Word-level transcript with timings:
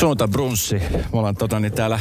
Suunta 0.00 0.28
brunssi. 0.28 0.74
Me 0.90 1.04
ollaan 1.12 1.36
tota, 1.36 1.60
niin 1.60 1.72
täällä 1.72 2.00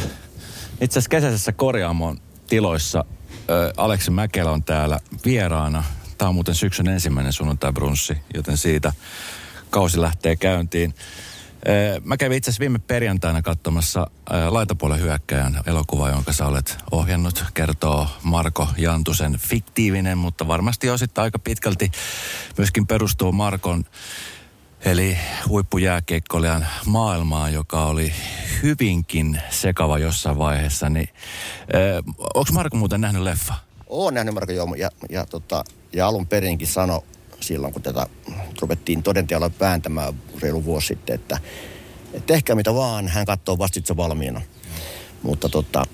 itse 0.82 1.00
asiassa 1.00 1.10
kesäisessä 1.10 1.52
korjaamon 1.52 2.18
tiloissa. 2.48 3.06
Ö, 3.50 3.74
Aleksi 3.78 4.12
Mäkelä 4.12 4.52
on 4.52 4.64
täällä 4.64 5.00
vieraana. 5.26 5.84
Tämä 6.18 6.30
on 6.30 6.36
muuten 6.36 6.56
syksyn 6.56 6.88
ensimmäinen 6.88 7.34
sunnuntai 7.34 7.74
brunssi, 7.74 8.18
joten 8.34 8.58
siitä 8.58 8.94
kausi 9.70 10.02
lähtee 10.02 10.36
käyntiin. 10.36 10.94
Ö, 11.68 12.02
Mä 12.04 12.18
kävin 12.18 12.38
itse 12.38 12.50
asiassa 12.50 12.60
viime 12.60 12.80
perjantaina 12.80 13.42
katsomassa 13.42 14.08
ö, 14.32 14.54
laitapuolen 14.54 15.00
hyökkäjän 15.00 15.62
elokuva, 15.66 16.10
jonka 16.10 16.34
sä 16.34 16.46
olet 16.46 16.78
ohjannut. 16.92 17.44
Kertoo 17.54 18.08
Marko 18.24 18.68
Jantusen 18.78 19.38
fiktiivinen, 19.38 20.18
mutta 20.18 20.48
varmasti 20.48 20.90
osittain 20.90 21.24
aika 21.24 21.40
pitkälti 21.40 21.92
myöskin 22.58 22.88
perustuu 22.88 23.32
Markon 23.32 23.86
Eli 24.86 25.18
huippujääkeikkoilijan 25.48 26.68
maailmaa, 26.86 27.50
joka 27.50 27.86
oli 27.86 28.14
hyvinkin 28.64 29.42
sekava 29.50 30.00
jossain 30.00 30.38
vaiheessa. 30.38 30.90
Niin, 30.90 31.10
onko 32.34 32.52
Marko 32.54 32.78
muuten 32.78 33.02
nähnyt 33.02 33.22
leffa? 33.22 33.54
Olen 33.88 34.14
nähnyt 34.14 34.34
Marko 34.34 34.52
joo, 34.52 34.76
ja, 34.76 34.90
ja, 35.10 35.26
tota, 35.26 35.64
ja 35.94 36.08
alun 36.08 36.28
perinkin 36.28 36.68
sano 36.68 37.04
silloin, 37.40 37.74
kun 37.74 37.82
tätä 37.82 38.08
ruvettiin 38.62 39.04
todenteella 39.04 39.52
vääntämään 39.60 40.14
reilu 40.42 40.66
vuosi 40.66 40.88
sitten, 40.88 41.16
että, 41.16 41.38
tehkää 42.26 42.56
mitä 42.56 42.74
vaan, 42.74 43.08
hän 43.08 43.26
katsoo 43.26 43.58
vastitse 43.58 43.98
valmiina. 43.98 44.42
Mutta 45.24 45.50
tota, 45.50 45.86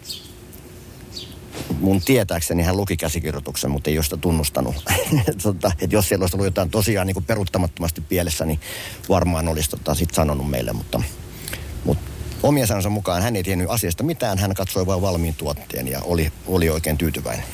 mun 1.79 2.01
tietääkseni 2.01 2.63
hän 2.63 2.77
luki 2.77 2.97
käsikirjoituksen, 2.97 3.71
mutta 3.71 3.89
ei 3.89 3.97
ole 3.97 4.03
sitä 4.03 4.17
tunnustanut. 4.17 4.75
tota, 5.43 5.71
että 5.81 5.95
jos 5.95 6.09
siellä 6.09 6.23
olisi 6.23 6.35
ollut 6.35 6.45
jotain 6.45 6.69
tosiaan 6.69 7.07
niin 7.07 7.23
peruuttamattomasti 7.23 8.01
pielessä, 8.01 8.45
niin 8.45 8.59
varmaan 9.09 9.47
olisi 9.47 9.69
tota, 9.69 9.95
sit 9.95 10.13
sanonut 10.13 10.49
meille, 10.49 10.73
mutta, 10.73 11.01
mutta 11.83 12.11
omien 12.43 12.67
sanansa 12.67 12.89
mukaan 12.89 13.21
hän 13.21 13.35
ei 13.35 13.43
tiennyt 13.43 13.69
asiasta 13.69 14.03
mitään, 14.03 14.37
hän 14.37 14.53
katsoi 14.53 14.85
vain 14.85 15.01
valmiin 15.01 15.35
tuotteen 15.35 15.87
ja 15.87 16.01
oli, 16.03 16.31
oli 16.47 16.69
oikein 16.69 16.97
tyytyväinen. 16.97 17.45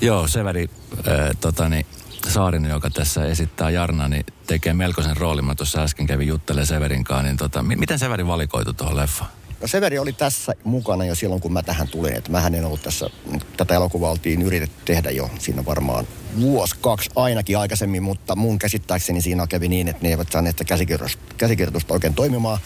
Joo, 0.00 0.28
Severi 0.28 0.70
äh, 0.92 1.30
totani, 1.40 1.86
Saarinen, 2.28 2.70
joka 2.70 2.90
tässä 2.90 3.24
esittää 3.24 3.70
Jarna, 3.70 4.08
niin 4.08 4.26
tekee 4.46 4.74
melkoisen 4.74 5.16
roolin. 5.16 5.44
Mä 5.44 5.54
tuossa 5.54 5.82
äsken 5.82 6.06
kävin 6.06 6.28
juttelemaan 6.28 6.66
Severin 6.66 7.04
kanssa, 7.04 7.22
niin 7.22 7.36
tota, 7.36 7.62
miten 7.62 7.98
Severi 7.98 8.26
valikoitu 8.26 8.72
tuohon 8.72 8.96
leffaan? 8.96 9.30
No 9.60 9.66
Severi 9.66 9.98
oli 9.98 10.12
tässä 10.12 10.52
mukana 10.64 11.04
jo 11.04 11.14
silloin, 11.14 11.40
kun 11.40 11.52
mä 11.52 11.62
tähän 11.62 11.88
tulin. 11.88 12.14
Että 12.14 12.30
mähän 12.30 12.54
en 12.54 12.64
ollut 12.64 12.82
tässä, 12.82 13.10
tätä 13.56 13.74
elokuvaa 13.74 14.10
oltiin 14.10 14.42
yritetty 14.42 14.82
tehdä 14.84 15.10
jo 15.10 15.30
siinä 15.38 15.64
varmaan 15.64 16.06
vuosi, 16.40 16.74
kaksi 16.80 17.10
ainakin 17.16 17.58
aikaisemmin, 17.58 18.02
mutta 18.02 18.36
mun 18.36 18.58
käsittääkseni 18.58 19.20
siinä 19.20 19.46
kävi 19.46 19.68
niin, 19.68 19.88
että 19.88 20.02
ne 20.02 20.08
eivät 20.08 20.32
saaneet 20.32 20.62
käsikirjoitusta, 20.66 21.22
käsikirjoitusta 21.36 21.94
oikein 21.94 22.14
toimimaan. 22.14 22.58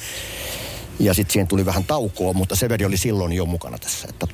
Ja 0.98 1.14
sitten 1.14 1.32
siihen 1.32 1.46
tuli 1.48 1.66
vähän 1.66 1.84
taukoa, 1.84 2.32
mutta 2.32 2.56
Severi 2.56 2.84
oli 2.84 2.96
silloin 2.96 3.32
jo 3.32 3.46
mukana 3.46 3.78
tässä. 3.78 4.08
Että, 4.08 4.26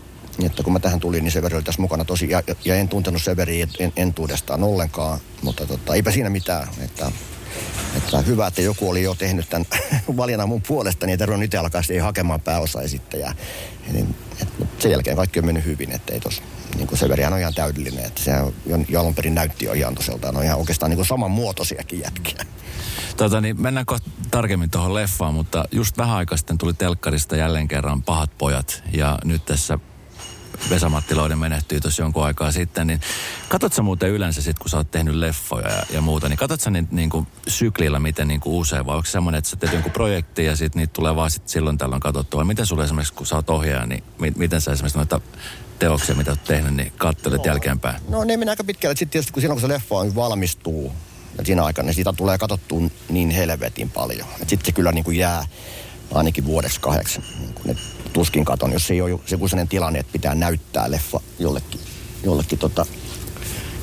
että 0.43 0.62
kun 0.62 0.73
mä 0.73 0.79
tähän 0.79 1.01
tulin, 1.01 1.25
niin 1.25 1.33
Severi 1.33 1.57
oli 1.57 1.62
tässä 1.62 1.83
mukana 1.83 2.05
tosi, 2.05 2.31
ja, 2.31 2.43
ja 2.65 2.75
en 2.75 2.89
tuntenut 2.89 3.23
Severiä 3.23 3.69
en, 3.79 3.93
entuudestaan 3.97 4.65
ollenkaan, 4.65 5.21
mutta 5.43 5.67
tota, 5.67 5.95
eipä 5.95 6.11
siinä 6.11 6.31
mitään. 6.31 6.69
Että 6.84 7.12
että 7.97 8.19
hyvä, 8.19 8.47
että 8.47 8.62
joku 8.62 8.91
oli 8.91 9.03
jo 9.03 9.15
tehnyt 9.15 9.51
tämän 9.51 9.67
valinnan 10.17 10.49
mun 10.49 10.62
puolesta, 10.62 11.07
niin 11.07 11.11
ei 11.11 11.19
tarvinnut 11.19 11.45
itse 11.45 11.59
alkaa 11.59 11.83
hakemaan 12.03 12.41
pääosaesittäjää. 12.41 13.35
Niin, 13.93 14.15
sen 14.79 14.91
jälkeen 14.91 15.17
kaikki 15.17 15.39
on 15.39 15.47
mennyt 15.47 15.65
hyvin, 15.65 15.93
että 15.93 16.15
ei 16.15 16.21
tos, 16.21 16.43
niin 16.77 16.87
kuin 16.87 16.99
Severihan 16.99 17.33
on 17.33 17.39
ihan 17.39 17.55
täydellinen, 17.55 18.05
että 18.05 18.23
se 18.23 18.33
jo 18.89 19.01
alun 19.01 19.15
perin 19.15 19.34
näytti 19.34 19.65
jo 19.65 19.73
ihan 19.73 19.95
toseltaan, 19.95 20.37
on 20.37 20.45
ihan 20.45 20.59
oikeastaan 20.59 20.91
niin 20.91 20.97
kuin 20.97 21.07
samanmuotoisiakin 21.07 22.01
jätkiä. 22.01 22.47
Tota, 23.17 23.41
niin 23.41 23.62
mennään 23.62 23.87
kohta 23.87 24.11
tarkemmin 24.31 24.71
tuohon 24.71 24.95
leffaan, 24.95 25.34
mutta 25.34 25.65
just 25.73 25.99
vähän 25.99 26.17
aikaa 26.17 26.39
sitten 26.39 26.59
tuli 26.59 26.75
telkkarista 26.75 27.37
jälleen 27.37 27.69
kerran 27.69 28.03
Pahat 28.03 28.31
pojat 28.39 28.83
ja 28.93 29.19
nyt 29.25 29.45
tässä 29.45 29.79
Vesa 30.71 30.89
Mattiloiden 30.89 31.39
menehtyi 31.39 31.81
tuossa 31.81 32.03
jonkun 32.03 32.25
aikaa 32.25 32.53
sitten, 32.53 32.87
niin 32.87 33.01
katsot 33.49 33.85
muuten 33.85 34.11
yleensä 34.11 34.43
sitten, 34.43 34.62
kun 34.62 34.71
sä 34.71 34.77
oot 34.77 34.91
tehnyt 34.91 35.15
leffoja 35.15 35.69
ja, 35.69 35.83
ja 35.91 36.00
muuta, 36.00 36.28
niin 36.28 36.39
katsot 36.39 36.61
sä 36.61 36.71
niin, 36.71 36.89
niin 36.91 37.11
kuin 37.11 37.27
syklillä 37.49 38.00
miten 38.00 38.28
niin 38.28 38.41
kuin 38.41 38.55
usein, 38.55 38.87
vai 38.87 38.97
onko 38.97 39.06
semmoinen, 39.06 39.39
että 39.39 39.50
sä 39.50 39.56
teet 39.56 39.72
jonkun 39.72 39.93
projekti 39.93 40.45
ja 40.45 40.56
sitten 40.56 40.81
niitä 40.81 40.93
tulee 40.93 41.16
vaan 41.16 41.31
sit 41.31 41.49
silloin 41.49 41.78
tällöin 41.78 42.00
katsottua, 42.00 42.39
vai 42.39 42.45
miten 42.45 42.66
sulle 42.66 42.84
esimerkiksi, 42.84 43.15
kun 43.15 43.27
sä 43.27 43.37
oot 43.37 43.50
ohjaaja, 43.50 43.87
niin 43.87 44.03
mi, 44.19 44.33
miten 44.37 44.61
sä 44.61 44.72
esimerkiksi 44.72 44.99
noita 44.99 45.21
teoksia, 45.78 46.15
mitä 46.15 46.31
oot 46.31 46.45
tehnyt, 46.45 46.75
niin 46.75 46.93
kattelet 46.97 47.39
no, 47.39 47.45
jälkeenpäin? 47.45 48.00
No 48.09 48.25
ne 48.25 48.37
mennään 48.37 48.53
aika 48.53 48.65
pitkälle. 48.65 48.97
Sitten 48.97 49.11
tietysti 49.11 49.33
kun 49.33 49.41
silloin, 49.41 49.61
kun 49.61 49.69
se 49.69 49.75
leffa 49.75 49.95
on 49.95 50.15
valmistuu, 50.15 50.93
ja 51.39 51.45
siinä 51.45 51.65
aikana, 51.65 51.87
niin 51.87 51.95
siitä 51.95 52.12
tulee 52.12 52.39
katsottua 52.39 52.81
niin 53.09 53.31
helvetin 53.31 53.91
paljon. 53.91 54.28
Sitten 54.39 54.66
se 54.66 54.72
kyllä 54.72 54.93
niin 54.93 55.05
kuin 55.05 55.16
jää 55.16 55.47
ainakin 56.15 56.45
vuodeksi 56.45 56.81
kahdeksan. 56.81 57.22
Niin 57.41 57.55
kuin, 57.55 57.78
tuskin 58.16 58.44
katon, 58.44 58.72
jos 58.72 58.91
ei 58.91 59.00
ole 59.00 59.10
joku 59.31 59.49
sellainen 59.49 59.69
tilanne, 59.69 59.99
että 59.99 60.12
pitää 60.12 60.34
näyttää 60.34 60.91
leffa 60.91 61.21
jollekin, 61.38 61.81
jollekin, 62.25 62.59
tota, 62.59 62.87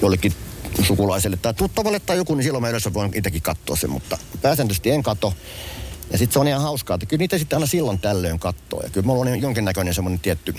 jollekin 0.01 0.33
sukulaiselle 0.81 1.37
tai 1.37 1.53
tuttavalle 1.53 1.99
tai 1.99 2.17
joku, 2.17 2.35
niin 2.35 2.43
silloin 2.43 2.61
mä 2.61 2.69
yleensä 2.69 2.93
voin 2.93 3.11
itsekin 3.15 3.41
katsoa 3.41 3.75
sen, 3.75 3.89
mutta 3.89 4.17
pääsääntöisesti 4.41 4.91
en 4.91 5.03
kato. 5.03 5.33
Ja 6.11 6.17
sitten 6.17 6.33
se 6.33 6.39
on 6.39 6.47
ihan 6.47 6.61
hauskaa, 6.61 6.95
että 6.95 7.05
kyllä 7.05 7.21
niitä 7.21 7.37
sitten 7.37 7.57
aina 7.57 7.65
silloin 7.67 7.99
tällöin 7.99 8.39
katsoo. 8.39 8.81
Ja 8.83 8.89
kyllä 8.89 9.07
mulla 9.07 9.31
on 9.31 9.41
jonkinnäköinen 9.41 9.93
semmoinen 9.93 10.19
tietty 10.19 10.55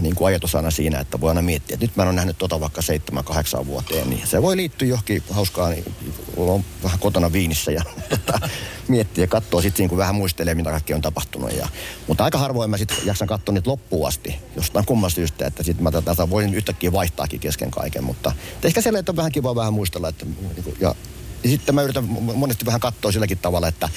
niin 0.00 0.14
kuin 0.14 0.26
ajatus 0.26 0.54
aina 0.54 0.70
siinä, 0.70 1.00
että 1.00 1.20
voi 1.20 1.28
aina 1.28 1.42
miettiä, 1.42 1.74
että 1.74 1.86
nyt 1.86 1.96
mä 1.96 2.02
en 2.02 2.08
ole 2.08 2.16
nähnyt 2.16 2.38
tota 2.38 2.60
vaikka 2.60 2.80
7-8 3.60 3.66
vuoteen, 3.66 4.10
niin 4.10 4.26
se 4.26 4.42
voi 4.42 4.56
liittyä 4.56 4.88
johonkin 4.88 5.22
hauskaan, 5.30 5.70
niin 5.70 5.84
on 6.36 6.64
vähän 6.82 6.98
kotona 6.98 7.32
viinissä 7.32 7.72
ja 7.72 7.82
tota, 8.10 8.48
miettiä 8.88 9.24
ja 9.24 9.28
katsoa 9.28 9.62
sitten 9.62 9.82
niin 9.82 9.88
kuin 9.88 9.98
vähän 9.98 10.14
muistelee, 10.14 10.54
mitä 10.54 10.70
kaikki 10.70 10.94
on 10.94 11.00
tapahtunut. 11.00 11.52
Ja, 11.52 11.68
mutta 12.08 12.24
aika 12.24 12.38
harvoin 12.38 12.70
mä 12.70 12.76
sitten 12.78 12.96
jaksan 13.04 13.28
katsoa 13.28 13.52
niitä 13.52 13.70
loppuun 13.70 14.08
asti, 14.08 14.36
jostain 14.56 14.86
kummasta 14.86 15.14
syystä, 15.14 15.46
että 15.46 15.62
sitten 15.62 15.82
mä 15.82 15.90
tätä 15.90 16.30
voin 16.30 16.54
yhtäkkiä 16.54 16.92
vaihtaakin 16.92 17.40
kesken 17.40 17.70
kaiken, 17.70 18.04
mutta 18.04 18.32
ehkä 18.64 18.80
siellä 18.80 19.02
on 19.08 19.16
vähän 19.16 19.32
kiva 19.32 19.54
vähän 19.54 19.72
muistella, 19.72 20.08
että 20.08 20.24
niin 20.24 20.76
ja, 20.80 20.94
ja 21.44 21.50
sitten 21.50 21.74
mä 21.74 21.82
yritän 21.82 22.04
monesti 22.34 22.66
vähän 22.66 22.80
katsoa 22.80 23.12
silläkin 23.12 23.38
tavalla, 23.38 23.68
että 23.68 23.88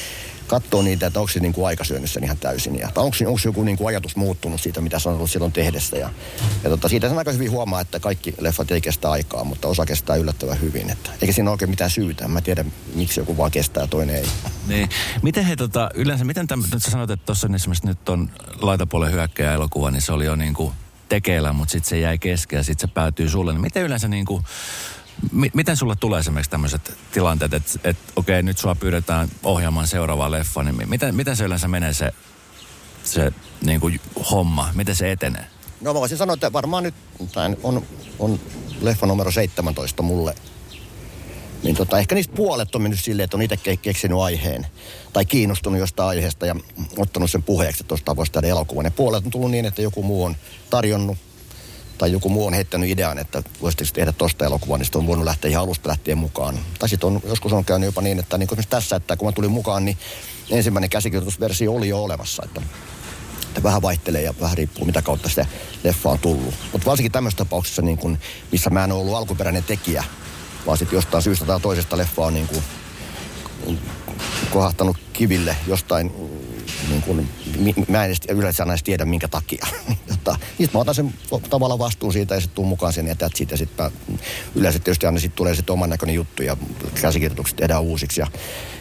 katsoo 0.47 0.81
niitä, 0.81 1.07
että 1.07 1.19
onko 1.19 1.31
se 1.31 1.39
niin 1.39 1.53
kuin 1.53 1.67
aikasyönnissä 1.67 2.19
ihan 2.23 2.37
täysin. 2.37 2.79
Ja, 2.79 2.87
onko, 2.87 3.17
onko 3.25 3.39
joku 3.45 3.63
niin 3.63 3.77
kuin 3.77 3.87
ajatus 3.87 4.15
muuttunut 4.15 4.61
siitä, 4.61 4.81
mitä 4.81 4.99
se 4.99 5.09
on 5.09 5.27
silloin 5.27 5.51
tehdessä. 5.51 5.97
Ja, 5.97 6.09
ja 6.63 6.69
tota, 6.69 6.89
siitä 6.89 7.09
sen 7.09 7.17
aika 7.17 7.31
hyvin 7.31 7.51
huomaa, 7.51 7.81
että 7.81 7.99
kaikki 7.99 8.33
leffat 8.39 8.71
ei 8.71 8.81
kestä 8.81 9.11
aikaa, 9.11 9.43
mutta 9.43 9.67
osa 9.67 9.85
kestää 9.85 10.15
yllättävän 10.15 10.61
hyvin. 10.61 10.89
Että, 10.89 11.09
eikä 11.21 11.33
siinä 11.33 11.49
ole 11.49 11.53
oikein 11.53 11.69
mitään 11.69 11.89
syytä. 11.89 12.27
Mä 12.27 12.41
tiedän, 12.41 12.73
miksi 12.95 13.19
joku 13.19 13.37
vaan 13.37 13.51
kestää 13.51 13.83
ja 13.83 13.87
toinen 13.87 14.15
ei. 14.15 14.27
Niin. 14.67 14.89
Miten 15.21 15.45
he 15.45 15.55
tota, 15.55 15.89
yleensä, 15.93 16.25
miten 16.25 16.47
täm, 16.47 16.63
nyt 16.73 16.83
sä 16.83 16.91
sanoit, 16.91 17.09
että 17.09 17.25
tuossa 17.25 17.49
esimerkiksi 17.55 17.87
nyt 17.87 18.09
on 18.09 18.29
laitapuolen 18.61 19.11
hyökkäjä 19.11 19.53
elokuva, 19.53 19.91
niin 19.91 20.01
se 20.01 20.11
oli 20.11 20.25
jo 20.25 20.35
niin 20.35 20.53
kuin 20.53 20.73
tekeillä, 21.09 21.53
mutta 21.53 21.71
sitten 21.71 21.89
se 21.89 21.99
jäi 21.99 22.17
kesken 22.17 22.57
ja 22.57 22.63
sitten 22.63 22.89
se 22.89 22.93
päätyy 22.93 23.29
sulle. 23.29 23.53
Niin 23.53 23.61
miten 23.61 23.83
yleensä 23.83 24.07
niin 24.07 24.25
kuin, 24.25 24.43
M- 25.31 25.53
miten 25.53 25.77
sulle 25.77 25.95
tulee 25.99 26.19
esimerkiksi 26.19 26.51
tämmöiset 26.51 26.93
tilanteet, 27.11 27.53
että 27.53 27.71
et, 27.83 27.97
okei, 28.15 28.33
okay, 28.35 28.43
nyt 28.43 28.57
sua 28.57 28.75
pyydetään 28.75 29.29
ohjaamaan 29.43 29.87
seuraavaa 29.87 30.31
leffa, 30.31 30.63
niin 30.63 30.89
miten, 30.89 31.15
miten 31.15 31.35
se 31.35 31.43
yleensä 31.43 31.67
menee 31.67 31.93
se, 31.93 32.11
se 33.03 33.31
niin 33.61 33.79
kuin 33.79 34.01
homma? 34.31 34.69
Miten 34.73 34.95
se 34.95 35.11
etenee? 35.11 35.47
No 35.81 35.93
mä 35.93 35.99
voisin 35.99 36.17
sanoa, 36.17 36.33
että 36.33 36.53
varmaan 36.53 36.83
nyt 36.83 36.95
on, 37.63 37.83
on 38.19 38.39
leffa 38.81 39.05
numero 39.05 39.31
17 39.31 40.03
mulle. 40.03 40.35
Niin 41.63 41.75
tota, 41.75 41.99
ehkä 41.99 42.15
niistä 42.15 42.35
puolet 42.35 42.75
on 42.75 42.81
mennyt 42.81 42.99
silleen, 42.99 43.23
että 43.23 43.37
on 43.37 43.41
itse 43.41 43.77
keksinyt 43.81 44.17
aiheen 44.17 44.67
tai 45.13 45.25
kiinnostunut 45.25 45.79
jostain 45.79 46.09
aiheesta 46.09 46.45
ja 46.45 46.55
ottanut 46.97 47.31
sen 47.31 47.43
puheeksi, 47.43 47.83
että 47.83 47.87
tuosta 47.87 48.15
voisi 48.15 48.31
tehdä 48.31 48.47
elokuvan. 48.47 48.85
Ja 48.85 48.91
puolet 48.91 49.25
on 49.25 49.31
tullut 49.31 49.51
niin, 49.51 49.65
että 49.65 49.81
joku 49.81 50.03
muu 50.03 50.23
on 50.23 50.35
tarjonnut 50.69 51.17
tai 51.97 52.11
joku 52.11 52.29
muu 52.29 52.47
on 52.47 52.53
heittänyt 52.53 52.89
idean, 52.89 53.19
että 53.19 53.43
voisitteko 53.61 53.89
tehdä 53.93 54.11
tosta 54.11 54.45
elokuvaa, 54.45 54.77
niin 54.77 54.85
sitten 54.85 55.01
on 55.01 55.07
voinut 55.07 55.25
lähteä 55.25 55.51
ihan 55.51 55.63
alusta 55.63 55.89
lähtien 55.89 56.17
mukaan. 56.17 56.59
Tai 56.79 56.89
sitten 56.89 57.07
on, 57.07 57.21
joskus 57.25 57.53
on 57.53 57.65
käynyt 57.65 57.87
jopa 57.87 58.01
niin, 58.01 58.19
että 58.19 58.37
niin 58.37 58.47
kuin 58.47 58.59
tässä, 58.69 58.95
että 58.95 59.17
kun 59.17 59.27
mä 59.27 59.31
tulin 59.31 59.51
mukaan, 59.51 59.85
niin 59.85 59.97
ensimmäinen 60.49 60.89
käsikirjoitusversio 60.89 61.73
oli 61.73 61.89
jo 61.89 62.03
olemassa, 62.03 62.43
että, 62.45 62.61
että 63.47 63.63
vähän 63.63 63.81
vaihtelee 63.81 64.21
ja 64.21 64.33
vähän 64.41 64.57
riippuu 64.57 64.85
mitä 64.85 65.01
kautta 65.01 65.29
se 65.29 65.47
leffa 65.83 66.09
on 66.09 66.19
tullut. 66.19 66.53
Mutta 66.71 66.85
varsinkin 66.85 67.11
tämmöisessä 67.11 67.43
tapauksessa, 67.45 67.81
niin 67.81 67.97
kun, 67.97 68.17
missä 68.51 68.69
mä 68.69 68.83
en 68.83 68.91
ole 68.91 69.01
ollut 69.01 69.15
alkuperäinen 69.15 69.63
tekijä, 69.63 70.03
vaan 70.65 70.77
sitten 70.77 70.97
jostain 70.97 71.23
syystä 71.23 71.45
tai 71.45 71.59
toisesta 71.59 71.97
leffa 71.97 72.25
on 72.25 72.33
niin 72.33 72.47
kuin, 72.47 72.63
kohahtanut 74.49 74.97
kiville 75.13 75.55
jostain 75.67 76.11
niin 76.89 77.01
kuin, 77.01 77.29
mä 77.87 78.05
en 78.05 78.15
yleensä 78.29 78.63
aina 78.63 78.73
edes 78.73 78.83
tiedä 78.83 79.05
minkä 79.05 79.27
takia. 79.27 79.67
Jotta, 80.31 80.45
sitten 80.57 80.69
mä 80.73 80.79
otan 80.81 80.95
sen 80.95 81.13
tavallaan 81.49 81.79
vastuun 81.79 82.13
siitä 82.13 82.35
ja 82.35 82.41
sitten 82.41 82.55
tuun 82.55 82.67
mukaan 82.67 82.93
sen 82.93 83.07
ja 83.07 83.15
siitä. 83.35 83.53
Ja 83.53 83.57
sitten 83.57 83.91
yleensä 84.55 84.79
tietysti 84.79 85.05
aina 85.05 85.19
sitten 85.19 85.37
tulee 85.37 85.55
sitten 85.55 85.73
oman 85.73 85.89
näköinen 85.89 86.15
juttu 86.15 86.43
ja 86.43 86.57
käsikirjoitukset 87.01 87.55
tehdään 87.55 87.81
uusiksi. 87.81 88.21
Ja, 88.21 88.27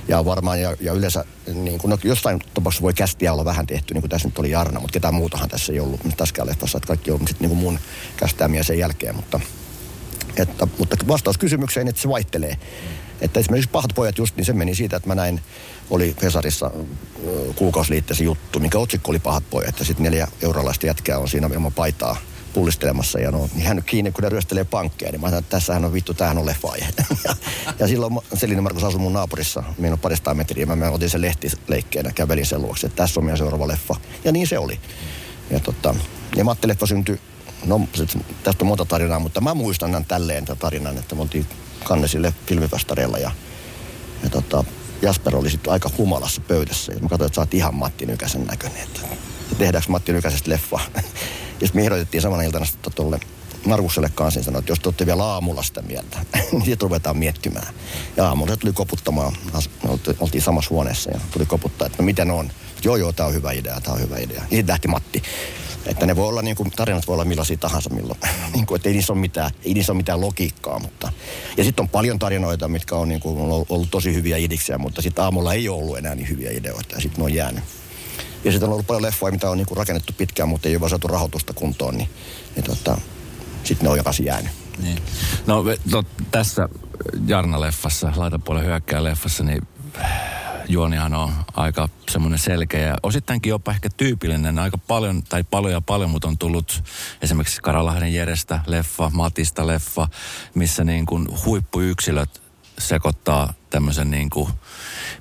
ja 0.08 0.24
varmaan 0.24 0.60
ja, 0.60 0.76
ja 0.80 0.92
yleensä 0.92 1.24
niin 1.54 1.78
kuin, 1.78 1.90
no, 1.90 1.98
jostain 2.04 2.40
tapauksessa 2.54 2.82
voi 2.82 2.94
kästiä 2.94 3.32
olla 3.32 3.44
vähän 3.44 3.66
tehty, 3.66 3.94
niin 3.94 4.02
kuin 4.02 4.10
tässä 4.10 4.28
nyt 4.28 4.38
oli 4.38 4.50
Jarna, 4.50 4.80
mutta 4.80 4.92
ketään 4.92 5.14
muutahan 5.14 5.48
tässä 5.48 5.72
ei 5.72 5.80
ollut 5.80 6.00
tässäkään 6.16 6.48
leffassa, 6.48 6.78
että 6.78 6.86
kaikki 6.88 7.10
on 7.10 7.28
sitten 7.28 7.48
niin 7.48 7.58
mun 7.58 7.78
kästäämiä 8.16 8.62
sen 8.62 8.78
jälkeen. 8.78 9.16
Mutta, 9.16 9.40
että, 10.36 10.68
mutta 10.78 10.96
vastaus 11.08 11.38
kysymykseen, 11.38 11.88
että 11.88 12.02
se 12.02 12.08
vaihtelee 12.08 12.58
Että 13.20 13.40
esimerkiksi 13.40 13.70
Pahat 13.70 13.90
pojat 13.94 14.18
just, 14.18 14.36
niin 14.36 14.44
se 14.44 14.52
meni 14.52 14.74
siitä, 14.74 14.96
että 14.96 15.08
mä 15.08 15.14
näin, 15.14 15.40
oli 15.90 16.16
Hesarissa 16.22 16.70
kuukausiliitteessä 17.56 18.24
juttu, 18.24 18.60
mikä 18.60 18.78
otsikko 18.78 19.10
oli 19.10 19.18
Pahat 19.18 19.44
pojat. 19.50 19.78
Ja 19.78 19.84
sitten 19.84 20.04
neljä 20.04 20.28
eurolaista 20.42 20.86
jätkää 20.86 21.18
on 21.18 21.28
siinä 21.28 21.50
ilman 21.52 21.72
paitaa 21.72 22.16
pullistelemassa 22.56 23.20
ja 23.20 23.30
no, 23.30 23.48
niin 23.54 23.66
hän 23.66 23.82
kiinni, 23.86 24.12
kun 24.12 24.24
ne 24.24 24.28
ryöstelee 24.28 24.64
pankkeja, 24.64 25.12
niin 25.12 25.20
mä 25.20 25.26
sanoin, 25.26 25.42
että 25.42 25.56
tässähän 25.56 25.84
on 25.84 25.92
vittu, 25.92 26.14
tämähän 26.14 26.38
on 26.38 26.46
leffa 26.46 26.76
ja, 27.24 27.36
ja 27.78 27.86
silloin 27.86 28.18
Selina 28.34 28.62
Markus 28.62 28.84
asui 28.84 29.00
mun 29.00 29.12
naapurissa, 29.12 29.62
meillä 29.78 29.94
on 29.94 29.98
parista 29.98 30.34
metriä, 30.34 30.66
mä, 30.66 30.76
mä 30.76 30.90
otin 30.90 31.10
sen 31.10 31.22
lehtileikkeenä, 31.22 32.12
kävelin 32.14 32.46
sen 32.46 32.62
luokse, 32.62 32.86
että 32.86 32.96
tässä 32.96 33.20
on 33.20 33.24
meidän 33.24 33.38
seuraava 33.38 33.68
leffa. 33.68 33.94
Ja 34.24 34.32
niin 34.32 34.46
se 34.46 34.58
oli. 34.58 34.80
Ja, 35.50 35.60
tota, 35.60 35.94
ja 36.36 36.44
Matti 36.44 36.68
Leffa 36.68 36.86
syntyi, 36.86 37.20
no 37.66 37.80
tästä 38.42 38.64
on 38.64 38.68
monta 38.68 38.84
tarinaa, 38.84 39.18
mutta 39.18 39.40
mä 39.40 39.54
muistan 39.54 39.90
tämän 39.90 40.04
tälleen 40.04 40.44
tämän 40.44 40.58
tarinan, 40.58 40.98
että 40.98 41.14
me 41.14 41.22
oltiin 41.22 41.46
Kannesille 41.86 42.34
filmipastareilla 42.46 43.18
ja, 43.18 43.30
ja 44.22 44.30
tota, 44.30 44.64
Jasper 45.02 45.36
oli 45.36 45.50
sitten 45.50 45.72
aika 45.72 45.90
humalassa 45.98 46.40
pöydässä. 46.48 46.92
Ja 46.92 47.00
mä 47.00 47.08
katsoin, 47.08 47.26
että 47.26 47.34
sä 47.34 47.40
oot 47.40 47.54
ihan 47.54 47.74
Matti 47.74 48.06
Nykäsen 48.06 48.46
näköinen. 48.46 48.82
Että, 48.82 49.00
tehdäänkö 49.58 49.90
Matti 49.90 50.12
Nykäsestä 50.12 50.50
leffa? 50.50 50.80
Ja 51.60 51.68
me 51.74 51.82
ehdotettiin 51.82 52.22
samana 52.22 52.42
iltana 52.42 52.66
tuolle 52.94 53.20
Markukselle 53.66 54.10
kanssa, 54.14 54.42
sanoi, 54.42 54.58
että 54.58 54.72
jos 54.72 54.80
te 54.80 54.88
olette 54.88 55.06
vielä 55.06 55.24
aamulla 55.24 55.62
sitä 55.62 55.82
mieltä, 55.82 56.18
niin 56.52 56.64
sitten 56.64 56.80
ruvetaan 56.80 57.16
miettimään. 57.16 57.74
Ja 58.16 58.28
aamulla 58.28 58.52
se 58.52 58.56
tuli 58.56 58.72
koputtamaan, 58.72 59.32
oltiin 60.20 60.42
samassa 60.42 60.70
huoneessa 60.70 61.10
ja 61.10 61.20
tuli 61.30 61.46
koputtaa, 61.46 61.86
että 61.86 62.02
no 62.02 62.04
miten 62.04 62.30
on. 62.30 62.50
Joo, 62.84 62.96
joo, 62.96 63.12
tämä 63.12 63.26
on 63.26 63.34
hyvä 63.34 63.52
idea, 63.52 63.80
tämä 63.80 63.94
on 63.94 64.00
hyvä 64.00 64.18
idea. 64.18 64.36
Ja 64.36 64.42
sitten 64.56 64.68
lähti 64.68 64.88
Matti. 64.88 65.22
Että 65.86 66.06
ne 66.06 66.16
voi 66.16 66.28
olla, 66.28 66.42
niin 66.42 66.56
kuin, 66.56 66.70
tarinat 66.70 67.06
voi 67.06 67.14
olla 67.14 67.24
millaisia 67.24 67.56
tahansa 67.56 67.90
milloin. 67.90 68.18
niin 68.54 68.66
kuin, 68.66 68.76
että 68.76 68.88
ei 68.88 68.94
niissä 68.94 69.12
ole 69.12 69.20
mitään, 69.20 69.50
ei 69.64 69.74
niissä 69.74 69.92
ole 69.92 69.96
mitään 69.96 70.20
logiikkaa. 70.20 70.78
Mutta. 70.78 71.12
Ja 71.56 71.64
sitten 71.64 71.82
on 71.82 71.88
paljon 71.88 72.18
tarinoita, 72.18 72.68
mitkä 72.68 72.96
on, 72.96 73.08
niin 73.08 73.20
kuin, 73.20 73.64
ollut 73.68 73.90
tosi 73.90 74.14
hyviä 74.14 74.36
idiksiä, 74.36 74.78
mutta 74.78 75.02
sitten 75.02 75.24
aamulla 75.24 75.54
ei 75.54 75.68
ole 75.68 75.82
ollut 75.82 75.98
enää 75.98 76.14
niin 76.14 76.28
hyviä 76.28 76.50
ideoita 76.50 76.94
ja 76.94 77.00
sitten 77.00 77.18
ne 77.18 77.24
on 77.24 77.34
jäänyt. 77.34 77.64
Ja 78.44 78.52
sitten 78.52 78.68
on 78.68 78.72
ollut 78.72 78.86
paljon 78.86 79.02
leffoja, 79.02 79.32
mitä 79.32 79.50
on 79.50 79.58
niin 79.58 79.66
kuin 79.66 79.78
rakennettu 79.78 80.12
pitkään, 80.18 80.48
mutta 80.48 80.68
ei 80.68 80.74
ole 80.74 80.80
vaan 80.80 80.90
saatu 80.90 81.08
rahoitusta 81.08 81.52
kuntoon, 81.52 81.96
niin, 81.96 82.08
niin 82.56 82.64
tota, 82.64 82.98
sitten 83.64 83.84
ne 83.84 83.90
on 83.90 83.96
jokaisen 83.96 84.26
jäänyt. 84.26 84.50
Niin. 84.82 84.98
No, 85.46 85.64
no 85.92 86.02
tässä 86.30 86.68
Jarna-leffassa, 87.26 88.12
laitapuolen 88.16 88.64
hyökkää-leffassa, 88.64 89.44
niin 89.44 89.62
juonihan 90.68 91.14
on 91.14 91.32
aika 91.54 91.88
semmoinen 92.10 92.38
selkeä 92.38 92.86
ja 92.86 92.96
osittainkin 93.02 93.50
jopa 93.50 93.70
ehkä 93.70 93.88
tyypillinen. 93.96 94.58
Aika 94.58 94.78
paljon, 94.78 95.22
tai 95.22 95.44
paljon 95.44 95.72
ja 95.72 95.80
paljon, 95.80 96.10
mutta 96.10 96.28
on 96.28 96.38
tullut 96.38 96.84
esimerkiksi 97.22 97.62
Karalahden 97.62 98.14
Jerestä 98.14 98.60
leffa, 98.66 99.10
Matista 99.14 99.66
leffa, 99.66 100.08
missä 100.54 100.84
niin 100.84 101.06
kuin 101.06 101.28
huippuyksilöt 101.44 102.42
sekoittaa 102.78 103.54
tämmöisen 103.70 104.10
niin 104.10 104.30
kuin 104.30 104.48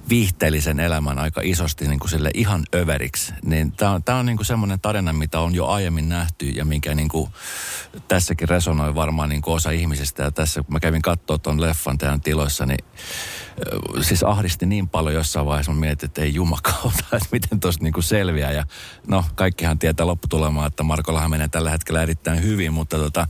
viihteellisen 0.10 0.80
elämän 0.80 1.20
aika 1.20 1.42
isosti 1.44 1.88
niin 1.88 2.00
kuin 2.00 2.10
sille 2.10 2.32
ihan 2.34 2.64
överiksi. 2.76 3.34
Niin 3.46 3.72
tämä 3.72 3.92
on, 3.92 4.04
tää 4.04 4.16
on 4.16 4.26
niin 4.26 4.38
kuin 4.38 4.46
semmoinen 4.46 4.80
tarina, 4.80 5.14
mitä 5.14 5.40
on 5.40 5.56
jo 5.56 5.68
aiemmin 5.68 6.10
nähty 6.10 6.46
ja 6.46 6.66
minkä 6.66 6.96
niin 6.96 7.10
kuin 7.10 7.30
tässäkin 8.08 8.50
resonoi 8.50 8.96
varmaan 8.96 9.30
niin 9.30 9.42
kuin 9.42 9.56
osa 9.56 9.72
ihmisistä. 9.72 10.24
Ja 10.24 10.32
tässä 10.32 10.64
kun 10.64 10.74
mä 10.74 10.80
kävin 10.80 11.02
katsoa 11.02 11.38
tuon 11.38 11.62
leffan 11.62 11.98
teidän 11.98 12.22
tiloissa, 12.22 12.66
niin 12.66 12.86
siis 14.02 14.24
ahdisti 14.24 14.66
niin 14.66 14.90
paljon 14.90 15.16
jossain 15.16 15.46
vaiheessa, 15.46 15.72
mä 15.72 15.80
mietin, 15.80 16.08
että 16.08 16.22
ei 16.22 16.34
jumakauta, 16.34 17.04
että 17.14 17.30
miten 17.32 17.60
tuosta 17.60 17.84
niin 17.84 17.94
kuin 17.94 18.04
selviää. 18.04 18.52
Ja 18.52 18.66
no, 19.08 19.26
kaikkihan 19.36 19.80
tietää 19.80 20.08
lopputulemaa, 20.08 20.68
että 20.68 20.84
Markollahan 20.84 21.30
menee 21.30 21.48
tällä 21.48 21.72
hetkellä 21.72 22.04
erittäin 22.04 22.44
hyvin, 22.44 22.74
mutta 22.74 22.98
tota, 22.98 23.28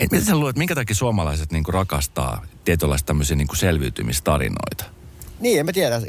miten 0.00 0.24
sä 0.24 0.36
luulet, 0.36 0.56
minkä 0.56 0.74
takia 0.74 0.96
suomalaiset 0.96 1.52
niin 1.52 1.64
kuin 1.64 1.74
rakastaa 1.74 2.46
tietynlaista 2.64 3.06
tämmöisiä 3.06 3.36
niin 3.36 3.48
kuin 3.48 3.58
selviytymistarinoita? 3.58 4.84
Niin, 5.40 5.60
en 5.60 5.66
mä 5.66 5.72
tiedä, 5.72 6.00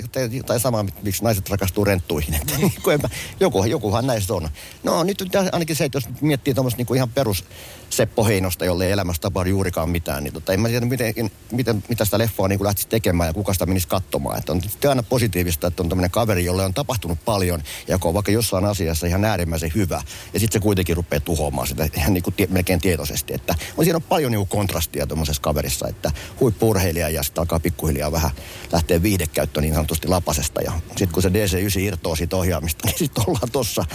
tai 0.46 0.60
sama, 0.60 0.86
miksi 1.02 1.24
naiset 1.24 1.50
rakastuu 1.50 1.86
renttuihin. 1.86 2.34
Että, 2.34 2.58
niin 2.58 2.74
kuin, 2.84 3.00
joku, 3.40 3.64
jokuhan 3.64 4.08
näistä 4.08 4.34
on. 4.34 4.50
No 4.84 5.04
nyt 5.04 5.24
ainakin 5.52 5.76
se, 5.76 5.86
että 5.86 5.98
jos 5.98 6.10
miettii 6.22 6.54
tuommoista 6.54 6.78
niin 6.78 6.96
ihan 6.96 7.10
perus 7.10 7.44
Seppo 7.90 8.26
Heinosta, 8.26 8.66
jolle 8.66 8.86
ei 8.86 8.92
elämässä 8.92 9.22
tapahdu 9.22 9.50
juurikaan 9.50 9.90
mitään, 9.90 10.24
niin 10.24 10.34
tota, 10.34 10.54
en 10.54 10.60
mä 10.60 10.68
tiedä, 10.68 10.86
miten, 10.86 11.14
miten, 11.52 11.84
mitä 11.90 12.06
sitä 12.06 12.18
leffoa 12.18 12.48
niin 12.48 12.64
lähtisi 12.64 12.88
tekemään 12.88 13.28
ja 13.28 13.34
kuka 13.34 13.54
sitä 13.54 13.66
menisi 13.66 13.88
katsomaan. 13.88 14.40
Että 14.40 14.52
on 14.52 14.62
aina 14.90 15.04
positiivista, 15.04 15.68
että 15.68 15.84
on 15.84 15.90
tämmöinen 15.90 16.12
kaveri, 16.12 16.46
jolle 16.46 16.66
on 16.66 16.74
tapahtunut 16.74 17.20
paljon 17.26 17.64
ja 17.88 17.94
joka 17.94 18.08
on 18.08 18.14
vaikka 18.14 18.32
jossain 18.32 18.66
asiassa 18.66 19.08
ihan 19.08 19.26
äärimmäisen 19.26 19.72
hyvä. 19.76 20.02
Ja 20.34 20.40
sitten 20.40 20.60
se 20.60 20.64
kuitenkin 20.64 20.96
rupeaa 20.96 21.20
tuhoamaan 21.20 21.68
sitä 21.68 21.88
ihan 21.98 22.14
niin 22.14 22.24
kuin 22.24 22.34
tie, 22.34 22.48
melkein 22.50 22.82
tietoisesti. 22.82 23.34
Että 23.34 23.56
on, 23.78 23.86
siinä 23.86 23.96
on 23.96 24.04
paljon 24.04 24.32
niin 24.32 24.48
kontrastia 24.48 25.08
tuommoisessa 25.08 25.42
kaverissa, 25.42 25.88
että 25.88 26.12
huippurheilija 26.40 27.10
ja 27.10 27.24
sitten 27.24 27.42
alkaa 27.42 27.60
pikkuhiljaa 27.60 28.12
vähän 28.12 28.32
lähteä 28.72 29.04
viihdekäyttö 29.04 29.62
niin 29.62 29.74
sanotusti 29.74 30.08
lapasesta. 30.08 30.62
Ja 30.62 30.72
sitten 30.88 31.10
kun 31.12 31.24
se 31.24 31.30
DC-9 31.30 31.80
irtoo 31.80 32.16
siitä 32.16 32.36
ohjaamista, 32.36 32.82
niin 32.88 32.98
sitten 32.98 33.24
ollaan 33.28 33.52
tuossa 33.52 33.86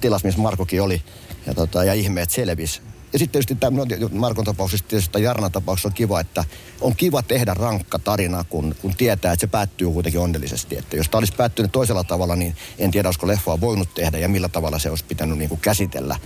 tilassa, 0.00 0.28
missä 0.28 0.40
Markokin 0.40 0.82
oli. 0.82 1.02
Ja, 1.46 1.54
tota, 1.54 1.84
ja 1.84 1.94
ihmeet 1.94 2.30
selvisi. 2.30 2.80
Ja 3.12 3.18
sitten 3.18 3.32
tietysti 3.32 3.54
tämä 3.54 3.76
no, 3.76 4.08
Markon 4.12 4.44
tapauksessa, 4.44 4.86
tietysti 4.88 5.22
Jarnan 5.22 5.52
tapauksessa 5.52 5.88
on 5.88 5.94
kiva, 5.94 6.20
että 6.20 6.44
on 6.80 6.96
kiva 6.96 7.22
tehdä 7.22 7.54
rankka 7.54 7.98
tarina, 7.98 8.44
kun, 8.44 8.74
kun 8.82 8.94
tietää, 8.94 9.32
että 9.32 9.40
se 9.40 9.46
päättyy 9.46 9.90
kuitenkin 9.90 10.20
onnellisesti. 10.20 10.76
Että 10.78 10.96
jos 10.96 11.08
tämä 11.08 11.18
olisi 11.18 11.34
päättynyt 11.36 11.72
toisella 11.72 12.04
tavalla, 12.04 12.36
niin 12.36 12.56
en 12.78 12.90
tiedä, 12.90 13.08
olisiko 13.08 13.26
leffaa 13.26 13.60
voinut 13.60 13.94
tehdä 13.94 14.18
ja 14.18 14.28
millä 14.28 14.48
tavalla 14.48 14.78
se 14.78 14.90
olisi 14.90 15.04
pitänyt 15.04 15.38
niin 15.38 15.48
kuin 15.48 15.60
käsitellä. 15.60 16.16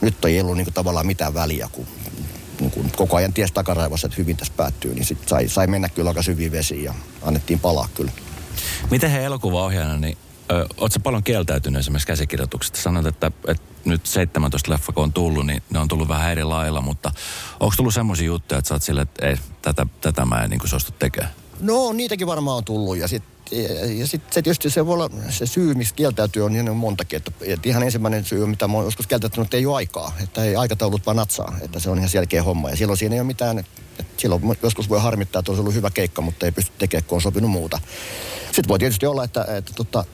Nyt 0.00 0.24
ei 0.24 0.40
ollut 0.40 0.56
niin 0.56 0.64
kuin 0.64 0.74
tavallaan 0.74 1.06
mitään 1.06 1.34
väliä, 1.34 1.68
kun 1.72 1.86
niin 2.60 2.70
kuin 2.70 2.92
koko 2.96 3.16
ajan 3.16 3.32
ties 3.32 3.52
takaraivossa, 3.52 4.06
että 4.06 4.16
hyvin 4.18 4.36
tässä 4.36 4.52
päättyy, 4.56 4.94
niin 4.94 5.04
sitten 5.04 5.28
sai, 5.28 5.48
sai 5.48 5.66
mennä 5.66 5.88
kyllä 5.88 6.10
aika 6.10 6.22
syviin 6.22 6.52
vesiin 6.52 6.84
ja 6.84 6.94
annettiin 7.22 7.58
palaa 7.60 7.88
kyllä. 7.94 8.12
Miten 8.90 9.10
he 9.10 9.24
elokuvaohjaajana, 9.24 9.96
niin 9.96 10.18
Oletko 10.76 11.00
paljon 11.02 11.24
kieltäytynyt 11.24 11.80
esimerkiksi 11.80 12.06
käsikirjoituksesta? 12.06 12.78
Sanoit, 12.78 13.06
että, 13.06 13.30
että 13.48 13.64
nyt 13.84 14.06
17 14.06 14.72
leffa 14.72 14.92
kun 14.92 15.04
on 15.04 15.12
tullut, 15.12 15.46
niin 15.46 15.62
ne 15.70 15.78
on 15.78 15.88
tullut 15.88 16.08
vähän 16.08 16.32
eri 16.32 16.44
lailla, 16.44 16.80
mutta 16.80 17.10
onko 17.60 17.74
tullut 17.76 17.94
semmoisia 17.94 18.26
juttuja, 18.26 18.58
että 18.58 18.68
sä 18.68 18.74
oot 18.74 18.82
sille, 18.82 19.02
että 19.02 19.26
ei, 19.26 19.36
tätä, 19.62 19.86
tätä 20.00 20.24
mä 20.24 20.42
en 20.42 20.50
niin 20.50 20.60
suostu 20.68 20.92
tekemään? 20.98 21.32
No 21.60 21.92
niitäkin 21.92 22.26
varmaan 22.26 22.56
on 22.56 22.64
tullut 22.64 22.96
ja 22.96 23.08
sitten 23.08 23.34
ja 23.98 24.06
sitten 24.06 24.34
se 24.34 24.42
tietysti 24.42 24.70
se 24.70 24.86
voi 24.86 24.94
olla 24.94 25.10
se 25.28 25.46
syy, 25.46 25.74
miksi 25.74 25.94
kieltäytyy 25.94 26.44
on 26.44 26.52
niin 26.52 26.76
montakin. 26.76 27.16
Että, 27.16 27.30
että 27.40 27.68
ihan 27.68 27.82
ensimmäinen 27.82 28.24
syy, 28.24 28.46
mitä 28.46 28.68
mä 28.68 28.74
oon 28.74 28.84
joskus 28.84 29.06
kieltäytynyt, 29.06 29.46
että 29.46 29.56
ei 29.56 29.66
ole 29.66 29.76
aikaa. 29.76 30.12
Että 30.22 30.44
ei 30.44 30.56
aikataulut 30.56 31.06
vaan 31.06 31.16
natsaa. 31.16 31.56
Että 31.60 31.80
se 31.80 31.90
on 31.90 31.98
ihan 31.98 32.10
selkeä 32.10 32.42
homma. 32.42 32.70
Ja 32.70 32.76
silloin 32.76 32.96
siinä 32.96 33.14
ei 33.14 33.20
ole 33.20 33.26
mitään, 33.26 33.58
että 33.58 33.82
silloin 34.16 34.42
joskus 34.62 34.88
voi 34.88 35.00
harmittaa, 35.00 35.40
että 35.40 35.50
olisi 35.50 35.60
ollut 35.60 35.74
hyvä 35.74 35.90
keikka, 35.90 36.22
mutta 36.22 36.46
ei 36.46 36.52
pysty 36.52 36.72
tekemään, 36.78 37.04
kun 37.04 37.16
on 37.16 37.22
sopinut 37.22 37.50
muuta. 37.50 37.80
Sitten 38.46 38.68
voi 38.68 38.78
tietysti 38.78 39.06
olla, 39.06 39.24
että, 39.24 39.40
että, 39.40 39.56
että 39.56 39.72
tota, 39.72 40.04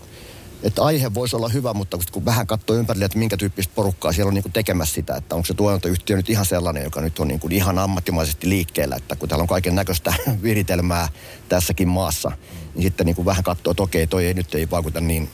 että 0.62 0.82
aihe 0.82 1.14
voisi 1.14 1.36
olla 1.36 1.48
hyvä, 1.48 1.74
mutta 1.74 1.98
kun 2.12 2.24
vähän 2.24 2.46
katsoo 2.46 2.76
ympärille, 2.76 3.04
että 3.04 3.18
minkä 3.18 3.36
tyyppistä 3.36 3.74
porukkaa 3.74 4.12
siellä 4.12 4.28
on 4.28 4.34
niin 4.34 4.52
tekemässä 4.52 4.94
sitä, 4.94 5.16
että 5.16 5.34
onko 5.34 5.46
se 5.46 5.54
tuotantoyhtiö 5.54 6.16
nyt 6.16 6.30
ihan 6.30 6.46
sellainen, 6.46 6.84
joka 6.84 7.00
nyt 7.00 7.18
on 7.18 7.28
niin 7.28 7.40
kuin 7.40 7.52
ihan 7.52 7.78
ammattimaisesti 7.78 8.48
liikkeellä, 8.48 8.96
että 8.96 9.16
kun 9.16 9.28
täällä 9.28 9.42
on 9.42 9.48
kaiken 9.48 9.74
näköistä 9.74 10.14
viritelmää 10.42 11.08
tässäkin 11.48 11.88
maassa, 11.88 12.32
niin 12.74 12.82
sitten 12.82 13.06
niin 13.06 13.16
kuin 13.16 13.26
vähän 13.26 13.44
katsoo, 13.44 13.70
että 13.70 13.82
okei, 13.82 14.06
toi 14.06 14.26
ei 14.26 14.34
nyt 14.34 14.54
ei 14.54 14.70
vaikuta 14.70 15.00
niin 15.00 15.30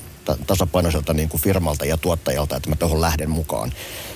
tasapainoiselta 0.46 1.12
niin 1.12 1.28
kuin 1.28 1.40
firmalta 1.40 1.84
ja 1.84 1.96
tuottajalta, 1.96 2.56
että 2.56 2.68
mä 2.68 2.76
tuohon 2.76 3.00
lähden 3.00 3.30
mukaan. 3.30 3.72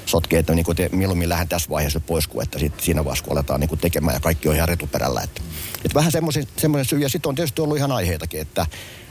Sotkee, 0.06 0.38
että 0.38 0.54
niin 0.54 0.64
kuin 0.64 0.76
te, 0.76 0.88
mieluummin 0.92 1.28
lähden 1.28 1.48
tässä 1.48 1.70
vaiheessa 1.70 2.00
pois, 2.00 2.26
kuin 2.26 2.42
että 2.42 2.58
sit 2.58 2.80
siinä 2.80 3.04
vaiheessa, 3.04 3.24
kun 3.24 3.32
aletaan 3.32 3.60
niin 3.60 3.68
kuin 3.68 3.78
tekemään 3.78 4.14
ja 4.14 4.20
kaikki 4.20 4.48
on 4.48 4.54
ihan 4.54 4.68
retuperällä. 4.68 5.20
Että, 5.20 5.42
että 5.76 5.94
vähän 5.94 6.12
semmoisen, 6.12 6.46
semmoisen 6.56 6.84
syy. 6.84 6.98
Ja 6.98 7.08
sitten 7.08 7.28
on 7.28 7.34
tietysti 7.34 7.60
ollut 7.60 7.76
ihan 7.76 7.92
aiheitakin, 7.92 8.40
että, 8.40 8.66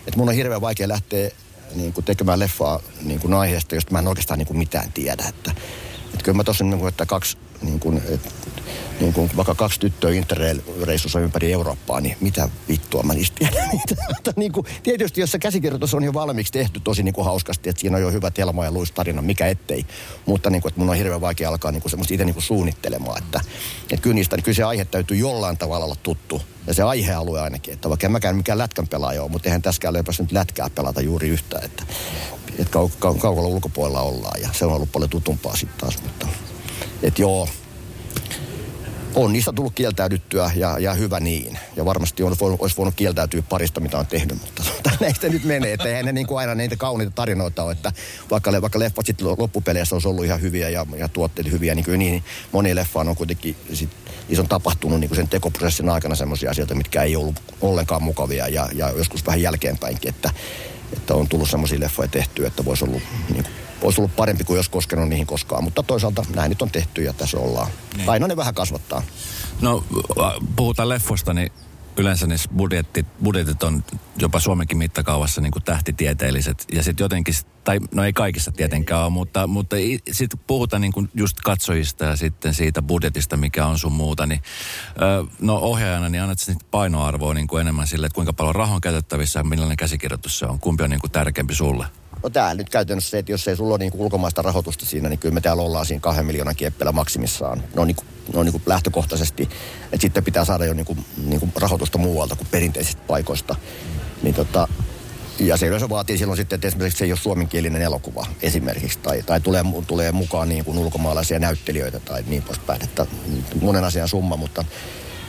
että 0.08 0.18
mun 0.18 0.30
on 0.30 0.36
hirveän 0.36 0.62
vaikea 0.62 0.88
lähteä 0.88 1.32
niin 1.76 1.94
kuin 1.94 2.06
tekemään 2.06 2.40
leffaa 2.40 2.80
niin 3.04 3.20
kuin 3.20 3.34
aiheesta, 3.34 3.76
josta 3.76 3.92
mä 3.92 4.00
en 4.00 4.08
oikeastaan 4.08 4.38
niin 4.38 4.48
kuin 4.48 4.58
mitään 4.58 4.92
tiedä. 4.92 5.24
Että, 5.30 5.52
että 6.06 6.24
kyllä 6.24 6.36
mä 6.36 6.44
tuossa, 6.44 6.64
niin 6.64 6.80
kuin, 6.80 6.90
että 6.90 7.06
kaksi, 7.06 7.38
niin 7.62 7.80
kuin, 7.80 8.02
et, 8.10 8.34
niin 9.00 9.14
kuin 9.14 9.32
vaikka 9.38 9.56
kaksi 9.56 9.80
tyttöä 9.80 10.12
Interrail-reissussa 10.12 11.20
ympäri 11.20 11.54
Eurooppaa, 11.54 12.02
niin 12.02 12.18
mitä 12.22 12.50
vittua 12.70 13.04
mä 13.04 13.14
niistä 13.14 13.36
tiedän. 13.40 13.70
niin 14.36 14.52
kuin, 14.52 14.66
tietysti 14.84 15.22
jos 15.22 15.32
se 15.32 15.40
käsikirjoitus 15.40 15.94
on 15.94 16.04
jo 16.04 16.14
valmiiksi 16.14 16.54
tehty 16.54 16.80
tosi 16.80 17.04
niin 17.04 17.14
kuin 17.14 17.26
hauskasti, 17.26 17.70
että 17.70 17.80
siinä 17.80 17.98
on 17.98 18.04
jo 18.04 18.12
hyvä 18.12 18.32
Telma 18.32 18.66
ja 18.66 18.72
Luis 18.72 18.92
tarina, 18.92 19.22
mikä 19.22 19.48
ettei. 19.48 19.86
Mutta 20.26 20.50
niin 20.50 20.62
kuin, 20.62 20.70
että 20.70 20.80
mun 20.80 20.90
on 20.90 20.96
hirveän 20.96 21.22
vaikea 21.22 21.50
alkaa 21.50 21.72
niin 21.72 21.82
kuin 21.82 21.90
semmoista 21.90 22.14
itse 22.14 22.26
niin 22.26 22.34
kuin 22.34 22.44
suunnittelemaan. 22.44 23.24
Että, 23.24 23.42
että 23.82 24.04
kyllä, 24.04 24.14
niistä, 24.14 24.36
niin 24.36 24.44
kyllä 24.44 24.56
se 24.56 24.64
aihe 24.64 24.86
täytyy 24.86 25.18
jollain 25.18 25.58
tavalla 25.58 25.86
olla 25.86 25.98
tuttu. 26.04 26.42
Ja 26.68 26.74
se 26.74 26.84
aihealue 26.84 27.42
ainakin, 27.42 27.74
että 27.74 27.90
vaikka 27.90 28.08
en 28.08 28.12
mäkään 28.12 28.36
mikään 28.36 28.58
lätkän 28.58 28.88
pelaaja 28.88 29.24
ole, 29.24 29.32
mutta 29.32 29.50
eihän 29.50 29.62
tässäkään 29.62 29.96
ole 29.96 30.04
nyt 30.20 30.32
lätkää 30.32 30.70
pelata 30.70 31.02
juuri 31.02 31.30
yhtä, 31.30 31.60
että, 31.64 31.84
että 32.50 32.72
kau, 32.72 32.90
kau, 33.00 33.16
kaukalla 33.16 33.50
ulkopuolella 33.50 34.02
ollaan 34.02 34.42
ja 34.42 34.50
se 34.54 34.66
on 34.66 34.74
ollut 34.74 34.92
paljon 34.92 35.10
tutumpaa 35.10 35.56
sitten 35.56 35.80
taas, 35.80 36.04
mutta 36.04 36.28
että 37.04 37.22
joo, 37.22 37.48
on 39.16 39.34
niistä 39.34 39.54
tullut 39.54 39.74
kieltäydyttyä 39.76 40.52
ja, 40.56 40.80
ja 40.80 40.94
hyvä 40.94 41.20
niin. 41.20 41.60
Ja 41.76 41.86
varmasti 41.86 42.24
on, 42.24 42.36
olisi 42.60 42.78
voinut 42.78 42.96
kieltäytyä 42.96 43.42
parista, 43.50 43.80
mitä 43.80 43.98
on 43.98 44.08
tehnyt, 44.08 44.42
mutta 44.42 44.64
tota, 44.76 44.92
näistä 45.00 45.30
nyt 45.30 45.44
menee. 45.44 45.74
Että 45.74 45.88
eihän 45.88 46.06
ne 46.06 46.12
niin 46.12 46.28
kuin 46.28 46.40
aina 46.40 46.56
niitä 46.56 46.76
kauniita 46.76 47.12
tarinoita 47.16 47.64
ole, 47.64 47.72
että 47.72 47.92
vaikka, 48.32 48.62
vaikka 48.62 48.80
leffat 48.80 49.06
sitten 49.06 49.28
loppupeleissä 49.28 49.96
olisi 49.96 50.08
ollut 50.08 50.26
ihan 50.26 50.42
hyviä 50.42 50.70
ja, 50.70 50.86
ja 50.98 51.08
tuotteet 51.08 51.52
hyviä, 51.52 51.76
niin 51.76 51.86
kyllä 51.86 51.98
niin 51.98 52.24
moni 52.52 52.76
leffaan 52.76 53.08
on 53.08 53.16
kuitenkin 53.16 53.56
sit, 53.74 53.90
niissä 54.28 54.42
on 54.42 54.50
tapahtunut 54.50 55.00
niin 55.00 55.10
kuin 55.10 55.16
sen 55.16 55.30
tekoprosessin 55.30 55.90
aikana 55.90 56.16
sellaisia 56.16 56.52
asioita, 56.52 56.76
mitkä 56.76 57.04
ei 57.04 57.16
ollut 57.16 57.36
ollenkaan 57.62 58.04
mukavia 58.04 58.48
ja, 58.48 58.70
ja 58.74 58.90
joskus 58.98 59.26
vähän 59.26 59.42
jälkeenpäinkin, 59.42 60.10
että, 60.10 60.32
että 60.94 61.14
on 61.14 61.28
tullut 61.28 61.50
sellaisia 61.50 61.80
leffoja 61.80 62.08
tehtyä, 62.08 62.48
että 62.48 62.66
voisi 62.66 62.86
ollut 62.86 63.02
niin 63.30 63.44
kuin, 63.44 63.54
olisi 63.82 64.02
ollut 64.02 64.16
parempi 64.16 64.44
kuin 64.44 64.58
jos 64.58 64.70
koskenut 64.70 65.10
niihin 65.10 65.28
koskaan. 65.28 65.64
Mutta 65.64 65.84
toisaalta 65.84 66.26
näin 66.36 66.50
nyt 66.50 66.62
on 66.62 66.72
tehty 66.72 67.04
ja 67.04 67.14
tässä 67.14 67.38
ollaan. 67.38 67.72
Niin. 67.98 68.10
Aina 68.10 68.28
ne 68.28 68.38
vähän 68.38 68.54
kasvattaa. 68.54 69.04
No 69.62 69.84
puhutaan 70.56 70.90
leffoista, 70.90 71.34
niin 71.34 71.52
yleensä 71.98 72.28
niissä 72.28 72.50
budjetit, 72.58 73.08
budjetit 73.24 73.64
on 73.64 73.84
jopa 74.20 74.40
Suomenkin 74.40 74.78
mittakaavassa 74.78 75.42
niin 75.42 75.52
kuin 75.52 75.64
tähtitieteelliset. 75.64 76.66
Ja 76.72 76.84
sitten 76.84 77.04
jotenkin, 77.04 77.34
tai 77.64 77.80
no 77.94 78.04
ei 78.04 78.14
kaikissa 78.14 78.52
tietenkään 78.52 79.02
ole, 79.02 79.10
mutta, 79.10 79.48
mutta 79.48 79.76
sitten 80.12 80.40
puhutaan 80.48 80.82
niin 80.82 80.92
kuin 80.92 81.10
just 81.14 81.38
katsojista 81.44 82.06
ja 82.06 82.16
sitten 82.16 82.54
siitä 82.54 82.82
budjetista, 82.82 83.38
mikä 83.38 83.66
on 83.66 83.80
sun 83.80 83.92
muuta. 83.92 84.26
Niin, 84.26 84.42
no 85.42 85.56
ohjaajana, 85.56 86.10
niin 86.10 86.24
annat 86.24 86.40
sitten 86.40 86.68
painoarvoa 86.72 87.34
niin 87.34 87.48
kuin 87.48 87.62
enemmän 87.62 87.88
sille, 87.88 88.06
että 88.06 88.16
kuinka 88.16 88.34
paljon 88.34 88.56
rahaa 88.56 88.76
on 88.76 88.82
käytettävissä 88.82 89.40
ja 89.40 89.44
millainen 89.44 89.78
käsikirjoitus 89.78 90.40
se 90.40 90.46
on. 90.46 90.60
Kumpi 90.60 90.84
on 90.84 90.90
niin 90.90 91.02
kuin 91.02 91.12
tärkeämpi 91.12 91.56
sulle? 91.56 91.86
No 92.24 92.30
tää 92.30 92.54
nyt 92.54 92.70
käytännössä 92.70 93.10
se, 93.10 93.18
että 93.18 93.32
jos 93.32 93.48
ei 93.48 93.56
sulla 93.56 93.74
ole 93.74 93.80
niin 93.80 93.92
kuin 93.92 94.02
ulkomaista 94.02 94.42
rahoitusta 94.42 94.86
siinä, 94.86 95.10
niin 95.10 95.20
kyllä 95.20 95.34
me 95.34 95.42
täällä 95.42 95.64
ollaan 95.64 95.86
siinä 95.86 96.02
kahden 96.02 96.26
miljoonan 96.26 96.56
kieppeillä 96.56 96.92
maksimissaan. 96.92 97.64
No 97.76 97.86
niin 97.86 97.96
kuin, 97.96 98.08
no 98.34 98.44
niin 98.44 98.52
kuin 98.52 98.64
lähtökohtaisesti. 98.66 99.44
Että 99.84 100.02
sitten 100.02 100.24
pitää 100.24 100.46
saada 100.46 100.66
jo 100.66 100.74
niin 100.74 100.86
kuin, 100.86 101.06
niin 101.26 101.40
kuin 101.40 101.52
rahoitusta 101.56 101.98
muualta 101.98 102.36
kuin 102.36 102.48
perinteisistä 102.52 103.02
paikoista. 103.08 103.56
Niin 104.24 104.36
tota, 104.36 104.68
ja 105.40 105.58
se 105.58 105.68
yleensä 105.68 105.90
vaatii 105.90 106.18
silloin 106.18 106.38
sitten, 106.38 106.58
että 106.58 106.68
esimerkiksi 106.68 107.00
se 107.00 107.06
ei 107.06 107.12
ole 107.12 107.20
suomenkielinen 107.20 107.82
elokuva 107.82 108.28
esimerkiksi, 108.42 109.00
tai, 109.00 109.24
tai 109.24 109.42
tulee, 109.42 109.64
tulee 109.88 110.12
mukaan 110.12 110.50
niin 110.50 110.66
kuin 110.66 110.78
ulkomaalaisia 110.78 111.40
näyttelijöitä 111.40 112.00
tai 112.00 112.24
niin 112.28 112.44
poispäin. 112.44 112.84
Että 112.84 113.06
monen 113.62 113.84
asian 113.84 114.08
summa, 114.08 114.38
mutta 114.38 114.66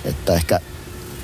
että 0.04 0.34
ehkä 0.34 0.60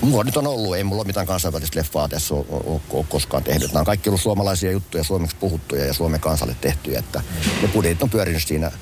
Mulla 0.00 0.24
nyt 0.24 0.36
on 0.36 0.46
ollut, 0.46 0.76
ei 0.76 0.84
mulla 0.84 1.00
ole 1.00 1.06
mitään 1.06 1.26
kansainvälistä 1.26 1.78
leffaa 1.78 2.08
tässä 2.08 2.34
ole, 2.34 2.44
ole, 2.50 2.80
ole 2.90 3.06
koskaan 3.08 3.44
tehnyt. 3.44 3.68
Nämä 3.68 3.80
on 3.80 3.86
kaikki 3.86 4.08
ollut 4.08 4.20
suomalaisia 4.20 4.70
juttuja, 4.70 5.04
suomeksi 5.04 5.36
puhuttuja 5.40 5.86
ja 5.86 5.94
Suomen 5.94 6.20
kansalle 6.20 6.56
tehtyjä. 6.60 6.98
Että 6.98 7.22
ne 7.62 7.68
budjetit 7.68 8.02
on 8.02 8.10
pyörinyt 8.10 8.42
siinä 8.46 8.72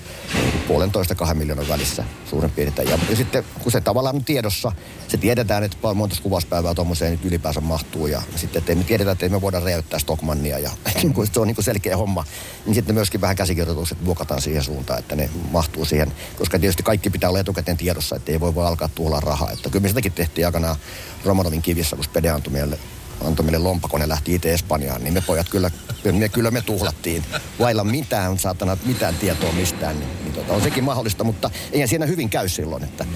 puolentoista 0.69 1.15
kahden 1.15 1.37
miljoonan 1.37 1.69
välissä 1.69 2.05
suurin 2.31 2.51
piirtein. 2.51 2.89
Ja, 2.89 2.99
ja 3.11 3.17
sitten 3.17 3.45
kun 3.63 3.73
se 3.73 3.81
tavallaan 3.81 4.17
on 4.17 4.25
tiedossa, 4.25 4.73
se 5.09 5.17
tiedetään, 5.17 5.65
että 5.65 5.95
monta 5.95 6.17
kuvauspäivää 6.23 6.75
tuommoiseen 6.75 7.13
nyt 7.13 7.25
ylipäänsä 7.25 7.61
mahtuu. 7.61 8.07
Ja 8.07 8.23
sitten, 8.37 8.61
että 8.61 8.75
me 8.75 8.85
tiedetään, 8.85 9.13
että 9.13 9.29
me 9.29 9.41
voidaan 9.41 9.63
räjäyttää 9.63 9.99
Stockmannia 9.99 10.59
ja 10.59 10.71
niin 11.03 11.15
se 11.33 11.41
on 11.41 11.47
niin 11.47 11.57
selkeä 11.61 11.97
homma. 11.97 12.25
Niin 12.67 12.75
sitten 12.75 12.95
myöskin 12.95 13.21
vähän 13.21 13.37
käsikirjoitukset 13.37 14.05
vuokataan 14.05 14.43
siihen 14.43 14.63
suuntaan, 14.63 14.99
että 14.99 15.17
ne 15.17 15.31
mahtuu 15.51 15.85
siihen. 15.85 16.13
Koska 16.39 16.59
tietysti 16.59 16.83
kaikki 16.83 17.11
pitää 17.11 17.31
olla 17.31 17.41
etukäteen 17.41 17.77
tiedossa, 17.77 18.17
että 18.17 18.33
ei 18.33 18.41
voi 18.41 18.55
vaan 18.55 18.69
alkaa 18.69 18.89
tuolla 18.95 19.21
rahaa. 19.21 19.51
Että 19.51 19.71
kyllä 19.71 19.83
me 19.83 19.89
sitäkin 19.89 20.13
tehtiin 20.13 20.47
aikanaan 20.47 20.77
Romanovin 21.25 21.63
kivissä, 21.63 21.97
kun 21.97 22.05
Spede 22.05 22.31
antoi 22.31 22.53
meille, 22.53 22.79
antoi 23.25 23.45
meille 23.45 23.59
lompakon 23.59 24.01
ja 24.01 24.09
lähti 24.09 24.35
itse 24.35 24.55
Espanjaan, 24.55 25.05
niin 25.05 25.15
me 25.15 25.21
pojat 25.21 25.49
kyllä, 25.49 25.71
me, 26.13 26.29
kyllä 26.29 26.51
me 26.51 26.63
tuhlattiin. 26.63 27.25
Vailla 27.59 27.85
mitään, 27.85 28.39
saatana, 28.39 28.77
mitään 28.85 29.15
tietoa 29.15 29.53
mistään, 29.53 30.01
niin, 30.01 30.11
niin 30.25 30.33
tota, 30.33 30.53
on 30.53 30.63
sekin 30.63 30.85
mahdollista, 30.85 31.25
mutta 31.25 31.51
eihän 31.73 31.89
siinä 31.89 32.07
hyvin 32.07 32.31
käy 32.31 32.49
silloin, 32.49 32.85
että 32.85 33.07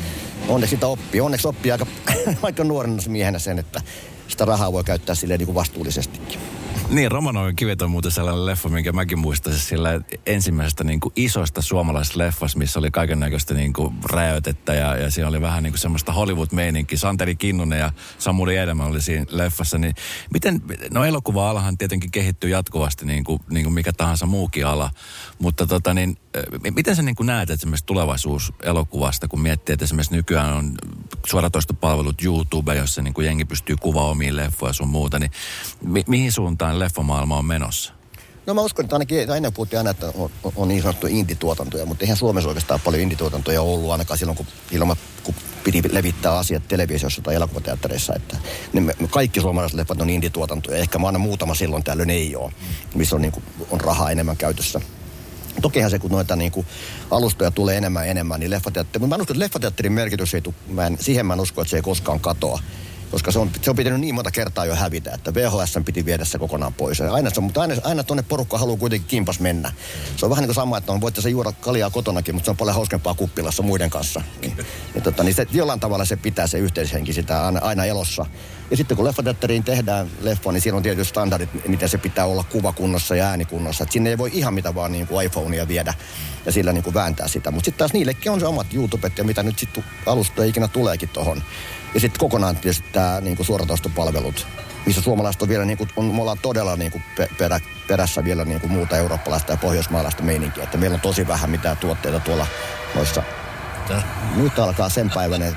onneksi 0.49 0.77
sitä 0.77 0.87
oppii. 0.87 1.21
Onneksi 1.21 1.49
oppii 1.49 1.73
aika, 1.73 1.87
aika 2.43 2.65
nuorena 2.65 3.03
miehenä 3.09 3.39
sen, 3.39 3.59
että 3.59 3.81
sitä 4.29 4.45
rahaa 4.45 4.73
voi 4.73 4.85
käyttää 4.85 5.15
silleen 5.15 5.39
niin 5.39 5.47
kuin 5.47 5.55
vastuullisestikin. 5.55 6.41
Niin, 6.91 7.11
Romanovin 7.11 7.57
kivet 7.57 7.83
on 7.83 7.91
muuten 7.91 8.11
sellainen 8.11 8.47
leffa, 8.47 8.69
minkä 8.69 8.93
mäkin 8.93 9.19
muistaisin 9.19 9.61
sillä 9.61 10.01
ensimmäisestä 10.27 10.85
niin 10.85 11.01
kuin 11.01 11.13
isosta 11.17 11.63
suomalaisesta 11.63 12.19
leffasta, 12.19 12.59
missä 12.59 12.79
oli 12.79 12.91
kaiken 12.91 13.21
näköistä 13.21 13.55
niin 13.55 13.73
kuin 13.73 13.95
ja, 14.67 14.97
ja 14.97 15.11
siinä 15.11 15.29
oli 15.29 15.41
vähän 15.41 15.63
niin 15.63 15.73
kuin 15.73 15.79
semmoista 15.79 16.13
Hollywood-meininkiä. 16.13 16.99
Santeri 16.99 17.37
Kinnunen 17.37 17.79
ja 17.79 17.93
Samuli 18.19 18.57
Edelman 18.57 18.87
oli 18.87 19.01
siinä 19.01 19.25
leffassa. 19.31 19.79
Niin 19.79 19.95
miten, 20.33 20.63
no 20.91 21.05
elokuva-alahan 21.05 21.79
tietenkin 21.79 22.11
kehittyy 22.11 22.51
jatkuvasti 22.51 23.07
niin 23.07 23.25
kuin, 23.25 23.41
niin 23.51 23.65
kuin 23.65 23.75
mikä 23.75 23.93
tahansa 23.93 24.27
muukin 24.27 24.67
ala, 24.67 24.91
mutta 25.39 25.67
tota 25.67 25.95
niin, 25.95 26.17
miten 26.75 26.97
sä 26.97 27.03
niin 27.03 27.17
kuin 27.17 27.27
näet 27.27 27.51
että 27.51 27.61
esimerkiksi 27.61 27.87
tulevaisuus 27.87 28.53
elokuvasta, 28.63 29.29
kun 29.29 29.41
miettii, 29.41 29.73
että 29.73 29.85
esimerkiksi 29.85 30.15
nykyään 30.15 30.53
on 30.53 30.75
suoratoistopalvelut 31.27 32.23
YouTube, 32.25 32.75
jossa 32.75 33.03
niin 33.03 33.15
kuin 33.15 33.27
jengi 33.27 33.45
pystyy 33.45 33.77
kuvaamaan 33.77 34.13
omiin 34.13 34.37
leffoja 34.37 34.73
sun 34.73 34.89
muuta, 34.89 35.19
niin 35.19 35.31
mi- 35.85 36.05
mihin 36.07 36.33
suuntaan 36.33 36.78
leffamaailma 36.79 37.39
on 37.39 37.45
menossa? 37.45 37.93
No 38.47 38.55
mä 38.55 38.61
uskon, 38.61 38.85
että 38.85 38.97
ainakin 38.97 39.31
ennen 39.37 39.53
puhuttiin 39.53 39.79
aina, 39.79 39.91
että 39.91 40.13
on, 40.15 40.31
on 40.57 40.69
niin 40.69 40.83
sanottu 40.83 41.07
indituotantoja, 41.07 41.87
mutta 41.87 42.05
eihän 42.05 42.17
Suomessa 42.17 42.49
oikeastaan 42.49 42.81
paljon 42.81 43.03
indituotantoja 43.03 43.63
ollut 43.63 43.91
ainakaan 43.91 44.19
silloin, 44.19 44.37
kun, 44.37 44.47
ilman, 44.71 44.97
kun 45.23 45.35
piti 45.65 45.83
levittää 45.93 46.39
asiat 46.39 46.69
televisiossa 46.69 47.23
tai 47.23 47.35
elokuvateattereissa. 47.35 48.15
Että 48.15 48.37
ne, 48.73 48.81
me, 48.81 48.95
kaikki 49.11 49.41
suomalaiset 49.41 49.77
leffat 49.77 50.01
on 50.01 50.11
indituotantoja. 50.11 50.79
Ehkä 50.79 50.99
mä 50.99 51.07
aina 51.07 51.19
muutama 51.19 51.55
silloin 51.55 51.85
tällöin 51.85 52.11
ei 52.11 52.37
ole, 52.37 52.53
missä 52.95 53.17
on, 53.17 53.23
niin 53.23 53.33
kuin, 53.33 53.45
on 53.71 53.81
rahaa 53.81 54.11
enemmän 54.11 54.37
käytössä. 54.37 54.81
Tokihan 55.63 55.91
se, 55.91 55.99
kun 55.99 56.11
noita 56.11 56.37
niin 56.37 56.53
kuin, 56.53 56.67
alustoja 57.11 57.51
tulee 57.51 57.77
enemmän 57.77 58.05
ja 58.05 58.11
enemmän, 58.11 58.41
niin 58.41 58.51
leffateatteri, 58.51 59.01
mutta 59.01 59.17
mä 59.17 59.23
uskon, 59.23 59.35
että 59.35 59.45
leffateatterin 59.45 59.93
merkitys 59.93 60.35
ei 60.35 60.41
tule, 60.41 60.55
mä 60.69 60.87
en, 60.87 60.99
siihen 61.01 61.27
mä 61.27 61.33
en 61.35 61.41
usko, 61.41 61.63
että 61.63 61.71
se 61.71 61.77
ei 61.77 61.83
koskaan 61.83 62.21
katoa 62.21 62.61
koska 63.11 63.33
se 63.33 63.39
on, 63.39 63.51
se 63.63 63.71
on 63.71 63.77
pitänyt 63.77 64.01
niin 64.01 64.15
monta 64.15 64.31
kertaa 64.31 64.65
jo 64.65 64.75
hävitä, 64.75 65.11
että 65.15 65.35
VHS 65.35 65.79
piti 65.85 66.05
viedä 66.05 66.25
se 66.25 66.39
kokonaan 66.39 66.75
pois. 66.75 66.99
Ja 66.99 67.13
aina, 67.13 67.31
se, 67.31 67.41
mutta 67.41 67.61
aina, 67.61 67.75
aina 67.85 68.05
tuonne 68.05 68.23
porukka 68.23 68.59
haluaa 68.59 68.79
kuitenkin 68.79 69.09
kimpas 69.09 69.41
mennä. 69.41 69.73
Se 70.17 70.27
on 70.27 70.31
vähän 70.31 70.43
niin 70.43 70.49
kuin 70.49 70.55
sama, 70.55 70.79
että 70.79 70.93
on, 70.93 71.01
voitte 71.01 71.21
se 71.21 71.31
juoda 71.31 71.53
kaljaa 71.53 71.91
kotonakin, 71.91 72.35
mutta 72.35 72.45
se 72.45 72.51
on 72.51 72.57
paljon 72.57 72.75
hauskempaa 72.75 73.15
kuppilassa 73.15 73.63
muiden 73.63 73.91
kanssa. 73.91 74.23
Niin, 74.43 74.57
niin, 74.95 75.03
tota, 75.03 75.25
niin 75.25 75.35
se, 75.35 75.47
jollain 75.53 75.81
tavalla 75.81 76.05
se 76.05 76.17
pitää 76.17 76.47
se 76.47 76.59
yhteishenki 76.59 77.13
sitä 77.13 77.47
aina, 77.47 77.61
aina 77.61 77.85
elossa. 77.85 78.27
Ja 78.71 78.77
sitten 78.77 78.97
kun 78.97 79.07
leffateatteriin 79.07 79.65
tehdään 79.65 80.11
leffa, 80.21 80.53
niin 80.53 80.61
siinä 80.61 80.77
on 80.77 80.83
tietysti 80.83 81.11
standardit, 81.11 81.69
miten 81.69 81.89
se 81.89 81.99
pitää 81.99 82.25
olla 82.25 82.43
kuvakunnossa 82.43 83.17
ja 83.17 83.27
äänikunnossa. 83.27 83.85
Et 83.85 83.93
sinne 83.93 84.11
ei 84.11 84.19
voi 84.19 84.31
ihan 84.33 84.55
mitä 84.55 84.75
vaan 84.75 84.93
niin 84.93 85.07
kuin 85.07 85.27
iPhonea 85.27 85.69
viedä 85.69 85.95
ja 86.47 86.53
sillä 86.53 86.73
niin 86.73 86.85
kuin 86.85 86.95
vääntää 86.95 87.29
sitä. 87.29 87.51
Mutta 87.51 87.65
sitten 87.65 87.79
taas 87.79 87.93
niillekin 87.93 88.33
on 88.33 88.41
se 88.41 88.47
omat 88.47 88.75
YouTubet 88.75 89.19
ja 89.19 89.25
mitä 89.25 89.43
nyt 89.43 89.59
sitten 89.59 89.85
alusta 90.07 90.45
ikinä 90.45 90.69
tuleekin 90.69 91.09
tuohon. 91.09 91.43
Ja 91.95 92.01
sitten 92.01 92.19
kokonaan 92.19 92.57
tietysti 92.57 92.89
tämä 92.93 93.21
niin 93.21 93.45
suoratoistopalvelut, 93.45 94.47
missä 94.87 95.03
suomalaiset 95.03 95.43
on 95.43 95.49
vielä, 95.49 95.65
niin 95.65 95.79
kuin, 95.79 95.91
on, 95.97 96.05
me 96.05 96.21
ollaan 96.21 96.39
todella 96.43 96.77
niin 96.77 96.93
kuin 96.93 97.03
perä, 97.39 97.61
perässä 97.89 98.25
vielä 98.25 98.45
niin 98.45 98.61
kuin 98.61 98.73
muuta 98.73 98.97
eurooppalaista 98.97 99.53
ja 99.53 99.57
pohjoismaalaista 99.57 100.23
meininkiä. 100.23 100.65
Että 100.65 100.79
meillä 100.79 100.95
on 100.95 101.01
tosi 101.01 101.29
vähän 101.29 101.51
mitään 101.51 101.77
tuotteita 101.77 102.21
tuolla 102.21 102.47
noissa. 102.95 103.23
Tää. 103.89 104.03
Nyt 104.37 104.59
alkaa 104.59 104.89
sen 104.89 105.11
päivänä 105.11 105.53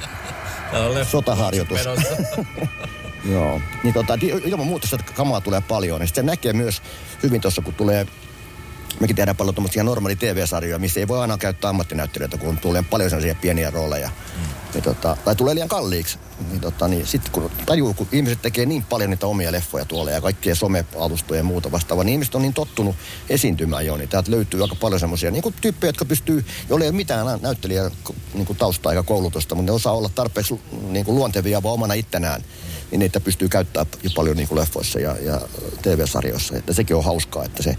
sotaharjoitus. 1.12 1.80
Joo. 3.32 3.62
Niin 3.84 3.94
tota, 3.94 4.18
ilman 4.22 4.68
muuta 4.68 4.88
sitä 4.88 5.04
kamaa 5.14 5.42
tulee 5.42 5.62
paljon. 5.62 6.02
Ja 6.02 6.08
sitten 6.08 6.26
se 6.26 6.32
näkee 6.32 6.54
myös 6.54 6.82
hyvin 7.24 7.42
tuossa, 7.42 7.62
kun 7.62 7.74
tulee 7.74 8.08
mekin 9.00 9.16
tehdään 9.16 9.38
paljon 9.38 9.56
tuommoisia 9.56 9.84
normaali 9.84 10.16
TV-sarjoja, 10.16 10.80
missä 10.80 11.00
ei 11.00 11.08
voi 11.08 11.20
aina 11.20 11.38
käyttää 11.38 11.70
ammattinäyttelijöitä, 11.70 12.38
kun 12.38 12.58
tulee 12.58 12.84
paljon 12.90 13.10
sellaisia 13.10 13.36
pieniä 13.36 13.70
rooleja. 13.70 14.10
Mm. 14.10 14.61
Niin 14.74 14.84
tota, 14.84 15.18
tai 15.26 15.36
tulee 15.36 15.56
liian 15.56 15.70
kalliiksi. 15.70 16.18
Niin, 16.50 16.62
tota, 16.62 16.88
niin 16.88 17.08
sitten 17.08 17.32
kun 17.32 17.52
tajuu, 17.66 17.94
kun 17.94 18.08
ihmiset 18.12 18.42
tekee 18.42 18.66
niin 18.66 18.84
paljon 18.84 19.10
niitä 19.10 19.28
omia 19.28 19.52
leffoja 19.52 19.86
tuolla 19.86 20.12
ja 20.12 20.22
kaikkia 20.22 20.56
some-alustoja 20.56 21.40
ja 21.40 21.44
muuta 21.44 21.72
vastaavaa, 21.72 22.04
niin 22.04 22.14
ihmiset 22.14 22.36
on 22.36 22.42
niin 22.42 22.54
tottunut 22.54 22.96
esiintymään 23.30 23.86
jo, 23.86 23.98
niin 23.98 24.10
täältä 24.10 24.32
löytyy 24.32 24.62
aika 24.62 24.76
paljon 24.76 25.00
semmoisia 25.00 25.32
niin 25.32 25.54
tyyppejä, 25.62 25.90
jotka 25.90 26.06
pystyy, 26.06 26.46
joilla 26.70 26.86
ei 26.86 26.90
ole 26.90 26.98
mitään 26.98 27.42
näyttelijä 27.42 27.92
niin 28.34 28.46
kuin 28.46 28.58
taustaa 28.58 28.92
eikä 28.92 29.04
koulutusta, 29.04 29.56
mutta 29.56 29.72
ne 29.72 29.76
osaa 29.76 29.94
olla 29.94 30.10
tarpeeksi 30.16 30.62
niin 30.90 31.06
kuin 31.06 31.16
luontevia 31.16 31.64
vaan 31.64 31.74
omana 31.74 31.94
ittenään 31.94 32.44
niin 32.92 33.00
niitä 33.00 33.20
pystyy 33.20 33.50
käyttämään 33.50 33.88
jo 34.04 34.10
paljon 34.16 34.38
niin 34.38 34.48
kuin 34.48 34.60
leffoissa 34.60 35.00
ja, 35.00 35.16
ja 35.22 35.42
TV-sarjoissa. 35.82 36.58
Että 36.58 36.74
sekin 36.74 36.96
on 36.96 37.04
hauskaa, 37.04 37.46
että 37.46 37.64
se 37.64 37.78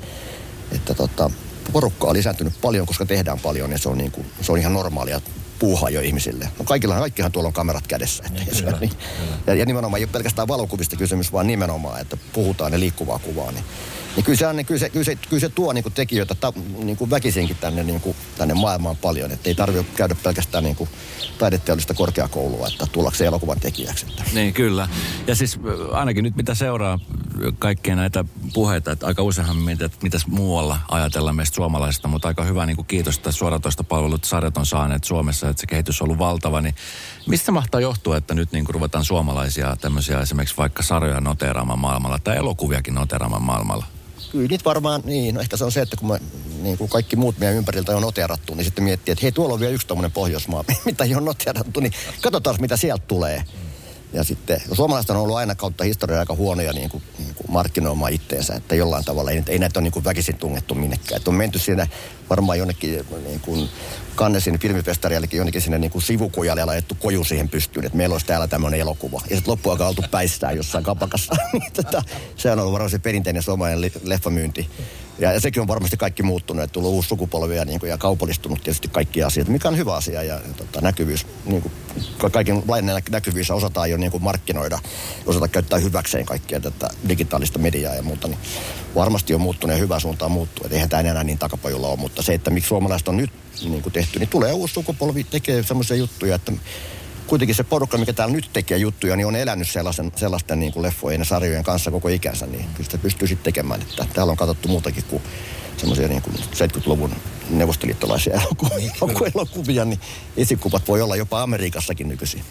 että 0.73 0.95
tota, 0.95 1.31
porukka 1.73 2.07
on 2.07 2.15
lisääntynyt 2.15 2.61
paljon, 2.61 2.87
koska 2.87 3.07
tehdään 3.07 3.41
paljon 3.41 3.71
ja 3.71 3.79
se 3.79 3.89
on, 3.89 3.99
niin 3.99 4.11
kuin, 4.11 4.27
se 4.41 4.53
on 4.53 4.59
ihan 4.59 4.73
normaalia 4.73 5.21
puuhaa 5.63 5.91
jo 5.91 6.01
ihmisille. 6.01 6.49
No 6.59 6.65
kaikilla, 6.65 6.95
kaikkihan 6.95 7.33
tuolla 7.33 7.47
on 7.47 7.53
kamerat 7.53 7.87
kädessä. 7.87 8.25
Että 8.27 8.41
niin, 8.41 8.57
kyllä, 8.57 8.79
niin. 8.81 8.93
Ja, 9.47 9.55
ja, 9.55 9.67
nimenomaan 9.67 9.99
ei 9.99 10.05
ole 10.05 10.13
pelkästään 10.13 10.49
valokuvista 10.49 10.97
kysymys, 10.97 11.33
vaan 11.33 11.47
nimenomaan, 11.47 12.01
että 12.01 12.17
puhutaan 12.33 12.73
ja 12.73 12.81
liikkuvaa 12.81 13.19
kuvaa. 13.19 13.53
Niin, 13.53 13.65
Niin 14.17 14.25
kyllä 14.25 14.39
se, 14.39 14.47
on, 14.47 14.57
niin 14.57 14.67
kyllä 14.67 14.79
se, 14.79 14.91
kyllä 14.91 15.05
se, 15.05 15.17
kyllä 15.17 15.41
se 15.41 15.49
tuo 15.49 15.73
niin 15.73 15.83
kuin 15.83 15.93
tekijöitä 15.93 16.35
ta, 16.35 16.53
niin 16.79 16.97
kuin 16.97 17.11
väkisinkin 17.11 17.57
tänne, 17.57 17.83
niin 17.83 18.01
kuin, 18.01 18.17
tänne 18.39 18.55
maailmaan 18.55 18.97
paljon. 18.97 19.31
Että 19.31 19.49
ei 19.49 19.55
tarvitse 19.55 19.93
käydä 19.97 20.15
pelkästään 20.23 20.65
niin 20.65 20.77
kuin 20.77 20.91
taideteollista 21.39 21.95
korkeakoulua, 21.95 22.69
että 22.69 22.87
tullakseen 22.93 23.29
elokuvan 23.29 23.61
tekijäksi. 23.61 24.07
Että. 24.11 24.25
Niin, 24.35 24.55
kyllä. 24.55 24.89
Ja 25.27 25.35
siis 25.35 25.57
äh, 25.57 25.99
ainakin 25.99 26.25
nyt 26.25 26.37
mitä 26.37 26.55
seuraa 26.55 26.99
kaikkia 27.59 27.97
näitä 27.97 28.25
puheita, 28.55 28.93
että 28.93 29.07
aika 29.07 29.23
useinhan 29.23 29.57
mietit, 29.57 29.83
että 29.83 29.99
mitäs 30.03 30.27
muualla 30.27 30.79
ajatellaan 30.89 31.37
meistä 31.37 31.55
suomalaisista, 31.55 32.09
mutta 32.09 32.29
aika 32.29 32.45
hyvä 32.45 32.67
niin 32.67 32.77
kuin 32.77 32.87
kiitos, 32.87 33.17
että 33.17 33.33
suoratoista 33.33 33.85
palvelut 33.85 34.25
sarjat 34.25 34.57
on 34.57 34.67
saaneet 34.67 35.05
Suomessa, 35.05 35.49
että 35.49 35.61
se 35.61 35.67
kehitys 35.67 36.03
on 36.03 36.05
ollut 36.05 36.19
valtava. 36.19 36.61
Niin 36.61 36.75
mistä 37.27 37.53
mahtaa 37.53 37.81
johtua, 37.81 38.17
että 38.17 38.35
nyt 38.35 38.53
niin 38.53 38.65
kuin 38.65 38.75
ruvetaan 38.75 39.05
suomalaisia 39.05 39.77
tämmöisiä 39.77 40.21
esimerkiksi 40.21 40.57
vaikka 40.57 40.83
sarjoja 40.83 41.21
noteeraamaan 41.21 41.79
maailmalla 41.79 42.19
tai 42.19 42.37
elokuviakin 42.37 42.95
noteeraamaan 42.95 43.43
maailmalla? 43.43 43.87
Kyllä 44.33 44.49
nyt 44.51 44.65
varmaan, 44.65 45.03
niin, 45.05 45.35
no 45.35 45.41
ehkä 45.41 45.57
se 45.57 45.65
on 45.65 45.73
se, 45.73 45.81
että 45.81 45.97
kun, 45.97 46.09
mä, 46.09 46.19
niin 46.63 46.79
kuin 46.79 46.91
kaikki 46.91 47.17
muut 47.17 47.39
meidän 47.39 47.57
ympäriltä 47.57 47.97
on 47.97 48.03
noterattu, 48.03 48.55
niin 48.55 48.65
sitten 48.65 48.85
miettii, 48.85 49.13
että 49.13 49.23
hei, 49.23 49.33
tuolla 49.33 49.55
on 49.55 49.61
vielä 49.61 49.73
yksi 49.73 49.87
tuommoinen 49.87 50.13
Pohjoismaa, 50.13 50.65
mitä 50.85 51.05
ei 51.05 51.15
ole 51.15 51.25
noterattu, 51.25 51.81
niin 51.81 51.93
katsotaan, 52.21 52.57
mitä 52.61 52.77
sieltä 52.77 53.05
tulee. 53.09 53.45
Ja 54.13 54.25
sitten 54.25 54.61
suomalaiset 54.73 55.11
on 55.11 55.17
ollut 55.17 55.37
aina 55.37 55.55
kautta 55.55 55.85
historiaa 55.85 56.21
aika 56.21 56.35
huonoja 56.35 56.73
niin 56.73 56.91
kuin, 56.91 57.03
niin 57.19 57.35
kuin 57.35 57.47
markkinoimaan 57.53 58.13
itteensä, 58.13 58.55
että 58.55 58.75
jollain 58.75 59.05
tavalla 59.05 59.31
ei, 59.31 59.43
ei 59.49 59.59
näitä 59.59 59.79
ole 59.79 59.83
niin 59.83 59.93
kuin 59.93 60.05
väkisin 60.05 60.37
tungettu 60.37 60.75
minnekään. 60.75 61.17
Että 61.17 61.31
on 61.31 61.37
menty 61.37 61.59
siinä 61.59 61.87
varmaan 62.31 62.59
jonnekin 62.59 63.05
niin 63.27 63.41
kuin 63.41 63.69
Kannesin 64.15 64.59
filmifestari, 64.59 65.17
eli 65.17 65.27
jonnekin 65.33 65.63
sinne 65.63 65.79
niin 65.79 65.91
kuin 65.91 66.03
sivukujalle 66.03 66.61
ja 66.61 66.67
laitettu 66.67 66.95
koju 66.95 67.25
siihen 67.25 67.49
pystyyn, 67.49 67.87
että 67.87 67.97
meillä 67.97 68.13
olisi 68.13 68.27
täällä 68.27 68.49
tämmöinen 68.49 68.81
elokuva. 68.81 69.23
Ja 69.31 69.37
sitten 69.37 69.51
loppuaikaa 69.51 69.89
oltu 69.89 70.03
päissään 70.11 70.57
jossain 70.57 70.85
kapakassa. 70.85 71.35
Niin 71.53 71.73
tota, 71.73 72.03
se 72.37 72.51
on 72.51 72.59
ollut 72.59 72.73
varmaan 72.73 72.91
se 72.91 72.99
perinteinen 72.99 73.43
suomalainen 73.43 73.91
leffamyynti. 74.05 74.71
Ja, 75.23 75.33
ja 75.33 75.41
sekin 75.41 75.61
on 75.61 75.69
varmasti 75.69 75.97
kaikki 75.97 76.23
muuttunut, 76.23 76.65
että 76.65 76.73
tullut 76.73 76.91
uusi 76.91 77.09
sukupolvi 77.09 77.57
ja, 77.57 77.65
niin 77.65 77.81
kuin, 77.81 77.91
ja 77.91 77.99
kaupallistunut 77.99 78.63
tietysti 78.63 78.89
kaikki 78.89 79.23
asiat, 79.23 79.49
mikä 79.49 79.69
on 79.69 79.77
hyvä 79.77 79.95
asia. 79.95 80.23
Ja, 80.23 80.35
ja 80.35 80.41
tota, 80.57 80.81
näkyvyys, 80.81 81.27
niin 81.45 81.63
kuin, 81.63 81.73
kaiken 82.33 82.63
lainen 82.69 83.03
näkyvyys 83.11 83.51
osataan 83.51 83.91
jo 83.91 83.97
niin 83.97 84.11
kuin 84.11 84.23
markkinoida, 84.23 84.79
osata 85.27 85.49
käyttää 85.49 85.79
hyväkseen 85.79 86.27
kaikkia 86.27 86.61
tätä 86.61 86.91
digitaalista 87.09 87.59
mediaa 87.59 87.95
ja 87.95 88.03
muuta. 88.03 88.29
Niin 88.29 88.39
varmasti 88.95 89.35
on 89.35 89.41
muuttunut 89.41 89.77
ja 89.77 89.81
hyvä 89.81 90.01
suuntaan 90.01 90.31
muuttuu. 90.31 90.67
Et 90.67 90.73
eihän 90.73 90.89
tämä 90.89 91.01
enää 91.01 91.25
niin 91.25 91.39
takapajulla 91.39 91.89
ole, 91.89 91.99
mutta 91.99 92.23
se, 92.23 92.35
että 92.35 92.51
miksi 92.51 92.69
suomalaiset 92.69 93.09
on 93.09 93.17
nyt 93.17 93.31
niin 93.63 93.83
kuin 93.83 93.93
tehty, 93.93 94.19
niin 94.19 94.29
tulee 94.29 94.53
uusi 94.53 94.75
sukupolvi, 94.75 95.25
tekee 95.25 95.63
semmoisia 95.63 95.97
juttuja, 95.97 96.35
että 96.35 96.53
kuitenkin 97.27 97.55
se 97.55 97.65
porukka, 97.65 97.99
mikä 97.99 98.13
täällä 98.13 98.35
nyt 98.35 98.51
tekee 98.53 98.79
juttuja, 98.79 99.17
niin 99.17 99.27
on 99.27 99.37
elänyt 99.37 99.69
sellaisen, 99.69 100.13
sellaisten 100.17 100.61
niin 100.61 100.73
kuin 100.73 100.83
leffojen 100.83 101.21
ja 101.21 101.25
sarjojen 101.25 101.65
kanssa 101.65 101.91
koko 101.91 102.09
ikänsä, 102.09 102.47
niin 102.47 102.65
kyllä 102.65 102.85
sitä 102.85 102.99
pystyy 102.99 103.29
sitten 103.29 103.45
tekemään. 103.45 103.83
Että 103.83 104.07
täällä 104.15 104.31
on 104.31 104.37
katsottu 104.37 104.69
muutakin 104.69 105.05
kuin 105.05 105.23
semmoisia 105.77 106.09
niin 106.09 106.23
kuin 106.23 106.37
70-luvun 106.37 107.13
neuvostoliittolaisia 107.51 108.35
elokuvia, 108.41 108.79
niin, 108.79 108.93
elokuvia, 109.35 109.85
niin 109.85 110.01
esikuvat 110.37 110.89
voi 110.89 111.03
olla 111.03 111.17
jopa 111.17 111.43
Amerikassakin 111.43 112.09
nykyisin. 112.09 112.45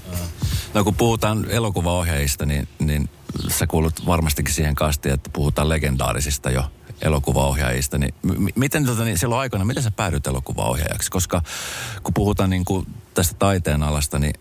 No 0.73 0.83
kun 0.83 0.95
puhutaan 0.95 1.45
elokuvaohjaajista, 1.49 2.45
niin, 2.45 2.67
niin 2.79 3.09
sä 3.47 3.67
kuulut 3.67 4.05
varmastikin 4.05 4.53
siihen 4.53 4.75
kastiin, 4.75 5.13
että 5.13 5.29
puhutaan 5.33 5.69
legendaarisista 5.69 6.51
jo 6.51 6.63
elokuvaohjaajista. 7.01 7.97
Niin 7.97 8.13
m- 8.23 8.47
miten 8.55 8.85
tota, 8.85 9.03
niin 9.03 9.17
silloin 9.17 9.41
aikana, 9.41 9.65
miten 9.65 9.83
sä 9.83 9.91
päädyt 9.91 10.27
elokuvaohjaajaksi? 10.27 11.11
Koska 11.11 11.41
kun 12.03 12.13
puhutaan 12.13 12.49
niin 12.49 12.65
kuin 12.65 12.87
tästä 13.13 13.35
taiteen 13.39 13.83
alasta, 13.83 14.19
niin 14.19 14.33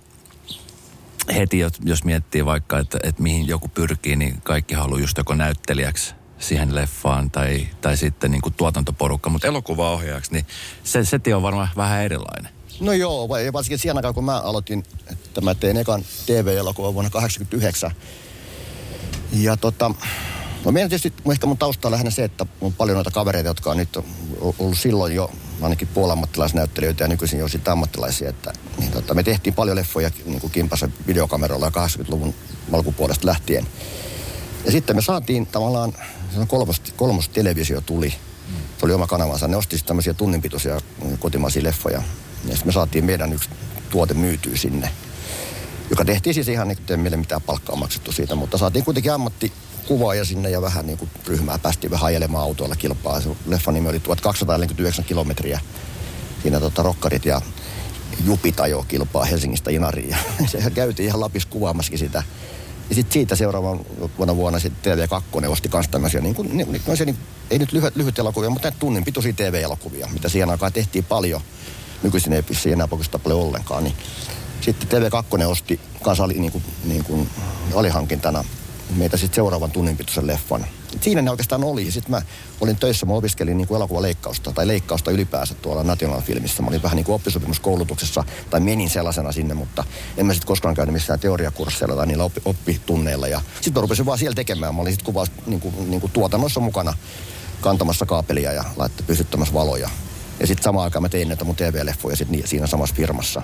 heti, 1.35 1.59
jos 1.85 2.05
miettii 2.05 2.45
vaikka, 2.45 2.79
että, 2.79 2.99
että 3.03 3.23
mihin 3.23 3.47
joku 3.47 3.69
pyrkii, 3.69 4.17
niin 4.17 4.41
kaikki 4.43 4.75
haluaa 4.75 5.01
just 5.01 5.19
joko 5.19 5.35
näyttelijäksi 5.35 6.15
siihen 6.39 6.75
leffaan 6.75 7.31
tai, 7.31 7.67
tai 7.81 7.97
sitten 7.97 8.31
niin 8.31 8.43
kuin 8.43 8.55
tuotantoporukka. 8.55 9.31
Mutta 9.31 9.47
elokuvaohjaajaksi, 9.47 10.33
niin 10.33 10.47
se, 10.85 11.05
se 11.05 11.19
tie 11.19 11.35
on 11.35 11.43
varmaan 11.43 11.69
vähän 11.77 12.03
erilainen. 12.03 12.53
No 12.81 12.93
joo, 12.93 13.29
varsinkin 13.29 13.79
siinä 13.79 13.99
aikaan, 13.99 14.15
kun 14.15 14.25
mä 14.25 14.41
aloitin, 14.41 14.85
että 15.13 15.41
mä 15.41 15.55
tein 15.55 15.77
ekan 15.77 16.05
TV-elokuvan 16.27 16.95
vuonna 16.95 17.11
1989. 17.11 17.91
Ja 19.33 19.57
tota, 19.57 19.91
no 20.65 20.73
meidän 20.73 20.91
tietysti, 20.91 21.23
ehkä 21.33 21.47
mun 21.47 21.59
tausta 21.59 21.89
on 21.89 21.93
lähinnä 21.93 22.11
se, 22.11 22.25
että 22.25 22.47
on 22.61 22.73
paljon 22.73 22.95
noita 22.95 23.11
kavereita, 23.11 23.49
jotka 23.49 23.71
on 23.71 23.77
nyt 23.77 23.99
ollut 24.41 24.79
silloin 24.79 25.15
jo 25.15 25.31
ainakin 25.63 25.89
puolammattilaisnäyttelijöitä 25.89 27.05
ja 27.05 27.09
nykyisin 27.09 27.39
jo 27.39 27.49
sitten 27.49 27.73
ammattilaisia. 27.73 28.29
Että, 28.29 28.53
niin 28.79 28.91
tota, 28.91 29.15
me 29.15 29.23
tehtiin 29.23 29.55
paljon 29.55 29.77
leffoja 29.77 30.11
niin 30.25 30.41
kuin 30.41 30.51
kimpassa 30.51 30.89
videokameralla 31.07 31.69
80-luvun 31.69 32.35
alkupuolesta 32.73 33.27
lähtien. 33.27 33.67
Ja 34.65 34.73
sitten 34.73 34.97
me 34.97 35.03
saatiin 35.03 35.47
tavallaan, 35.47 35.93
kolmos, 36.47 36.83
kolmos 36.97 37.29
televisio 37.29 37.81
tuli. 37.81 38.15
Se 38.79 38.87
oli 38.87 38.93
oma 38.93 39.07
kanavansa. 39.07 39.49
Ne 39.49 39.57
osti 39.57 39.79
tämmöisiä 39.87 40.15
tunninpituisia 40.15 40.81
kotimaisia 41.19 41.63
leffoja. 41.63 42.03
Ja 42.45 42.51
sitten 42.51 42.67
me 42.67 42.73
saatiin 42.73 43.05
meidän 43.05 43.33
yksi 43.33 43.51
tuote 43.91 44.15
myytyy 44.15 44.57
sinne. 44.57 44.91
Joka 45.91 46.05
tehtiin 46.05 46.35
siis 46.35 46.49
ihan, 46.49 46.69
niin 46.69 47.01
meille 47.01 47.17
mitään 47.17 47.43
palkkaa 47.43 47.77
maksettu 47.77 48.13
siitä, 48.13 48.35
mutta 48.35 48.59
saatiin 48.59 48.85
kuitenkin 48.85 49.13
ammatti 49.13 49.53
kuvaaja 49.91 50.25
sinne 50.25 50.51
ja 50.51 50.63
vähän 50.63 50.87
niin 50.87 50.99
kuin 50.99 51.11
ryhmää 51.27 51.59
päästiin 51.59 51.91
vähän 51.91 52.07
ajelemaan 52.07 52.45
autoilla 52.45 52.77
kilpaa. 52.77 53.21
Se 53.21 53.29
leffan 53.47 53.75
nimi 53.75 53.89
oli 53.89 54.01
1249 54.01 55.05
kilometriä. 55.05 55.61
Siinä 56.43 56.61
tota, 56.61 56.83
rokkarit 56.83 57.25
ja 57.25 57.41
jupit 58.25 58.61
ajoo 58.61 58.85
kilpaa 58.89 59.25
Helsingistä 59.25 59.71
Inariin. 59.71 60.17
Ja 60.43 60.49
sehän 60.49 60.73
käytiin 60.73 61.07
ihan 61.07 61.21
Lapis 61.21 61.47
kuvaamassakin 61.47 61.99
sitä. 61.99 62.23
Ja 62.89 62.95
sitten 62.95 63.13
siitä 63.13 63.37
seuraavan 63.37 63.81
vuonna 64.19 64.37
vuonna 64.37 64.59
sitten 64.59 64.99
TV2 64.99 65.49
osti 65.49 65.71
myös 65.73 65.89
tämmöisiä, 65.89 66.21
niin 66.21 66.35
kuin, 66.35 66.57
niin, 66.57 66.73
niin, 66.73 66.83
niin, 67.07 67.19
ei 67.51 67.59
nyt 67.59 67.73
lyhyt, 67.73 67.97
lyhyt 67.97 68.19
elokuvia, 68.19 68.51
mutta 68.51 68.73
tunnin 68.79 69.05
pituisia 69.05 69.33
TV-elokuvia, 69.33 70.09
mitä 70.13 70.29
siihen 70.29 70.51
aikaan 70.51 70.73
tehtiin 70.73 71.05
paljon. 71.05 71.41
Nykyisin 72.03 72.33
ei 72.33 72.43
pysy 72.43 72.73
enää 72.73 72.89
oikeastaan 72.91 73.21
paljon 73.21 73.41
ollenkaan. 73.41 73.85
Niin. 73.85 73.95
Sitten 74.61 75.03
TV2 75.03 75.45
osti 75.47 75.81
kanssa 76.03 76.27
niin 76.27 76.53
kuin, 76.53 76.65
niin 76.85 77.05
kuin 77.05 77.31
alihankintana 77.75 78.45
meitä 78.97 79.17
sitten 79.17 79.37
seuraavan 79.37 79.71
tunnin 79.71 79.97
pituisen 79.97 80.27
leffan. 80.27 80.67
Et 80.95 81.03
siinä 81.03 81.23
ne 81.23 81.31
oikeastaan 81.31 81.65
oli. 81.65 81.91
Sitten 81.91 82.11
mä 82.11 82.23
olin 82.61 82.77
töissä, 82.77 83.07
mä 83.07 83.13
opiskelin 83.13 83.57
niin 83.57 83.69
kuin 83.69 83.77
elokuvaleikkausta 83.77 84.53
tai 84.53 84.67
leikkausta 84.67 85.11
ylipäänsä 85.11 85.55
tuolla 85.55 85.85
National 85.85 86.21
Filmissä. 86.21 86.63
Mä 86.63 86.69
olin 86.69 86.83
vähän 86.83 86.97
niin 86.97 87.05
kuin 87.05 87.15
oppisopimuskoulutuksessa 87.15 88.25
tai 88.51 88.61
menin 88.61 88.91
sellaisena 88.91 89.33
sinne, 89.33 89.55
mutta 89.55 89.85
en 90.17 90.27
mä 90.27 90.33
sitten 90.33 90.47
koskaan 90.47 90.75
käynyt 90.75 90.93
missään 90.93 91.21
teoriakursseilla 91.21 91.97
tai 91.97 92.07
niillä 92.07 92.25
oppi, 92.25 92.41
oppitunneilla. 92.45 93.29
Ja 93.29 93.41
sitten 93.55 93.75
mä 93.75 93.81
rupesin 93.81 94.07
vaan 94.07 94.19
siellä 94.19 94.35
tekemään. 94.35 94.75
Mä 94.75 94.83
olin 94.83 94.93
sitten 94.93 95.07
kuvaus 95.07 95.31
niin 95.47 95.61
kuin, 95.61 95.91
niin 95.91 96.01
kuin 96.01 96.13
tuotannossa 96.13 96.61
mukana 96.61 96.95
kantamassa 97.61 98.07
kaapelia 98.07 98.53
ja 98.53 98.65
laittaa 98.77 99.07
pysyttämässä 99.07 99.55
valoja. 99.55 99.91
Ja 100.41 100.47
sitten 100.47 100.65
samaan 100.65 100.85
aikaan 100.85 101.03
mä 101.03 101.09
tein 101.09 101.29
näitä 101.29 101.45
mun 101.45 101.57
TV-leffoja 101.57 102.17
sit 102.17 102.29
siinä 102.45 102.67
samassa 102.67 102.95
firmassa. 102.95 103.43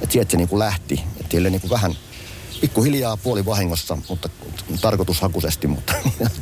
Että 0.00 0.12
sieltä 0.12 0.30
se 0.30 0.36
niin 0.36 0.48
kuin 0.48 0.58
lähti. 0.58 1.04
Että 1.20 1.50
niin 1.50 1.60
kuin 1.60 1.70
vähän 1.70 1.96
pikkuhiljaa 2.60 3.16
puoli 3.16 3.46
vahingossa, 3.46 3.98
mutta 4.08 4.28
tarkoitushakuisesti, 4.80 5.66
mutta 5.66 5.94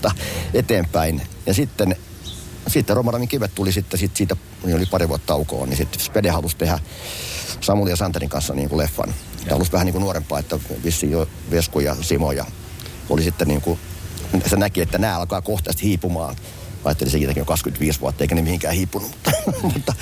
eteenpäin. 0.55 1.23
Ja 1.47 1.55
sitten, 1.55 1.97
sitten 2.67 2.97
Romaramin 2.97 3.29
kivet 3.29 3.55
tuli 3.55 3.73
sitten 3.73 4.01
sit 4.01 4.17
siitä, 4.17 4.37
niin 4.65 4.77
oli 4.77 4.87
pari 4.87 5.09
vuotta 5.09 5.27
taukoon, 5.27 5.69
niin 5.69 5.77
sitten 5.77 6.01
Spede 6.01 6.31
halusi 6.31 6.57
tehdä 6.57 6.79
Samuli 7.61 7.91
ja 7.91 7.97
Santerin 7.97 8.29
kanssa 8.29 8.55
niin 8.55 8.69
kuin 8.69 8.79
leffan. 8.79 9.15
Ja 9.47 9.53
halusi 9.53 9.73
vähän 9.73 9.85
niin 9.85 9.93
kuin 9.93 10.03
nuorempaa, 10.03 10.39
että 10.39 10.59
vissiin 10.85 11.13
jo 11.13 11.29
Vesku 11.51 11.81
ja 11.81 11.97
Simo 12.01 12.33
ja 12.33 12.45
oli 13.11 13.23
sitten 13.23 13.49
niin 13.49 13.61
kuin, 13.61 13.79
se 14.47 14.57
näki, 14.57 14.81
että 14.81 14.99
nämä 14.99 15.17
alkaa 15.17 15.43
kohtaisesti 15.43 15.87
hiipumaan. 15.87 16.37
Ajattelin 16.85 17.11
sekin 17.11 17.33
jo 17.37 17.45
25 17.45 18.01
vuotta, 18.01 18.25
eikä 18.25 18.35
ne 18.35 18.43
mihinkään 18.43 18.75
hiipunut. 18.75 19.11
Mutta, 19.11 19.33
mutta 19.75 19.95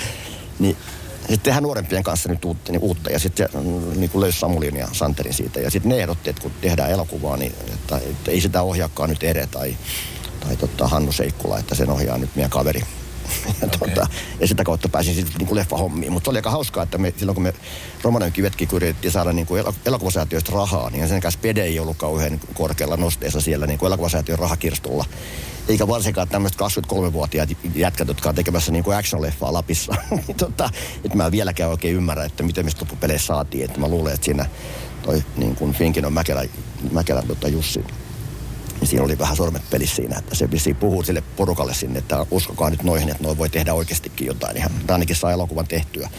niin 0.59 0.77
sitten 1.27 1.39
tehdään 1.39 1.63
nuorempien 1.63 2.03
kanssa 2.03 2.29
nyt 2.29 2.45
uutta, 2.45 2.71
niin 2.71 2.81
uutta 2.81 3.09
ja 3.09 3.19
sitten 3.19 3.49
mm, 3.53 3.99
niin 3.99 4.09
kuin 4.09 4.21
löysi 4.21 4.39
Samulin 4.39 4.75
ja 4.75 4.87
Santerin 4.91 5.33
siitä. 5.33 5.59
Ja 5.59 5.71
sitten 5.71 5.89
ne 5.89 5.97
ehdotti, 5.97 6.29
että 6.29 6.41
kun 6.41 6.51
tehdään 6.61 6.91
elokuvaa, 6.91 7.37
niin 7.37 7.55
että, 7.73 7.97
että 7.97 8.31
ei 8.31 8.41
sitä 8.41 8.61
ohjaakaan 8.61 9.09
nyt 9.09 9.23
Ere 9.23 9.47
tai, 9.47 9.77
tai 10.39 10.55
tota 10.57 10.87
Hannu 10.87 11.11
Seikkula, 11.11 11.59
että 11.59 11.75
sen 11.75 11.89
ohjaa 11.89 12.17
nyt 12.17 12.35
meidän 12.35 12.51
kaveri. 12.51 12.83
Ja, 13.45 13.67
okay. 13.67 13.89
tota, 13.89 14.07
ja 14.39 14.47
sitä 14.47 14.63
kautta 14.63 14.89
pääsin 14.89 15.15
sitten 15.15 15.35
niin 15.39 15.55
leffahommiin. 15.55 16.11
Mutta 16.11 16.29
oli 16.29 16.37
aika 16.37 16.51
hauskaa, 16.51 16.83
että 16.83 16.97
me, 16.97 17.13
silloin 17.17 17.35
kun 17.35 17.43
me 17.43 17.53
Romanen 18.01 18.31
kivetkin 18.31 18.69
yritettiin 18.73 19.11
saada 19.11 19.33
niin 19.33 19.47
kuin 19.47 19.63
elokuvasäätiöistä 19.85 20.51
rahaa, 20.51 20.89
niin 20.89 21.07
sen 21.07 21.21
kanssa 21.21 21.39
Pede 21.41 21.63
ei 21.63 21.79
ollut 21.79 21.97
kauhean 21.97 22.39
korkealla 22.53 22.97
nosteessa 22.97 23.41
siellä 23.41 23.67
niin 23.67 23.79
kuin 23.79 23.87
elokuvasäätiön 23.87 24.39
rahakirstulla 24.39 25.05
eikä 25.67 25.87
varsinkaan 25.87 26.27
tämmöiset 26.27 26.59
23-vuotiaat 26.59 27.49
jätkät, 27.75 28.07
jotka 28.07 28.29
on 28.29 28.35
tekemässä 28.35 28.71
niin 28.71 28.83
kuin 28.83 28.97
action-leffaa 28.97 29.53
Lapissa. 29.53 29.95
Niin 30.27 30.37
tota, 30.37 30.69
että 31.05 31.17
mä 31.17 31.31
vieläkään 31.31 31.69
oikein 31.69 31.95
ymmärrä, 31.95 32.25
että 32.25 32.43
miten 32.43 32.65
mistä 32.65 32.81
loppupeleissä 32.81 33.27
saatiin. 33.27 33.65
Että 33.65 33.79
mä 33.79 33.87
luulen, 33.87 34.13
että 34.13 34.25
siinä 34.25 34.45
toi 35.03 35.23
niin 35.37 35.55
kuin 35.55 35.73
Finkin 35.73 36.05
on 36.05 36.13
Mäkelä, 36.13 36.45
Mäkelä 36.91 37.23
tota 37.27 37.47
Jussi 37.47 37.85
siinä 38.87 39.05
oli 39.05 39.19
vähän 39.19 39.35
sormet 39.35 39.69
pelissä 39.69 39.95
siinä, 39.95 40.17
että 40.17 40.35
se 40.35 40.51
vissiin 40.51 40.75
puhuu 40.75 41.03
sille 41.03 41.23
porukalle 41.37 41.73
sinne, 41.73 41.99
että 41.99 42.25
uskokaa 42.31 42.69
nyt 42.69 42.83
noihin, 42.83 43.09
että 43.09 43.23
noin 43.23 43.37
voi 43.37 43.49
tehdä 43.49 43.73
oikeastikin 43.73 44.27
jotain. 44.27 44.57
Ihan, 44.57 44.71
ainakin 44.87 45.15
saa 45.15 45.31
elokuvan 45.31 45.67
tehtyä. 45.67 46.09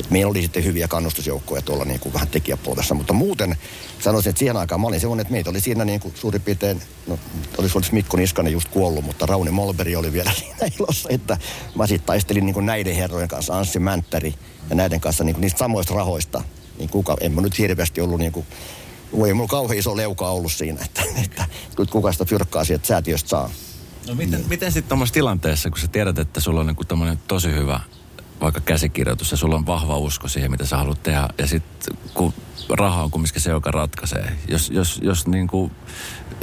Et 0.00 0.10
meillä 0.10 0.30
oli 0.30 0.42
sitten 0.42 0.64
hyviä 0.64 0.88
kannustusjoukkoja 0.88 1.62
tuolla 1.62 1.84
niin 1.84 2.00
kuin 2.00 2.12
vähän 2.12 2.28
tekijäpuolessa, 2.28 2.94
mutta 2.94 3.12
muuten 3.12 3.56
sanoisin, 4.00 4.30
että 4.30 4.38
siihen 4.38 4.56
aikaan 4.56 4.80
mä 4.80 4.86
olin 4.86 5.00
semmoinen, 5.00 5.22
että 5.22 5.32
meitä 5.32 5.50
oli 5.50 5.60
siinä 5.60 5.84
niin 5.84 6.00
kuin 6.00 6.14
suurin 6.16 6.42
piirtein, 6.42 6.82
no 7.06 7.18
olisi 7.58 7.78
olisi 7.78 7.94
Mikko 7.94 8.16
Niskanen 8.16 8.52
just 8.52 8.68
kuollut, 8.68 9.04
mutta 9.04 9.26
Rauni 9.26 9.50
Molberi 9.50 9.96
oli 9.96 10.12
vielä 10.12 10.32
siinä 10.38 10.70
ilossa, 10.80 11.08
että 11.12 11.38
mä 11.74 11.86
sitten 11.86 12.06
taistelin 12.06 12.46
niin 12.46 12.54
kuin 12.54 12.66
näiden 12.66 12.96
herrojen 12.96 13.28
kanssa, 13.28 13.58
Anssi 13.58 13.78
Mänttäri 13.78 14.34
ja 14.70 14.76
näiden 14.76 15.00
kanssa 15.00 15.24
niin 15.24 15.34
kuin 15.34 15.40
niistä 15.40 15.58
samoista 15.58 15.94
rahoista. 15.94 16.42
Niin 16.78 16.88
kuka, 16.88 17.16
en 17.20 17.32
mä 17.32 17.40
nyt 17.40 17.58
hirveästi 17.58 18.00
ollut 18.00 18.18
niin 18.18 18.32
kuin 18.32 18.46
ei 19.26 19.34
mulla 19.34 19.48
kauhean 19.48 19.78
iso 19.78 19.96
leuka 19.96 20.28
ollut 20.28 20.52
siinä, 20.52 20.84
että, 20.84 21.02
että 21.24 21.46
kuka 21.90 22.12
sitä 22.12 22.24
fyrkkaa 22.24 22.64
sieltä 22.64 22.86
säätiöstä 22.86 23.28
saa. 23.28 23.50
No 24.08 24.14
miten, 24.14 24.40
niin. 24.40 24.48
miten 24.48 24.72
sitten 24.72 24.88
tuommoisessa 24.88 25.14
tilanteessa, 25.14 25.70
kun 25.70 25.78
sä 25.78 25.88
tiedät, 25.88 26.18
että 26.18 26.40
sulla 26.40 26.60
on 26.60 26.66
niin 26.66 27.18
tosi 27.28 27.52
hyvä 27.52 27.80
vaikka 28.40 28.60
käsikirjoitus 28.60 29.30
ja 29.30 29.36
sulla 29.36 29.56
on 29.56 29.66
vahva 29.66 29.98
usko 29.98 30.28
siihen, 30.28 30.50
mitä 30.50 30.66
sä 30.66 30.76
haluat 30.76 31.02
tehdä. 31.02 31.28
Ja 31.38 31.46
sitten 31.46 31.96
kun 32.14 32.32
raha 32.68 33.02
on 33.02 33.10
kumminkin 33.10 33.40
se, 33.42 33.50
joka 33.50 33.70
ratkaisee. 33.70 34.36
Jos, 34.48 34.70
jos, 34.70 35.00
jos 35.02 35.26
niin 35.26 35.46
kuin, 35.46 35.72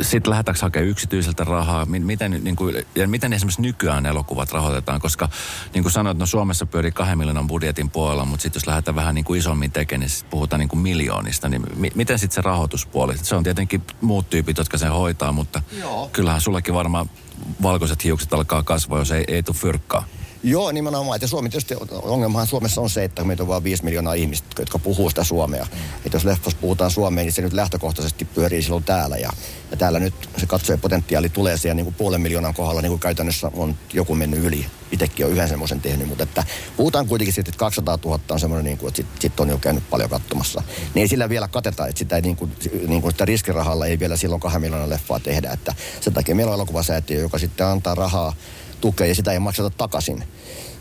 sitten 0.01 0.31
lähdetäänkö 0.31 0.61
hakemaan 0.61 0.89
yksityiseltä 0.89 1.43
rahaa, 1.43 1.85
miten, 1.85 2.43
niin 2.43 2.55
kuin, 2.55 2.75
ja 2.95 3.07
miten 3.07 3.33
esimerkiksi 3.33 3.61
nykyään 3.61 4.05
elokuvat 4.05 4.51
rahoitetaan, 4.51 5.01
koska 5.01 5.29
niin 5.73 5.83
kuin 5.83 5.91
sanoit, 5.91 6.17
no 6.17 6.25
Suomessa 6.25 6.65
pyörii 6.65 6.91
kahden 6.91 7.17
miljoonan 7.17 7.47
budjetin 7.47 7.89
puolella, 7.89 8.25
mutta 8.25 8.43
sitten 8.43 8.59
jos 8.59 8.67
lähdetään 8.67 8.95
vähän 8.95 9.15
niin 9.15 9.25
kuin 9.25 9.39
isommin 9.39 9.71
tekemään, 9.71 9.99
niin 9.99 10.09
sit 10.09 10.29
puhutaan 10.29 10.59
niin 10.59 10.69
kuin 10.69 10.79
miljoonista, 10.79 11.49
niin 11.49 11.63
mi- 11.75 11.91
miten 11.95 12.19
sitten 12.19 12.35
se 12.35 12.41
rahoituspuoli? 12.41 13.17
Se 13.17 13.35
on 13.35 13.43
tietenkin 13.43 13.83
muut 14.01 14.29
tyypit, 14.29 14.57
jotka 14.57 14.77
sen 14.77 14.91
hoitaa, 14.91 15.31
mutta 15.31 15.61
Joo. 15.79 16.09
kyllähän 16.13 16.41
sullakin 16.41 16.73
varmaan 16.73 17.09
valkoiset 17.61 18.03
hiukset 18.03 18.33
alkaa 18.33 18.63
kasvaa, 18.63 18.99
jos 18.99 19.11
ei, 19.11 19.23
ei 19.27 19.43
tule 19.43 19.55
fyrkkaa. 19.55 20.05
Joo, 20.45 20.71
nimenomaan. 20.71 21.19
Ja 21.21 21.27
Suomi 21.27 21.49
tietysti, 21.49 21.75
ongelmahan 21.91 22.47
Suomessa 22.47 22.81
on 22.81 22.89
se, 22.89 23.03
että 23.03 23.23
meitä 23.23 23.43
on 23.43 23.47
vain 23.47 23.63
5 23.63 23.83
miljoonaa 23.83 24.13
ihmistä, 24.13 24.47
jotka 24.59 24.79
puhuu 24.79 25.09
sitä 25.09 25.23
suomea. 25.23 25.63
Mm. 25.63 25.79
Että 26.05 26.15
jos 26.15 26.25
leffassa 26.25 26.57
puhutaan 26.61 26.91
suomea, 26.91 27.23
niin 27.23 27.33
se 27.33 27.41
nyt 27.41 27.53
lähtökohtaisesti 27.53 28.25
pyörii 28.25 28.61
silloin 28.61 28.83
täällä. 28.83 29.17
Ja, 29.17 29.31
ja 29.71 29.77
täällä 29.77 29.99
nyt 29.99 30.13
se 30.37 30.45
katsojen 30.45 30.79
potentiaali 30.79 31.29
tulee 31.29 31.57
siellä 31.57 31.75
niin 31.75 31.85
kuin 31.85 31.95
puolen 31.95 32.21
miljoonan 32.21 32.53
kohdalla, 32.53 32.81
niin 32.81 32.91
kuin 32.91 32.99
käytännössä 32.99 33.51
on 33.55 33.75
joku 33.93 34.15
mennyt 34.15 34.43
yli. 34.43 34.65
Itsekin 34.91 35.25
on 35.25 35.31
yhden 35.31 35.49
semmoisen 35.49 35.81
tehnyt, 35.81 36.07
mutta 36.07 36.23
että 36.23 36.43
puhutaan 36.77 37.07
kuitenkin 37.07 37.33
siitä, 37.33 37.49
että 37.49 37.59
200 37.59 37.97
000 38.05 38.19
on 38.29 38.39
semmoinen, 38.39 38.65
niin 38.65 38.77
kuin, 38.77 38.87
että 38.87 38.97
sitten 38.97 39.21
sit 39.21 39.39
on 39.39 39.49
jo 39.49 39.57
käynyt 39.57 39.89
paljon 39.89 40.09
katsomassa. 40.09 40.63
Niin 40.93 41.01
ei 41.01 41.07
sillä 41.07 41.29
vielä 41.29 41.47
kateta, 41.47 41.87
että 41.87 41.99
sitä, 41.99 42.15
ei, 42.15 42.21
niin 42.21 42.35
kuin, 42.35 42.51
niin 42.87 43.01
kuin 43.01 43.11
sitä 43.11 43.25
riskirahalla 43.25 43.85
ei 43.85 43.99
vielä 43.99 44.17
silloin 44.17 44.41
kahden 44.41 44.61
miljoonan 44.61 44.89
leffaa 44.89 45.19
tehdä. 45.19 45.51
Että 45.51 45.75
sen 46.01 46.13
takia 46.13 46.35
meillä 46.35 46.49
on 46.49 46.55
elokuvasäätiö, 46.55 47.21
joka 47.21 47.39
sitten 47.39 47.67
antaa 47.67 47.95
rahaa 47.95 48.33
tukea 48.83 49.07
ja 49.07 49.15
sitä 49.15 49.31
ei 49.31 49.39
makseta 49.39 49.69
takaisin. 49.69 50.23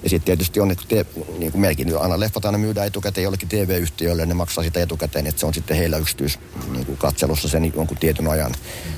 Ja 0.02 0.10
sitten 0.10 0.24
tietysti 0.24 0.60
on, 0.60 0.70
että 0.70 0.84
te, 0.88 1.06
niin 1.38 1.52
kuin 1.52 1.60
meilläkin 1.60 1.98
aina 1.98 2.20
leffat 2.20 2.44
aina 2.44 2.58
myydään 2.58 2.86
etukäteen 2.86 3.24
jollekin 3.24 3.48
TV-yhtiölle, 3.48 4.26
ne 4.26 4.34
maksaa 4.34 4.64
sitä 4.64 4.82
etukäteen, 4.82 5.26
että 5.26 5.40
se 5.40 5.46
on 5.46 5.54
sitten 5.54 5.76
heillä 5.76 5.96
yksityis 5.96 6.38
niin 6.72 6.86
kuin 6.86 6.98
katselussa 6.98 7.48
sen 7.48 7.72
jonkun 7.76 7.96
tietyn 7.96 8.28
ajan. 8.28 8.54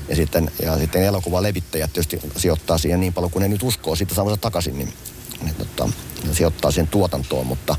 Ja 0.09 0.15
sitten, 0.15 0.51
ja 0.61 0.77
sitten 0.77 1.03
elokuvalevittäjät 1.03 1.93
tietysti 1.93 2.19
sijoittaa 2.37 2.77
siihen 2.77 2.99
niin 2.99 3.13
paljon, 3.13 3.31
kun 3.31 3.41
ne 3.41 3.47
nyt 3.47 3.63
uskoo 3.63 3.95
siitä 3.95 4.15
saavansa 4.15 4.37
takaisin, 4.37 4.77
niin, 4.77 4.93
niin 5.41 5.55
tota, 5.55 5.89
sijoittaa 6.31 6.71
sen 6.71 6.87
tuotantoon, 6.87 7.47
mutta, 7.47 7.75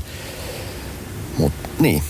mutta 1.37 1.69
niin, 1.79 2.03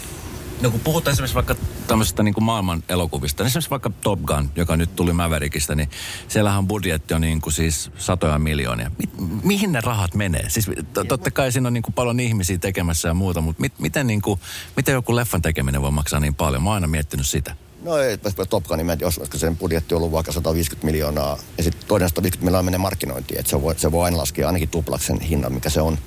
No 0.61 0.71
kun 0.71 0.79
puhutaan 0.79 1.11
esimerkiksi 1.11 1.35
vaikka 1.35 1.55
tämmöisestä 1.87 2.23
niin 2.23 2.33
kuin 2.33 2.43
maailman 2.43 2.83
elokuvista, 2.89 3.43
niin 3.43 3.47
esimerkiksi 3.47 3.69
vaikka 3.69 3.91
Top 4.01 4.21
Gun, 4.21 4.51
joka 4.55 4.77
nyt 4.77 4.95
tuli 4.95 5.13
Mäverikistä, 5.13 5.75
niin 5.75 5.89
siellähän 6.27 6.67
budjetti 6.67 7.13
on 7.13 7.21
niin 7.21 7.41
kuin 7.41 7.53
siis 7.53 7.91
satoja 7.97 8.39
miljoonia. 8.39 8.91
Mi- 8.97 9.39
mihin 9.43 9.71
ne 9.71 9.81
rahat 9.81 10.13
menee? 10.13 10.49
Siis 10.49 10.65
t- 10.65 11.07
totta 11.07 11.31
kai 11.31 11.51
siinä 11.51 11.67
on 11.67 11.73
niin 11.73 11.81
kuin 11.81 11.93
paljon 11.93 12.19
ihmisiä 12.19 12.57
tekemässä 12.57 13.07
ja 13.07 13.13
muuta, 13.13 13.41
mutta 13.41 13.61
mit- 13.61 13.79
miten, 13.79 14.07
niin 14.07 14.21
kuin, 14.21 14.39
miten 14.75 14.93
joku 14.93 15.15
leffan 15.15 15.41
tekeminen 15.41 15.81
voi 15.81 15.91
maksaa 15.91 16.19
niin 16.19 16.35
paljon? 16.35 16.63
Mä 16.63 16.69
oon 16.69 16.75
aina 16.75 16.87
miettinyt 16.87 17.27
sitä. 17.27 17.55
No 17.83 17.97
ei, 17.97 18.17
Top 18.49 18.63
Gun, 18.63 18.77
niin 18.77 18.99
jos 18.99 19.19
sen 19.35 19.57
budjetti 19.57 19.95
on 19.95 19.97
ollut 19.97 20.11
vaikka 20.11 20.31
150 20.31 20.85
miljoonaa, 20.85 21.37
ja 21.57 21.63
sitten 21.63 21.87
toinen 21.87 22.09
150 22.09 22.45
miljoonaa 22.45 22.63
menee 22.63 22.77
markkinointiin, 22.77 23.39
että 23.39 23.49
se 23.49 23.61
voi, 23.61 23.75
se 23.77 23.91
voi 23.91 24.05
aina 24.05 24.17
laskea 24.17 24.47
ainakin 24.47 24.69
tuplaksi 24.69 25.07
sen 25.07 25.19
hinnan, 25.21 25.53
mikä 25.53 25.69
se 25.69 25.81
on 25.81 25.97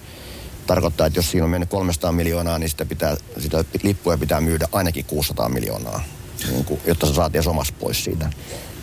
tarkoittaa, 0.71 1.07
että 1.07 1.19
jos 1.19 1.31
siinä 1.31 1.45
on 1.45 1.51
mennyt 1.51 1.69
300 1.69 2.13
miljoonaa, 2.13 2.59
niin 2.59 2.71
sitä, 2.71 2.85
pitää, 2.85 3.17
sitä 3.39 3.65
lippuja 3.83 4.19
pitää 4.19 4.41
myydä 4.41 4.69
ainakin 4.73 5.05
600 5.05 5.49
miljoonaa, 5.49 6.01
niin 6.51 6.65
kuin, 6.65 6.81
jotta 6.87 7.07
sä 7.07 7.15
saat 7.15 7.35
edes 7.35 7.47
omasta 7.47 7.75
pois 7.81 8.05
siitä. 8.05 8.31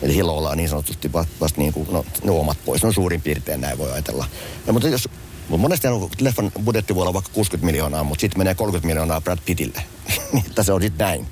Eli 0.02 0.12
silloin 0.12 0.38
ollaan 0.38 0.56
niin 0.56 0.68
sanotusti 0.68 1.12
vasta 1.12 1.60
niin 1.60 1.72
kuin, 1.72 1.88
no, 1.90 2.04
ne 2.24 2.30
omat 2.30 2.58
pois. 2.64 2.82
No 2.82 2.92
suurin 2.92 3.20
piirtein 3.20 3.60
näin 3.60 3.78
voi 3.78 3.92
ajatella. 3.92 4.24
Ja, 4.66 4.72
mutta 4.72 4.88
jos 4.88 5.08
monesti 5.48 5.88
on 5.88 6.10
leffan 6.20 6.52
budjetti 6.64 6.94
voi 6.94 7.02
olla 7.02 7.14
vaikka 7.14 7.30
60 7.34 7.66
miljoonaa, 7.66 8.04
mutta 8.04 8.20
sitten 8.20 8.40
menee 8.40 8.54
30 8.54 8.86
miljoonaa 8.86 9.20
Brad 9.20 9.38
Pittille. 9.44 9.82
Niin, 10.32 10.46
että 10.46 10.62
se 10.62 10.72
on 10.72 10.82
sitten 10.82 11.06
näin. 11.06 11.26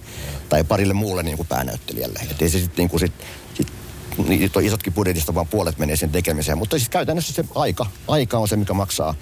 Tai 0.49 0.65
parille 0.65 0.95
muulle 0.95 1.23
niin 1.23 1.37
kuin 1.37 1.49
päänäyttelijälle. 1.49 2.19
Että 2.31 2.45
ei 2.45 2.51
se 2.51 2.59
sitten 2.59 2.77
niin 2.77 2.89
kuin 2.89 3.01
sit, 3.01 3.13
sit 3.55 3.69
niin 4.29 4.51
isotkin 4.63 4.93
budjetista, 4.93 5.35
vaan 5.35 5.49
puolet 5.49 5.79
menee 5.79 5.97
sen 5.97 6.11
tekemiseen. 6.11 6.59
Mutta 6.59 6.79
siis 6.79 6.89
käytännössä 6.89 7.33
se 7.33 7.45
aika, 7.55 7.87
aika 8.09 8.39
on 8.39 8.49
se, 8.49 8.57
mikä 8.57 8.75
maksaa 8.75 9.15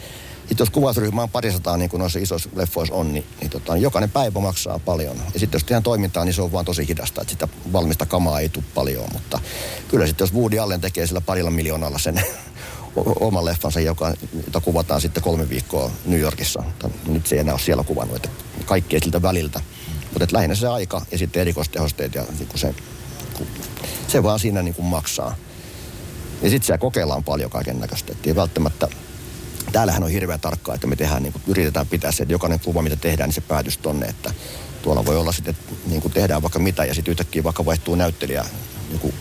sitten 0.49 0.65
jos 0.65 0.71
kuvausryhmä 0.71 1.23
on 1.23 1.31
parisataa, 1.31 1.77
niin 1.77 1.91
kuin 1.91 1.99
noissa 1.99 2.19
isoissa 2.19 2.49
leffoissa 2.55 2.95
on, 2.95 3.13
niin, 3.13 3.27
niin 3.41 3.51
tota, 3.51 3.77
jokainen 3.77 4.11
päivä 4.11 4.41
maksaa 4.41 4.79
paljon. 4.79 5.17
Ja 5.35 5.41
sitten 5.41 5.59
jos 5.59 5.65
tehdään 5.65 5.83
toimintaa, 5.83 6.25
niin 6.25 6.35
se 6.35 6.43
on 6.43 6.53
vaan 6.53 6.65
tosi 6.65 6.89
hidasta, 6.89 7.21
että 7.21 7.33
sitä 7.33 7.49
valmista 7.73 8.07
kamaa 8.07 8.41
ei 8.41 8.49
tule 8.49 8.65
paljon. 8.75 9.09
Mutta 9.13 9.41
kyllä 9.89 10.07
sitten 10.07 10.25
jos 10.25 10.35
Woody 10.35 10.59
Allen 10.59 10.81
tekee 10.81 11.07
sillä 11.07 11.21
parilla 11.21 11.51
miljoonalla 11.51 11.99
sen 11.99 12.23
oman 13.21 13.45
leffansa, 13.45 13.81
joka, 13.81 14.15
jota 14.47 14.61
kuvataan 14.61 15.01
sitten 15.01 15.23
kolme 15.23 15.49
viikkoa 15.49 15.91
New 16.05 16.21
Yorkissa. 16.21 16.65
Nyt 17.07 17.27
se 17.27 17.35
ei 17.35 17.41
enää 17.41 17.55
ole 17.55 17.61
siellä 17.61 17.85
kuvannut, 17.85 18.17
että 18.17 18.29
kaikkea 18.65 19.01
siltä 19.01 19.23
väliltä. 19.23 19.61
Mutta 20.13 20.37
lähinnä 20.37 20.55
se 20.55 20.69
aika 20.69 21.03
ja 21.13 21.19
sitten 21.19 21.41
erikoistehosteet 21.41 22.15
ja 22.15 22.25
niin 22.39 22.49
se, 22.55 22.75
se 24.09 24.23
vaan 24.23 24.39
siinä 24.39 24.63
niin 24.63 24.75
kuin 24.75 24.87
maksaa. 24.87 25.35
Ja 26.43 26.51
sitten 26.51 26.67
siellä 26.67 26.79
kokeillaan 26.79 27.25
paljon 27.25 27.51
kaiken 27.51 27.81
näköistä. 27.81 28.15
Ei 28.27 28.37
välttämättä 28.37 28.89
täällähän 29.75 30.03
on 30.03 30.11
hirveän 30.11 30.41
tarkkaa, 30.41 30.75
että 30.75 30.87
me 30.87 30.97
tehdään, 30.97 31.23
niin 31.23 31.33
kuin, 31.33 31.43
yritetään 31.47 31.87
pitää 31.87 32.13
se, 32.13 32.23
että 32.23 32.35
jokainen 32.35 32.61
kuva, 32.61 32.83
mitä 32.83 32.97
tehdään, 32.97 33.29
niin 33.29 33.35
se 33.35 33.41
päätys 33.41 33.79
tonne, 33.79 34.07
että 34.07 34.35
tuolla 34.83 35.07
voi 35.07 35.17
olla 35.17 35.33
sitten, 35.33 35.55
että 35.55 35.75
niin 35.87 36.03
kuin 36.03 36.13
tehdään 36.13 36.43
vaikka 36.43 36.59
mitä 36.59 36.85
ja 36.85 36.95
sitten 36.95 37.13
yhtäkkiä 37.13 37.45
vaikka 37.45 37.65
vaihtuu 37.65 37.95
näyttelijä, 37.95 38.45
niin 38.89 39.01
kuin, 39.01 39.15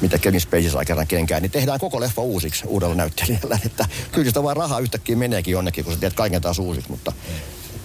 mitä 0.00 0.18
Kevin 0.18 0.40
Spacey 0.40 0.70
saa 0.70 0.84
kerran 0.84 1.06
kenkään, 1.06 1.42
niin 1.42 1.50
tehdään 1.50 1.80
koko 1.80 2.00
leffa 2.00 2.22
uusiksi 2.22 2.66
uudella 2.66 2.94
näyttelijällä. 2.94 3.58
Että 3.66 3.86
kyllä 4.12 4.26
sitä 4.26 4.42
vaan 4.42 4.56
rahaa 4.56 4.80
yhtäkkiä 4.80 5.16
meneekin 5.16 5.52
jonnekin, 5.52 5.84
kun 5.84 5.94
sä 5.94 6.00
teet 6.00 6.14
kaiken 6.14 6.42
taas 6.42 6.58
uusiksi, 6.58 6.90
mutta 6.90 7.12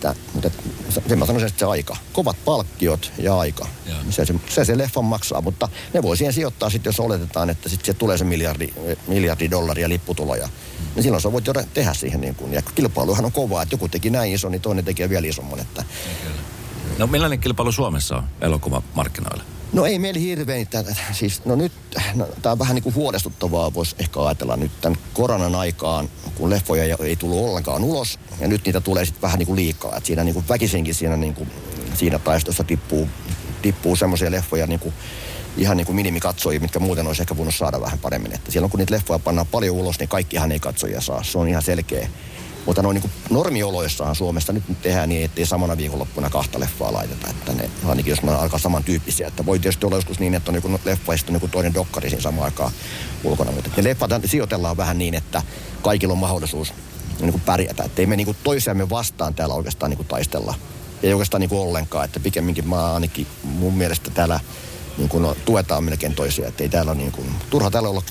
että, 0.10 0.24
mutta 0.34 0.50
sen 1.08 1.20
mä 1.20 1.26
sanoisin, 1.26 1.48
että 1.48 1.60
se 1.60 1.66
aika. 1.66 1.98
Kovat 2.14 2.38
palkkiot 2.46 3.12
ja 3.18 3.40
aika. 3.40 3.68
Se, 4.10 4.26
se, 4.26 4.36
se, 4.50 4.66
se 4.66 4.78
leffan 4.78 5.06
maksaa, 5.06 5.42
mutta 5.42 5.70
ne 5.94 6.02
voi 6.02 6.18
siihen 6.18 6.34
sijoittaa 6.34 6.70
sitten, 6.70 6.90
jos 6.90 7.00
oletetaan, 7.00 7.50
että 7.50 7.70
sitten 7.70 7.86
se 7.86 7.94
tulee 7.94 8.18
se 8.18 8.24
miljardi, 8.24 8.74
miljardi 9.08 9.52
dollaria 9.52 9.90
lipputuloja. 9.90 10.48
Mm. 10.48 10.86
Niin 10.96 11.04
silloin 11.04 11.22
sä 11.22 11.32
voit 11.32 11.48
jo 11.48 11.54
tehdä 11.74 11.94
siihen 11.94 12.22
niin 12.22 12.36
kuin. 12.36 12.54
Ja 12.54 12.62
kilpailuhan 12.62 13.26
on 13.26 13.32
kovaa, 13.32 13.62
että 13.62 13.74
joku 13.74 13.88
teki 13.88 14.10
näin 14.10 14.34
iso, 14.34 14.50
niin 14.50 14.62
toinen 14.62 14.86
tekee 14.86 15.10
vielä 15.10 15.28
isomman. 15.28 15.60
Että... 15.60 15.84
No 16.98 17.08
millainen 17.08 17.40
kilpailu 17.40 17.72
Suomessa 17.72 18.18
on 18.18 18.24
elokuvamarkkinoilla? 18.42 19.44
No 19.76 19.86
ei 19.86 20.00
meillä 20.00 20.20
hirveän, 20.20 20.68
siis 21.12 21.46
no 21.46 21.56
nyt, 21.56 21.72
no, 22.14 22.28
tämä 22.42 22.52
on 22.52 22.60
vähän 22.60 22.76
niin 22.76 22.84
kuin 22.84 22.96
huolestuttavaa, 22.96 23.74
voisi 23.74 23.96
ehkä 24.00 24.22
ajatella 24.22 24.58
nyt 24.58 24.72
tämän 24.82 25.00
koronan 25.14 25.56
aikaan, 25.56 26.10
kun 26.36 26.50
leffoja 26.50 26.98
ei 27.00 27.16
tullut 27.16 27.50
ollenkaan 27.50 27.84
ulos, 27.84 28.20
ja 28.40 28.48
nyt 28.48 28.66
niitä 28.66 28.82
tulee 28.82 29.06
sitten 29.06 29.22
vähän 29.22 29.40
niin 29.40 29.48
kuin 29.48 29.56
liikaa, 29.56 29.98
että 29.98 30.08
siinä 30.08 30.24
niin 30.24 30.34
kuin 30.34 30.46
väkisinkin 30.50 30.96
siinä, 30.96 31.18
niin 31.18 31.34
kuin, 31.34 31.50
siinä 31.94 32.20
taistossa 32.20 32.64
tippuu, 32.64 33.10
tippuu 33.62 33.96
semmoisia 33.96 34.32
leffoja 34.32 34.68
niin 34.68 34.80
kuin, 34.80 34.94
ihan 35.58 35.78
niin 35.78 35.86
kuin 35.86 35.96
minimikatsojia, 35.96 36.60
mitkä 36.60 36.80
muuten 36.80 37.08
olisi 37.08 37.22
ehkä 37.22 37.38
voinut 37.38 37.56
saada 37.56 37.82
vähän 37.82 38.00
paremmin. 38.00 38.34
Että 38.34 38.52
silloin 38.52 38.72
kun 38.72 38.78
niitä 38.78 38.94
leffoja 38.94 39.20
pannaan 39.20 39.48
paljon 39.48 39.76
ulos, 39.76 40.00
niin 40.00 40.10
kaikkihan 40.10 40.52
ei 40.52 40.60
katsojia 40.60 41.02
saa. 41.02 41.24
Se 41.24 41.38
on 41.38 41.48
ihan 41.48 41.62
selkeä. 41.62 42.10
Mutta 42.66 42.82
noin 42.82 42.96
niin 42.96 43.12
normioloissahan 43.30 44.16
Suomessa 44.16 44.54
nyt 44.54 44.64
tehdään 44.82 45.10
niin, 45.10 45.26
ettei 45.26 45.46
samana 45.46 45.78
viikonloppuna 45.78 46.30
kahta 46.30 46.60
leffaa 46.60 46.94
laiteta. 46.94 47.30
Että 47.30 47.54
ne, 47.54 47.70
ainakin 47.86 48.10
jos 48.10 48.24
ne 48.24 48.36
aika 48.36 48.58
samantyyppisiä. 48.58 49.28
Että 49.28 49.46
voi 49.46 49.60
tietysti 49.60 49.86
olla 49.86 49.96
joskus 49.96 50.20
niin, 50.20 50.34
että 50.34 50.52
on 50.52 50.62
niin 50.64 50.80
leffa 50.86 51.14
ja 51.14 51.18
sitten 51.18 51.36
niin 51.36 51.52
toinen 51.52 51.74
dokkari 51.74 52.10
siinä 52.10 52.22
samaan 52.22 52.46
aikaan 52.46 52.72
ulkona. 53.24 53.52
Mutta 53.52 53.70
ne 53.78 53.84
leffat 53.84 54.12
sijoitellaan 54.26 54.78
vähän 54.78 54.98
niin, 54.98 55.14
että 55.14 55.42
kaikilla 55.82 56.14
on 56.14 56.20
mahdollisuus 56.20 56.74
niin 57.20 57.32
kuin 57.32 57.42
pärjätä. 57.42 57.84
Että 57.84 58.02
ei 58.02 58.06
me 58.06 58.16
niin 58.16 58.38
toisiamme 58.44 58.90
vastaan 58.90 59.34
täällä 59.34 59.56
oikeastaan 59.56 59.90
niin 59.90 59.98
kuin 59.98 60.08
taistella. 60.08 60.54
Ei 61.04 61.14
oikeastaan 61.14 61.42
niin 61.42 61.50
kuin 61.50 61.62
ollenkaan. 61.62 62.06
Että 62.06 62.20
pikemminkin 62.20 62.68
mä 62.68 62.94
ainakin 62.94 63.28
mun 63.44 63.74
mielestä 63.74 64.12
täällä 64.12 64.40
niin 64.98 65.10
kuin, 65.10 65.24
no, 65.24 65.36
tuetaan 65.46 65.84
melkein 65.84 66.16
toisia. 66.16 66.48
Että 66.48 66.64
ei 66.64 66.70
täällä 66.70 66.94
niin 66.94 67.12
kuin, 67.12 67.28
turha 67.50 67.72
täällä 67.72 67.90
olla 67.90 68.04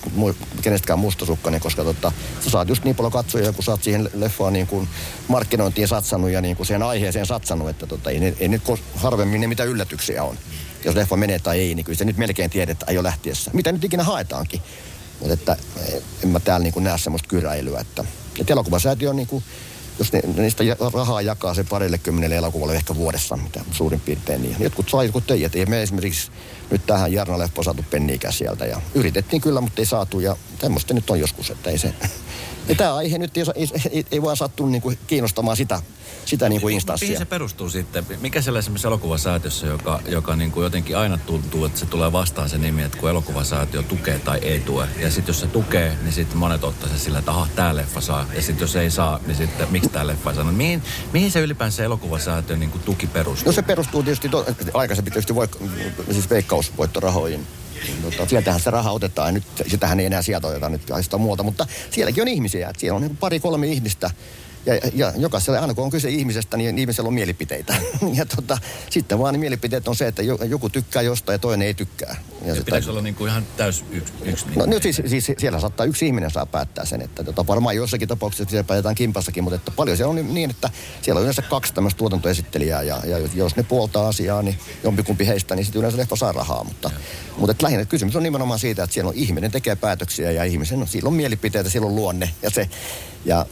kenestäkään 0.63 0.99
mustasukkainen, 0.99 1.61
koska 1.61 1.85
tota, 1.85 2.13
sä 2.41 2.51
saat 2.51 2.69
just 2.69 2.85
niin 2.85 2.97
paljon 2.97 3.13
katsoja, 3.13 3.53
kun 3.53 3.65
sä 3.65 3.71
oot 3.71 3.83
siihen 3.83 4.11
leffaan 4.15 4.53
niin 4.53 4.67
kuin, 4.67 4.89
markkinointiin 5.29 5.89
satsannut 5.89 6.31
ja 6.31 6.41
niin 6.41 6.57
kuin 6.57 6.67
siihen 6.67 6.83
aiheeseen 6.83 7.27
satsannut, 7.27 7.69
että 7.69 7.87
tota, 7.87 8.11
ei, 8.11 8.37
ei 8.41 8.49
nyt 8.49 8.63
harvemmin 8.95 9.41
ne 9.41 9.47
mitä 9.47 9.65
yllätyksiä 9.65 10.25
on. 10.25 10.39
Jos 10.85 10.95
leffa 10.95 11.17
menee 11.17 11.39
tai 11.39 11.61
ei, 11.61 11.75
niin 11.75 11.85
kyllä 11.85 11.99
se 11.99 12.05
nyt 12.05 12.17
melkein 12.17 12.51
tiedät, 12.51 12.71
että 12.71 12.87
ei 12.89 12.99
ole 12.99 13.09
lähtiessä. 13.09 13.51
Mitä 13.55 13.73
nyt 13.73 13.85
ikinä 13.85 14.05
haetaankin. 14.05 14.61
Mutta 15.21 15.35
että 15.35 15.57
en 16.23 16.29
mä 16.29 16.41
täällä 16.41 16.65
niin 16.65 16.85
näe 16.85 16.99
semmoista 16.99 17.29
kyräilyä. 17.29 17.81
Että, 17.81 18.05
että 18.41 18.53
elokuvasäätiö 18.53 19.11
on 19.11 19.17
niin 19.17 19.27
kuin, 19.27 19.45
jos 19.99 20.13
ne, 20.13 20.23
niistä 20.37 20.65
rahaa 20.93 21.23
jakaa 21.23 21.55
se 21.55 21.65
parille 21.65 21.99
kymmenelle 21.99 22.37
elokuvalle 22.37 22.75
ehkä 22.75 22.95
vuodessa, 22.95 23.37
mitä 23.37 23.61
suurin 23.73 24.01
piirtein 24.01 24.43
niin. 24.43 24.57
Jotkut 24.61 24.89
saa, 24.89 25.05
jotkut 25.05 25.31
ei. 25.31 25.51
Ei 25.55 25.67
me 25.67 25.83
esimerkiksi 25.83 26.31
nyt 26.71 26.87
tähän 26.87 27.13
Jarna 27.13 27.39
Lefpo 27.39 27.63
saatu 27.63 27.85
penniikä 27.91 28.31
sieltä 28.31 28.67
ja 28.67 28.81
yritettiin 28.95 29.43
kyllä, 29.43 29.61
mutta 29.61 29.83
ei 29.83 29.87
saatu 29.87 30.21
ja 30.21 30.37
tämmöistä 30.59 30.95
nyt 30.95 31.11
on 31.11 31.21
joskus, 31.21 31.51
että 31.51 31.71
ei 31.71 31.79
se... 31.79 31.95
Ja 32.69 32.75
tämä 32.75 32.95
aihe 32.95 33.19
nyt 33.19 33.37
ei, 33.37 33.45
ei, 33.55 33.69
ei, 33.91 34.07
ei 34.11 34.23
vaan 34.23 34.37
sattu 34.37 34.67
niin 34.67 34.83
kuin 34.83 34.99
kiinnostamaan 35.07 35.57
sitä 35.57 35.83
sitä 36.25 36.49
niin 36.49 36.61
kuin 36.61 36.75
instanssia. 36.75 37.09
Mihin 37.09 37.19
se 37.19 37.25
perustuu 37.25 37.71
sitten? 37.71 38.07
Mikä 38.21 38.43
siellä 38.43 38.59
esimerkiksi 38.59 38.87
elokuvasäätiössä, 38.87 39.67
joka, 39.67 40.01
joka 40.07 40.37
niin 40.37 40.51
kuin 40.51 40.65
jotenkin 40.65 40.97
aina 40.97 41.19
tuntuu, 41.19 41.65
että 41.65 41.81
se 41.81 41.87
tulee 41.87 42.13
vastaan 42.13 42.49
se 42.49 42.59
nimi, 42.59 42.83
että 42.83 42.99
kun 42.99 43.11
elokuvasäätiö 43.11 43.83
tukee 43.83 44.19
tai 44.19 44.39
ei 44.39 44.61
tue. 44.61 44.89
Ja 44.99 45.11
sitten 45.11 45.33
jos 45.33 45.41
se 45.41 45.47
tukee, 45.47 45.97
niin 46.03 46.13
sitten 46.13 46.39
monet 46.39 46.65
ottaa 46.65 46.89
se 46.89 46.99
sillä, 46.99 47.19
että 47.19 47.31
aha, 47.31 47.49
tämä 47.57 47.77
leffa 47.77 48.01
saa. 48.01 48.27
Ja 48.35 48.43
sitten 48.43 48.65
jos 48.65 48.77
ei 48.77 48.91
saa, 48.91 49.21
niin 49.27 49.37
sitten 49.37 49.69
miksi 49.71 49.89
tämä 49.89 50.07
leffa 50.07 50.31
ei 50.31 50.37
saa. 50.37 50.45
No, 50.45 50.53
mihin, 50.53 50.83
mihin 51.13 51.31
se 51.31 51.41
ylipäänsä 51.41 51.85
elokuvasäätiön 51.85 52.61
niin 52.61 52.71
kuin 52.71 52.83
tuki 52.83 53.07
perustuu? 53.07 53.47
No 53.47 53.53
se 53.53 53.63
perustuu 53.63 54.03
tietysti, 54.03 54.29
to, 54.29 54.47
aikaisemmin 54.75 55.13
tietysti 55.13 55.35
voik, 55.35 55.57
siis 56.13 56.31
veikkausvoittorahoihin 56.55 57.47
niin 57.87 58.03
tota, 58.03 58.29
sieltähän 58.29 58.61
se 58.61 58.71
raha 58.71 58.91
otetaan 58.91 59.29
ja 59.29 59.33
nyt 59.33 59.45
sitähän 59.67 60.01
ei 60.01 60.07
enää 60.07 60.23
sieltä 60.23 60.47
oteta 60.47 60.69
nyt 60.69 60.83
muuta, 61.19 61.43
mutta 61.43 61.67
sielläkin 61.91 62.23
on 62.23 62.29
ihmisiä. 62.29 62.69
Että 62.69 62.81
siellä 62.81 62.97
on 62.97 63.03
niin 63.03 63.17
pari 63.17 63.41
kolme 63.41 63.67
ihmistä, 63.67 64.11
ja, 64.67 64.75
ja 64.95 65.13
jokaisella, 65.17 65.61
aina 65.61 65.75
kun 65.75 65.85
on 65.85 65.91
kyse 65.91 66.09
ihmisestä, 66.09 66.57
niin 66.57 66.79
ihmisellä 66.79 67.09
on 67.09 67.15
mielipiteitä. 67.15 67.75
ja 68.19 68.27
tota, 68.27 68.59
sitten 68.91 69.19
vaan 69.19 69.35
ne 69.35 69.39
mielipiteet 69.39 69.89
on 69.89 69.97
se, 69.97 70.07
että 70.07 70.23
joku 70.23 70.71
tykkää 70.71 71.03
jostain 71.03 71.35
ja 71.35 71.39
toinen 71.39 71.67
ei 71.67 71.75
tykkää. 71.75 72.17
Ja, 72.45 72.55
ja 72.55 72.63
pitäisi 72.65 72.91
olla 72.91 73.03
niin 73.03 73.15
kuin 73.15 73.31
ihan 73.31 73.47
täys 73.57 73.85
yksi, 73.91 74.13
yksi 74.25 74.47
niin 74.47 74.59
No 74.59 74.67
nyt 74.67 74.83
siis, 74.83 75.03
siis, 75.07 75.33
siellä 75.39 75.61
saattaa 75.61 75.87
yksi 75.87 76.07
ihminen 76.07 76.31
saa 76.31 76.47
päättää 76.47 76.85
sen, 76.85 77.03
että 77.03 77.25
tota, 77.25 77.47
varmaan 77.47 77.77
jossakin 77.77 78.09
tapauksessa 78.09 78.51
siellä 78.51 78.65
päätetään 78.65 78.95
kimpassakin, 78.95 79.45
mutta 79.45 79.57
että 79.57 79.71
paljon 79.71 79.97
siellä 79.97 80.11
on 80.11 80.35
niin, 80.35 80.51
että 80.51 80.71
siellä 81.03 81.19
on 81.19 81.23
yleensä 81.23 81.43
kaksi 81.43 81.75
tämmöistä 81.75 81.99
tuotantoesittelijää 81.99 82.83
ja, 82.83 83.01
ja 83.07 83.19
jos 83.35 83.57
ne 83.57 83.63
puoltaa 83.63 84.09
asiaa, 84.09 84.43
niin 84.43 84.59
jompikumpi 84.85 85.27
heistä, 85.27 85.57
niin 85.57 85.65
sitten 85.65 85.79
yleensä 85.79 85.99
leffa 85.99 86.17
saa 86.17 86.33
rahaa. 86.33 86.65
Mutta, 86.65 86.91
mutta 87.37 87.51
että 87.51 87.65
lähinnä 87.65 87.85
kysymys 87.85 88.17
on 88.17 88.23
nimenomaan 88.23 88.59
siitä, 88.59 88.83
että 88.83 88.95
siellä 88.95 89.09
on 89.09 89.15
ihminen 89.15 89.51
tekee 89.51 89.77
päätöksiä 89.77 90.31
ja 90.31 90.45
ihmisen, 90.45 90.81
no, 90.81 90.87
sillä 90.87 91.09
on 91.09 91.15
mielipiteitä, 91.15 91.71
sillä 91.71 91.87
on 91.87 91.97
luonne 91.97 92.31
ja 92.43 92.51
se, 92.51 92.69
ja 93.25 93.47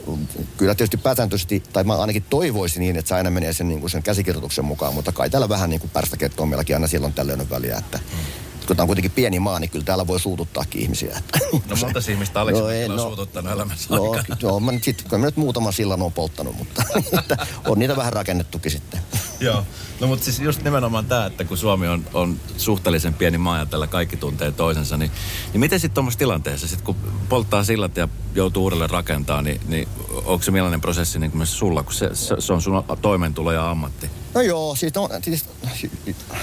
kyllä 0.57 0.75
tietysti 0.75 0.97
pääsääntöisesti, 1.03 1.63
tai 1.73 1.85
mä 1.85 1.97
ainakin 1.97 2.25
toivoisin 2.31 2.81
niin, 2.81 2.97
että 2.97 3.09
se 3.09 3.15
aina 3.15 3.31
menee 3.31 3.53
sen, 3.53 3.69
niin 3.69 3.81
kuin 3.81 3.91
sen 3.91 4.03
käsikirjoituksen 4.03 4.65
mukaan, 4.65 4.95
mutta 4.95 5.13
kai 5.13 5.31
täällä 5.31 5.49
vähän 5.49 5.71
niin 5.71 5.81
kuin 5.81 5.91
pärstäkettoa 5.91 6.47
meilläkin 6.47 6.77
aina 6.77 6.87
silloin 6.87 7.13
tällöin 7.13 7.51
väliä, 7.51 7.79
että 7.79 7.99
mm 7.99 8.42
kun 8.67 8.77
tämä 8.77 8.85
on 8.85 8.89
kuitenkin 8.89 9.11
pieni 9.11 9.39
maa, 9.39 9.59
niin 9.59 9.71
kyllä 9.71 9.85
täällä 9.85 10.07
voi 10.07 10.21
suututtaakin 10.21 10.83
ihmisiä. 10.83 11.23
No 11.53 11.77
monta 11.81 12.01
ihmistä 12.11 12.41
Aleksi 12.41 12.63
no, 12.63 12.69
ei, 12.69 12.85
on 12.85 12.97
no, 12.97 13.03
suututtanut 13.03 13.53
elämässä 13.53 13.97
no, 13.97 14.11
aikana. 14.11 14.37
No, 14.43 14.61
mä 14.61 14.73
nyt, 14.73 14.85
sit, 14.85 15.05
mä 15.13 15.19
nyt 15.19 15.37
muutaman 15.37 15.73
sillan 15.73 16.03
on 16.03 16.13
polttanut, 16.13 16.57
mutta 16.57 16.83
on 17.69 17.79
niitä 17.79 17.97
vähän 17.97 18.13
rakennettukin 18.13 18.73
sitten. 18.73 19.01
Joo, 19.41 19.65
no 20.01 20.07
mutta 20.07 20.25
siis 20.25 20.41
just 20.41 20.63
nimenomaan 20.63 21.07
tämä, 21.07 21.27
että 21.27 21.45
kun 21.45 21.59
Suomi 21.59 21.89
on, 21.89 22.05
on 22.15 22.37
suhteellisen 22.57 23.15
pieni 23.15 23.39
maa 23.39 23.59
ja 23.59 23.67
tällä 23.67 23.87
kaikki 23.87 24.17
tuntee 24.17 24.53
toisensa, 24.53 24.97
niin, 24.97 25.11
niin 25.53 25.61
miten 25.61 25.81
sitten 25.81 25.95
tuommoisessa 25.95 26.19
tilanteessa, 26.19 26.69
sit 26.69 26.83
kun 26.83 26.97
polttaa 27.29 27.65
sillat 27.65 27.97
ja 27.97 28.09
joutuu 28.35 28.63
uudelleen 28.63 28.91
rakentaa, 28.91 29.43
niin, 29.43 29.61
niin 29.67 29.89
onko 30.25 30.43
se 30.43 30.51
millainen 30.51 30.81
prosessi 30.81 31.19
niin 31.19 31.31
kuin 31.31 31.47
sulla, 31.47 31.83
kun 31.83 31.93
se, 31.93 32.11
se, 32.15 32.35
se 32.39 32.53
on 32.53 32.63
sun 32.63 32.85
toimeentulo 33.03 33.53
ja 33.53 33.71
ammatti? 33.71 34.11
No 34.35 34.41
joo, 34.41 34.77
siis, 34.77 34.97
on, 34.97 35.11
siis 35.23 35.45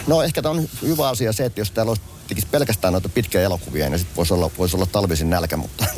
no 0.07 0.23
ehkä 0.23 0.41
tämä 0.41 0.51
on 0.51 0.69
hyvä 0.81 1.09
asia 1.09 1.33
se, 1.33 1.45
että 1.45 1.61
jos 1.61 1.71
täällä 1.71 1.89
olisi 1.89 2.47
pelkästään 2.51 2.91
noita 2.91 3.09
pitkiä 3.09 3.41
elokuvia, 3.41 3.89
niin 3.89 3.99
sitten 3.99 4.15
voisi 4.15 4.33
olla, 4.33 4.51
voisi 4.57 4.75
olla 4.75 4.85
talvisin 4.85 5.29
nälkä, 5.29 5.57
mutta 5.57 5.85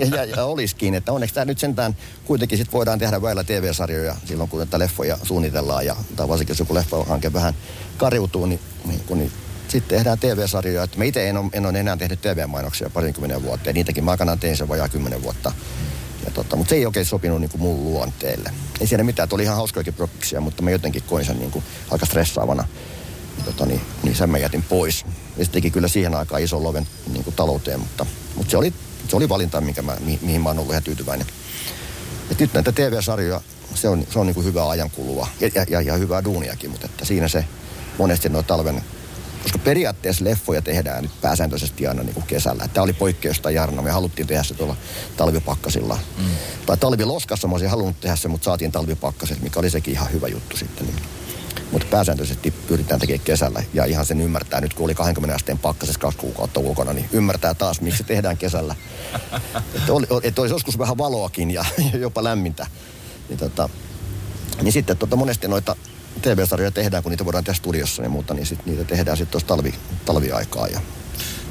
ja, 0.00 0.06
ja, 0.16 0.24
ja 0.24 0.44
olisikin, 0.44 0.94
että 0.94 1.12
onneksi 1.12 1.34
tämä 1.34 1.44
nyt 1.44 1.58
sentään 1.58 1.96
kuitenkin 2.24 2.58
sit 2.58 2.72
voidaan 2.72 2.98
tehdä 2.98 3.22
väillä 3.22 3.44
TV-sarjoja 3.44 4.16
silloin, 4.24 4.50
kun 4.50 4.58
näitä 4.58 4.78
leffoja 4.78 5.18
suunnitellaan 5.22 5.86
ja 5.86 5.96
tai 6.16 6.28
varsinkin 6.28 6.52
jos 6.52 6.58
joku 6.58 6.74
leffahanke 6.74 7.32
vähän 7.32 7.54
kariutuu, 7.96 8.46
niin, 8.46 8.60
niin, 8.84 9.00
kun, 9.00 9.18
niin 9.18 9.32
sitten 9.68 9.98
tehdään 9.98 10.18
TV-sarjoja. 10.18 10.82
Että 10.82 10.98
mä 10.98 11.04
itse 11.04 11.28
en 11.28 11.36
ole, 11.36 11.50
en 11.52 11.76
enää 11.76 11.96
tehnyt 11.96 12.20
TV-mainoksia 12.20 12.90
parinkymmenen 12.90 13.42
vuotta. 13.42 13.68
Ja 13.68 13.72
niitäkin 13.72 14.04
mä 14.04 14.10
aikanaan 14.10 14.38
tein 14.38 14.56
sen 14.56 14.68
vajaa 14.68 14.88
kymmenen 14.88 15.22
vuotta. 15.22 15.52
Ja 16.24 16.30
tota, 16.30 16.56
mutta 16.56 16.70
se 16.70 16.76
ei 16.76 16.86
oikein 16.86 17.06
sopinut 17.06 17.40
niin 17.40 17.50
kuin 17.50 17.60
mun 17.60 17.84
luonteelle. 17.84 18.50
Ei 18.80 18.86
siellä 18.86 19.04
mitään, 19.04 19.28
oli 19.32 19.42
ihan 19.42 19.56
hauskojakin 19.56 19.94
prokiksia, 19.94 20.40
mutta 20.40 20.62
mä 20.62 20.70
jotenkin 20.70 21.02
koin 21.02 21.24
sen 21.24 21.38
niin 21.38 21.50
kuin 21.50 21.64
aika 21.90 22.06
stressaavana. 22.06 22.68
Tota, 23.44 23.66
niin, 23.66 23.80
niin 24.02 24.16
sen 24.16 24.30
mä 24.30 24.38
jätin 24.38 24.62
pois. 24.62 25.04
Ja 25.36 25.44
se 25.44 25.50
teki 25.50 25.70
kyllä 25.70 25.88
siihen 25.88 26.14
aikaan 26.14 26.42
ison 26.42 26.64
loven 26.64 26.86
niin 27.12 27.24
kuin 27.24 27.36
talouteen, 27.36 27.80
mutta, 27.80 28.06
mutta 28.34 28.50
se, 28.50 28.56
oli, 28.56 28.74
se 29.08 29.16
oli 29.16 29.28
valinta, 29.28 29.60
minkä 29.60 29.82
mä, 29.82 29.96
mi, 30.00 30.18
mihin 30.22 30.40
mä 30.40 30.48
oon 30.48 30.58
ollut 30.58 30.72
ihan 30.72 30.82
tyytyväinen. 30.82 31.26
Et 32.30 32.40
nyt 32.40 32.54
näitä 32.54 32.72
TV-sarjoja, 32.72 33.40
se 33.74 33.88
on, 33.88 34.06
se 34.10 34.18
on 34.18 34.26
niin 34.26 34.34
kuin 34.34 34.46
hyvää 34.46 34.68
ajankulua 34.68 35.28
ja, 35.40 35.50
ja, 35.54 35.66
ja, 35.68 35.80
ja 35.80 35.94
hyvää 35.94 36.24
duuniakin, 36.24 36.70
mutta 36.70 36.86
että 36.86 37.04
siinä 37.04 37.28
se 37.28 37.44
monesti 37.98 38.28
noin 38.28 38.44
talven 38.44 38.84
koska 39.44 39.58
periaatteessa 39.58 40.24
leffoja 40.24 40.62
tehdään 40.62 41.02
nyt 41.02 41.20
pääsääntöisesti 41.20 41.86
aina 41.86 42.02
niin 42.02 42.14
kuin 42.14 42.26
kesällä. 42.26 42.68
Tämä 42.68 42.84
oli 42.84 42.92
poikkeusta 42.92 43.50
Jarno. 43.50 43.82
Me 43.82 43.90
haluttiin 43.90 44.28
tehdä 44.28 44.42
se 44.42 44.54
tuolla 44.54 44.76
talvipakkasilla. 45.16 45.98
Mm. 46.18 46.24
Tai 46.66 46.76
talviloskassa 46.76 47.48
mä 47.48 47.54
olisin 47.54 47.70
halunnut 47.70 48.00
tehdä 48.00 48.16
se, 48.16 48.28
mutta 48.28 48.44
saatiin 48.44 48.72
talvipakkaset, 48.72 49.42
mikä 49.42 49.60
oli 49.60 49.70
sekin 49.70 49.92
ihan 49.94 50.12
hyvä 50.12 50.28
juttu 50.28 50.56
sitten. 50.56 50.86
Niin. 50.86 50.96
Mutta 51.72 51.86
pääsääntöisesti 51.90 52.50
pyritään 52.50 53.00
tekemään 53.00 53.24
kesällä. 53.24 53.62
Ja 53.74 53.84
ihan 53.84 54.06
sen 54.06 54.20
ymmärtää 54.20 54.60
nyt, 54.60 54.74
kun 54.74 54.84
oli 54.84 54.94
20 54.94 55.34
asteen 55.34 55.58
pakkasessa 55.58 56.00
kaksi 56.00 56.18
kuukautta 56.18 56.60
ulkona, 56.60 56.92
niin 56.92 57.08
ymmärtää 57.12 57.54
taas, 57.54 57.80
miksi 57.80 57.98
se 57.98 58.04
tehdään 58.04 58.36
kesällä. 58.36 58.74
että, 59.76 59.92
oli, 59.92 60.06
että 60.22 60.40
olisi 60.40 60.54
joskus 60.54 60.78
vähän 60.78 60.98
valoakin 60.98 61.50
ja 61.58 61.64
jopa 61.98 62.24
lämmintä. 62.24 62.66
Niin, 63.28 63.38
tota, 63.38 63.68
niin 64.62 64.72
sitten 64.72 64.96
tota, 64.96 65.16
monesti 65.16 65.48
noita 65.48 65.76
TV-sarjoja 66.22 66.70
tehdään, 66.70 67.02
kun 67.02 67.10
niitä 67.10 67.24
voidaan 67.24 67.44
tehdä 67.44 67.56
studiossa 67.56 68.02
ja 68.02 68.08
muuta, 68.08 68.34
niin 68.34 68.46
sit 68.46 68.66
niitä 68.66 68.84
tehdään 68.84 69.16
sitten 69.16 69.32
tuossa 69.32 69.46
talvi, 69.46 69.74
talviaikaa. 70.04 70.68
Ja... 70.68 70.80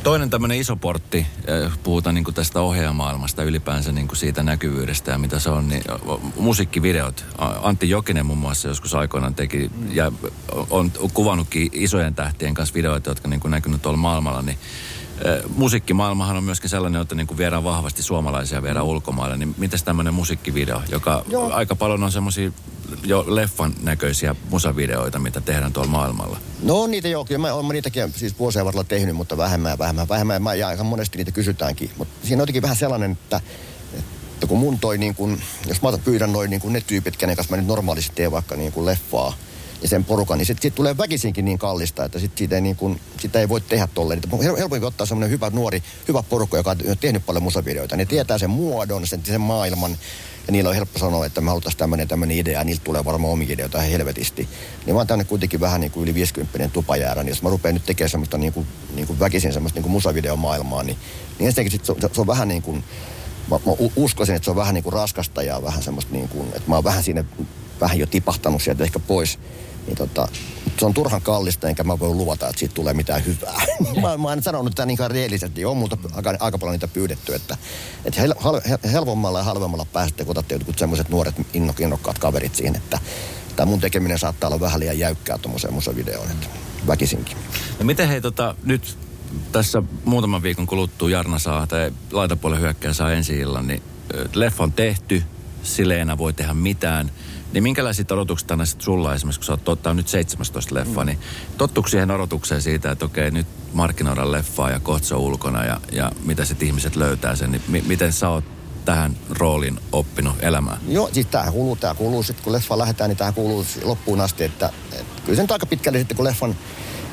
Toinen 0.04 0.30
tämmöinen 0.30 0.58
iso 0.58 0.76
portti, 0.76 1.18
eh, 1.18 1.72
puhutaan 1.84 2.16
niin 2.16 2.34
tästä 2.34 2.62
ohjaamaailmasta 2.62 3.44
ylipäänsä 3.44 3.92
niin 3.92 4.08
siitä 4.14 4.44
näkyvyydestä 4.44 5.12
ja 5.12 5.18
mitä 5.18 5.40
se 5.40 5.50
on, 5.50 5.68
niin 5.70 5.84
musiikkivideot. 6.38 7.26
Antti 7.38 7.90
Jokinen 7.90 8.26
muun 8.26 8.40
muassa 8.40 8.68
joskus 8.68 8.96
aikoinaan 8.96 9.36
teki 9.36 9.72
ja 9.92 10.12
on 10.70 10.92
kuvannutkin 11.14 11.70
isojen 11.74 12.16
tähtien 12.16 12.54
kanssa 12.54 12.76
videoita, 12.76 13.10
jotka 13.10 13.28
niin 13.28 13.42
näkynyt 13.48 13.82
tuolla 13.82 13.98
maailmalla, 13.98 14.42
niin 14.42 14.58
musiikkimaailmahan 15.56 16.38
on 16.38 16.44
myöskin 16.44 16.70
sellainen, 16.70 17.02
että 17.02 17.16
niin 17.16 17.28
kuin 17.28 17.38
viedään 17.38 17.64
vahvasti 17.64 18.04
suomalaisia 18.04 18.64
viedään 18.64 18.86
ulkomaille. 18.86 19.38
Niin 19.38 19.56
mitäs 19.58 19.84
tämmöinen 19.84 20.14
musiikkivideo, 20.14 20.82
joka 20.90 21.26
Joo. 21.28 21.52
aika 21.54 21.76
paljon 21.76 22.04
on 22.04 22.12
semmoisia 22.12 22.52
jo 23.04 23.26
leffan 23.28 23.74
näköisiä 23.82 24.36
musavideoita, 24.50 25.20
mitä 25.20 25.42
tehdään 25.42 25.74
tuolla 25.74 25.92
maailmalla? 25.92 26.38
No 26.62 26.82
on 26.82 26.92
niitä 26.92 27.08
joo, 27.08 27.26
kyllä 27.26 27.42
mä 27.42 27.54
olen 27.54 27.70
niitäkin 27.70 28.14
siis 28.16 28.40
vuosien 28.40 28.66
varrella 28.66 28.84
tehnyt, 28.84 29.16
mutta 29.16 29.38
vähemmän 29.38 29.72
ja 29.72 29.78
vähemmän, 29.78 30.10
vähemmän. 30.10 30.44
Mä, 30.44 30.54
ja 30.54 30.68
aika 30.68 30.84
monesti 30.84 31.18
niitä 31.18 31.32
kysytäänkin. 31.32 31.92
Mutta 31.98 32.14
siinä 32.28 32.36
on 32.36 32.42
jotenkin 32.42 32.62
vähän 32.62 32.78
sellainen, 32.78 33.12
että, 33.12 33.42
että 34.34 34.48
kun 34.48 34.60
mun 34.60 34.80
toi 34.80 34.98
niin 34.98 35.16
kun, 35.16 35.40
jos 35.68 35.82
mä 35.82 35.98
pyydän 35.98 36.34
noin 36.34 36.50
niin 36.50 36.62
kun 36.62 36.74
ne 36.74 36.82
tyypit, 36.82 37.18
kenen 37.18 37.36
kanssa 37.36 37.52
mä 37.52 37.58
nyt 37.58 37.68
normaalisti 37.68 38.16
teen 38.16 38.32
vaikka 38.32 38.56
niin 38.56 38.72
kun 38.72 38.86
leffaa, 38.86 39.34
ja 39.84 39.90
sen 39.90 40.06
porukan, 40.06 40.38
niin 40.38 40.46
sitten 40.46 40.62
sit 40.62 40.76
tulee 40.76 40.98
väkisinkin 40.98 41.46
niin 41.46 41.58
kallista, 41.58 42.06
että 42.06 42.20
sit 42.20 42.38
siitä 42.38 42.56
ei, 42.56 42.62
niin 42.62 42.76
kun, 42.76 43.00
sitä 43.20 43.40
ei 43.40 43.50
voi 43.50 43.62
tehdä 43.62 43.88
tolleen. 43.94 44.22
Helpompi 44.58 44.86
ottaa 44.86 45.08
semmoinen 45.08 45.30
hyvä 45.30 45.50
nuori, 45.50 45.84
hyvä 46.08 46.24
porukka, 46.24 46.58
joka 46.58 46.72
on 46.72 46.98
tehnyt 47.00 47.26
paljon 47.26 47.44
musavideoita. 47.44 47.98
Ne 47.98 48.06
tietää 48.06 48.38
sen 48.38 48.50
muodon, 48.50 49.08
sen, 49.08 49.22
sen 49.24 49.42
maailman, 49.42 49.98
ja 50.48 50.52
niillä 50.52 50.70
on 50.70 50.76
helppo 50.76 51.00
sanoa, 51.00 51.26
että 51.26 51.42
me 51.42 51.50
haluttaisiin 51.50 51.80
tämmöinen 51.80 52.08
tämmöinen 52.08 52.38
idea, 52.38 52.60
ja 52.60 52.64
niiltä 52.64 52.84
tulee 52.84 53.06
varmaan 53.06 53.34
omia 53.34 53.54
ideoita 53.54 53.82
helvetisti. 53.82 54.50
Niin 54.86 54.96
mä 54.96 55.00
oon 55.00 55.08
tänne 55.08 55.24
kuitenkin 55.24 55.60
vähän 55.60 55.82
niin 55.82 55.92
kuin 55.92 56.04
yli 56.04 56.14
50 56.14 56.68
tupajäärä, 56.68 57.24
niin 57.24 57.30
jos 57.30 57.42
mä 57.42 57.50
rupean 57.50 57.74
nyt 57.74 57.86
tekemään 57.86 58.10
semmoista 58.10 58.38
niin 58.38 58.54
kuin, 58.54 58.68
niin 58.96 59.08
kuin 59.08 59.20
väkisin 59.20 59.54
semmoista 59.54 59.78
niin 59.78 59.84
kuin 59.84 59.92
musavideomaailmaa, 59.92 60.84
niin, 60.84 60.98
niin 61.40 61.48
ensinnäkin 61.48 61.72
sit 61.72 61.86
se, 61.86 61.94
se, 62.14 62.22
on 62.22 62.28
vähän 62.28 62.48
niin 62.48 62.62
kuin, 62.62 62.84
mä, 63.50 63.56
mä 63.66 63.72
uskoisin, 63.96 64.36
että 64.36 64.46
se 64.46 64.52
on 64.52 64.58
vähän 64.58 64.74
niin 64.74 64.84
kuin 64.84 64.94
raskasta 64.94 65.44
ja 65.44 65.64
vähän 65.64 65.84
semmoista 65.84 66.12
niin 66.14 66.30
kuin, 66.30 66.48
että 66.48 66.64
mä 66.68 66.76
oon 66.76 66.84
vähän 66.84 67.04
siinä 67.04 67.26
vähän 67.82 68.00
jo 68.00 68.06
tipahtanut 68.06 68.62
sieltä 68.62 68.84
ehkä 68.84 69.00
pois. 69.00 69.40
Niin 69.88 69.98
tota, 69.98 70.28
se 70.80 70.86
on 70.86 70.94
turhan 70.94 71.22
kallista, 71.22 71.68
enkä 71.68 71.84
mä 71.84 72.00
voi 72.00 72.10
luvata, 72.10 72.48
että 72.48 72.60
siitä 72.60 72.76
tulee 72.76 72.94
mitään 72.94 73.26
hyvää. 73.26 73.62
mä, 74.02 74.18
mä 74.18 74.34
en 74.34 74.44
sanonut 74.44 74.76
tätä 74.76 74.86
niin 74.86 74.98
reellisesti. 75.08 75.66
On 75.66 75.78
multa 75.78 75.98
aika, 76.14 76.34
aika 76.40 76.58
paljon 76.58 76.74
niitä 76.74 76.88
pyydetty, 76.88 77.36
että, 77.36 77.58
että 78.06 78.22
hel, 78.22 78.34
hel, 78.44 78.78
helpommalla 78.92 79.40
ja 79.40 79.44
halvemmalla 79.44 79.86
pääsette, 79.86 80.26
kun 80.26 80.32
otatte 80.32 80.56
jotkut 80.56 80.80
semmoiset 80.80 81.10
nuoret 81.10 81.36
innok, 81.54 81.80
innokkaat 81.80 82.20
kaverit 82.20 82.56
siihen, 82.56 82.76
että 82.76 83.00
tämä 83.56 83.66
mun 83.66 83.80
tekeminen 83.80 84.20
saattaa 84.20 84.48
olla 84.48 84.60
vähän 84.60 84.80
liian 84.80 85.00
jäykkää 85.00 85.38
tuommoiseen 85.38 85.96
videoon, 85.96 86.32
että 86.32 86.48
väkisinkin. 86.88 87.38
No 87.80 87.86
miten 87.86 88.08
hei 88.08 88.22
tota, 88.22 88.56
nyt 88.64 88.98
tässä 89.52 89.84
muutaman 90.06 90.44
viikon 90.44 90.68
kuluttua 90.68 91.10
Jarna 91.10 91.40
saa, 91.40 91.68
tai 91.68 91.94
laitapuolen 92.12 92.62
hyökkäjä 92.62 92.94
saa 92.94 93.14
ensi 93.14 93.40
illan, 93.40 93.68
niin 93.68 93.82
leffa 94.34 94.64
on 94.64 94.72
tehty, 94.72 95.24
enää 96.02 96.18
voi 96.18 96.34
tehdä 96.34 96.54
mitään– 96.54 97.12
Niin 97.54 97.64
minkälaiset 97.64 98.12
odotukset 98.12 98.48
tänne 98.48 98.66
sitten 98.66 98.86
sulla 98.86 99.14
esimerkiksi, 99.14 99.40
kun 99.40 99.46
sä 99.46 99.54
oot 99.54 99.64
tottaa 99.64 99.94
nyt 99.94 100.08
17 100.08 100.76
leffa, 100.76 101.02
mm. 101.02 101.06
niin 101.06 101.20
tottuuko 101.58 101.90
siihen 101.90 102.12
odotukseen 102.12 102.62
siitä, 102.62 102.92
että 102.92 103.06
okei, 103.06 103.32
nyt 103.32 103.48
markkinoidaan 103.74 104.32
leffaa 104.32 104.72
ja 104.72 104.80
kohta 104.80 105.18
ulkona 105.18 105.66
ja, 105.66 105.82
ja 105.92 106.12
mitä 106.26 106.46
sitten 106.46 106.68
ihmiset 106.68 106.96
löytää 106.96 107.36
sen, 107.36 107.52
niin 107.52 107.62
mi- 107.68 107.84
miten 107.88 108.14
sä 108.14 108.30
oot 108.30 108.44
tähän 108.86 109.18
rooliin 109.30 109.80
oppinut 109.92 110.36
elämään? 110.40 110.78
Joo, 110.88 111.10
siis 111.14 111.28
tämähän 111.28 111.54
kuuluu, 111.54 111.76
tämä 111.76 111.96
kuuluu 111.96 112.24
sitten, 112.24 112.44
kun 112.44 112.54
leffa 112.54 112.78
lähdetään, 112.78 113.10
niin 113.10 113.18
tähän 113.18 113.34
kuuluu 113.34 113.66
loppuun 113.84 114.22
asti, 114.22 114.44
että, 114.44 114.70
että 114.92 115.22
kyllä 115.26 115.36
sen 115.36 115.48
aika 115.50 115.66
pitkälle 115.66 115.98
sitten, 115.98 116.18
kun 116.18 116.26
leffan, 116.26 116.56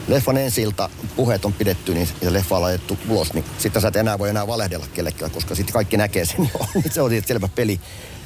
leffan 0.09 0.37
ensi 0.37 0.68
puheet 1.16 1.44
on 1.44 1.53
pidetty 1.53 1.94
niin, 1.94 2.09
ja 2.22 2.33
leffa 2.33 2.57
on 2.57 2.62
laitettu 2.62 2.98
ulos, 3.09 3.35
niin 3.35 3.44
sitten 3.59 3.83
sä 3.83 3.88
et 3.88 3.96
enää 3.96 4.18
voi 4.18 4.29
enää 4.31 4.46
valehdella 4.46 4.87
kellekään, 4.94 5.31
koska 5.31 5.55
sitten 5.55 5.72
kaikki 5.72 5.96
näkee 5.96 6.24
sen 6.24 6.37
jo. 6.55 6.83
se 6.90 7.03
on 7.03 7.11
selvä 7.26 7.48
peli. 7.48 7.81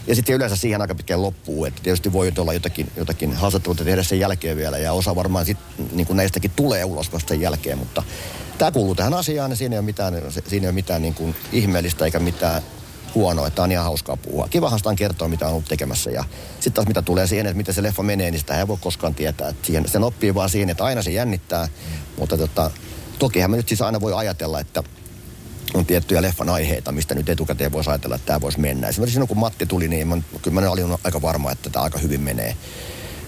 Ja 0.06 0.14
sitten 0.14 0.34
yleensä 0.34 0.56
siihen 0.56 0.80
aika 0.80 0.94
pitkään 0.94 1.22
loppuu, 1.22 1.64
että 1.64 1.82
tietysti 1.82 2.12
voi 2.12 2.32
olla 2.38 2.52
jotakin, 2.52 2.90
jotakin 2.96 3.32
haastatteluita 3.32 3.84
tehdä 3.84 4.02
sen 4.02 4.20
jälkeen 4.20 4.56
vielä, 4.56 4.78
ja 4.78 4.92
osa 4.92 5.16
varmaan 5.16 5.46
sit, 5.46 5.58
niin 5.92 6.06
kuin 6.06 6.16
näistäkin 6.16 6.50
tulee 6.56 6.84
ulos 6.84 7.12
vasta 7.12 7.28
sen 7.28 7.40
jälkeen, 7.40 7.78
mutta 7.78 8.02
tämä 8.58 8.70
kuuluu 8.70 8.94
tähän 8.94 9.14
asiaan, 9.14 9.50
ja 9.50 9.56
siinä 9.56 9.74
ei 9.74 9.78
ole 9.78 9.84
mitään, 9.84 10.14
siinä 10.46 10.64
ei 10.64 10.68
ole 10.68 10.72
mitään 10.72 11.02
niin 11.02 11.14
kuin 11.14 11.34
ihmeellistä 11.52 12.04
eikä 12.04 12.18
mitään 12.18 12.62
huonoa, 13.14 13.46
että 13.46 13.62
on 13.62 13.72
ihan 13.72 13.84
hauskaa 13.84 14.16
puhua. 14.16 14.48
Kivahan 14.48 14.78
sitä 14.78 14.94
kertoa, 14.94 15.28
mitä 15.28 15.46
on 15.46 15.52
ollut 15.52 15.68
tekemässä. 15.68 16.10
Ja 16.10 16.24
sitten 16.54 16.72
taas 16.72 16.86
mitä 16.86 17.02
tulee 17.02 17.26
siihen, 17.26 17.46
että 17.46 17.56
miten 17.56 17.74
se 17.74 17.82
leffa 17.82 18.02
menee, 18.02 18.30
niin 18.30 18.38
sitä 18.38 18.58
ei 18.58 18.68
voi 18.68 18.76
koskaan 18.80 19.14
tietää. 19.14 19.54
Siihen, 19.62 19.88
sen 19.88 20.04
oppii 20.04 20.34
vaan 20.34 20.50
siihen, 20.50 20.70
että 20.70 20.84
aina 20.84 21.02
se 21.02 21.10
jännittää. 21.10 21.68
Mutta 22.18 22.38
tota, 22.38 22.70
tokihan 23.18 23.50
me 23.50 23.56
nyt 23.56 23.68
siis 23.68 23.82
aina 23.82 24.00
voi 24.00 24.12
ajatella, 24.14 24.60
että 24.60 24.82
on 25.74 25.86
tiettyjä 25.86 26.22
leffan 26.22 26.50
aiheita, 26.50 26.92
mistä 26.92 27.14
nyt 27.14 27.28
etukäteen 27.28 27.72
voisi 27.72 27.90
ajatella, 27.90 28.16
että 28.16 28.26
tämä 28.26 28.40
voisi 28.40 28.60
mennä. 28.60 28.88
Esimerkiksi 28.88 29.12
silloin, 29.12 29.28
kun 29.28 29.38
Matti 29.38 29.66
tuli, 29.66 29.88
niin 29.88 30.08
mä, 30.08 30.16
kyllä 30.42 30.60
mä 30.60 30.70
olin 30.70 30.96
aika 31.04 31.22
varma, 31.22 31.52
että 31.52 31.70
tämä 31.70 31.82
aika 31.82 31.98
hyvin 31.98 32.20
menee. 32.20 32.56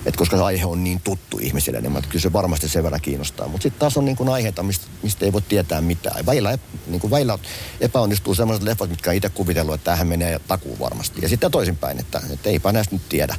Et 0.07 0.16
koska 0.16 0.37
se 0.37 0.42
aihe 0.42 0.66
on 0.66 0.85
niin 0.85 1.01
tuttu 1.05 1.38
ihmisille, 1.38 1.81
niin 1.81 1.92
mä, 1.92 2.03
kyllä 2.03 2.22
se 2.22 2.33
varmasti 2.33 2.68
sen 2.68 2.83
verran 2.83 3.01
kiinnostaa. 3.01 3.49
Mutta 3.49 3.62
sitten 3.62 3.81
taas 3.81 3.96
on 3.96 4.05
niin 4.05 4.16
kuin 4.16 4.29
aiheita, 4.29 4.62
mistä, 4.62 4.87
mistä 5.03 5.25
ei 5.25 5.33
voi 5.33 5.42
tietää 5.42 5.81
mitään. 5.81 6.27
Välillä, 6.27 6.59
niin 6.87 7.01
kuin 7.01 7.11
välillä 7.11 7.38
epäonnistuu 7.81 8.35
sellaiset 8.35 8.64
leffat, 8.64 8.90
mitkä 8.90 9.11
on 9.11 9.16
itse 9.16 9.29
kuvitellut, 9.29 9.75
että 9.75 9.90
tähän 9.90 10.07
menee 10.07 10.40
takuu 10.49 10.79
varmasti. 10.79 11.22
Ja 11.22 11.29
sitten 11.29 11.51
toisinpäin, 11.51 11.99
että, 11.99 12.20
että 12.31 12.51
eipä 12.51 12.72
näistä 12.72 12.94
nyt 12.94 13.09
tiedä. 13.09 13.37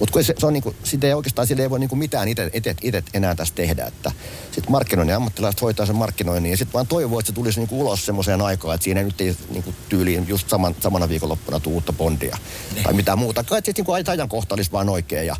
Mutta 0.00 0.22
se, 0.22 0.34
se 0.38 0.46
on 0.46 0.52
niinku, 0.52 0.74
sitä 0.84 1.06
ei 1.06 1.14
oikeastaan 1.14 1.46
sille 1.46 1.62
ei 1.62 1.70
voi 1.70 1.78
niinku 1.78 1.96
mitään 1.96 2.28
itse 2.28 3.04
enää 3.14 3.34
tässä 3.34 3.54
tehdä. 3.54 3.84
Että 3.84 4.12
sitten 4.52 4.72
markkinoinnin 4.72 5.16
ammattilaiset 5.16 5.62
hoitaa 5.62 5.86
sen 5.86 5.96
markkinoinnin 5.96 6.50
ja 6.50 6.56
sitten 6.56 6.72
vaan 6.72 6.86
toivoo, 6.86 7.20
että 7.20 7.26
se 7.26 7.34
tulisi 7.34 7.60
niinku 7.60 7.80
ulos 7.80 8.06
semmoiseen 8.06 8.40
aikaan, 8.40 8.74
että 8.74 8.84
siinä 8.84 9.02
nyt 9.02 9.20
ei 9.20 9.36
niinku 9.50 9.74
tyyliin 9.88 10.28
just 10.28 10.48
saman, 10.48 10.74
samana 10.80 11.08
viikonloppuna 11.08 11.60
tule 11.60 11.74
uutta 11.74 11.92
bondia 11.92 12.38
ne. 12.74 12.82
tai 12.82 12.92
mitään 12.92 13.18
muuta. 13.18 13.40
Että 13.40 13.56
sitten 13.56 13.74
niinku 13.76 13.92
ajankohta 13.92 14.54
olisi 14.54 14.72
vaan 14.72 14.88
oikein 14.88 15.26
ja 15.26 15.36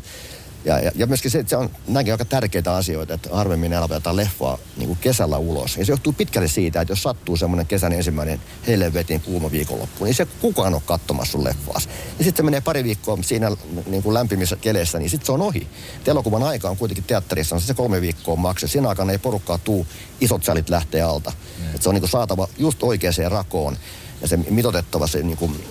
ja, 0.65 0.79
ja, 0.79 0.91
ja 0.95 1.07
myöskin 1.07 1.31
se, 1.31 1.39
että 1.39 1.49
se 1.49 1.55
on 1.55 1.69
näinkin 1.87 2.13
aika 2.13 2.25
tärkeitä 2.25 2.75
asioita, 2.75 3.13
että 3.13 3.29
harvemmin 3.31 3.73
aletaan 3.73 4.15
leffaa 4.15 4.57
niin 4.77 4.87
kuin 4.87 4.99
kesällä 5.01 5.37
ulos. 5.37 5.77
Ja 5.77 5.85
se 5.85 5.91
johtuu 5.91 6.13
pitkälle 6.13 6.47
siitä, 6.47 6.81
että 6.81 6.91
jos 6.91 7.03
sattuu 7.03 7.37
semmoinen 7.37 7.67
kesän 7.67 7.93
ensimmäinen 7.93 8.41
helvetin 8.67 9.21
kuuma 9.21 9.51
viikonloppu, 9.51 10.05
niin 10.05 10.15
se 10.15 10.27
kukaan 10.41 10.73
on 10.73 10.81
katsomassa 10.85 11.31
sun 11.31 11.43
leffaas. 11.43 11.89
Ja 12.19 12.23
sitten 12.23 12.37
se 12.37 12.43
menee 12.43 12.61
pari 12.61 12.83
viikkoa 12.83 13.17
siinä 13.21 13.51
niin 13.85 14.03
kuin 14.03 14.13
lämpimissä 14.13 14.55
keleissä, 14.55 14.99
niin 14.99 15.09
sitten 15.09 15.25
se 15.25 15.31
on 15.31 15.41
ohi. 15.41 15.67
Et 16.01 16.07
elokuvan 16.07 16.43
aika 16.43 16.69
on 16.69 16.77
kuitenkin 16.77 17.03
teatterissa, 17.03 17.55
on 17.55 17.61
se 17.61 17.73
kolme 17.73 18.01
viikkoa 18.01 18.35
makse. 18.35 18.67
Siinä 18.67 18.89
aikana 18.89 19.11
ei 19.11 19.17
porukkaa 19.17 19.57
tuu, 19.57 19.87
isot 20.21 20.43
sälit 20.43 20.69
lähtee 20.69 21.01
alta. 21.01 21.31
Mm. 21.59 21.75
Et 21.75 21.81
se 21.81 21.89
on 21.89 21.95
niin 21.95 22.01
kuin 22.01 22.09
saatava 22.09 22.47
just 22.57 22.83
oikeaan 22.83 23.13
rakoon 23.27 23.77
ja 24.21 24.27
se 24.27 24.37
mitotettava 24.37 25.07
se 25.07 25.23
niin 25.23 25.37
kuin, 25.37 25.63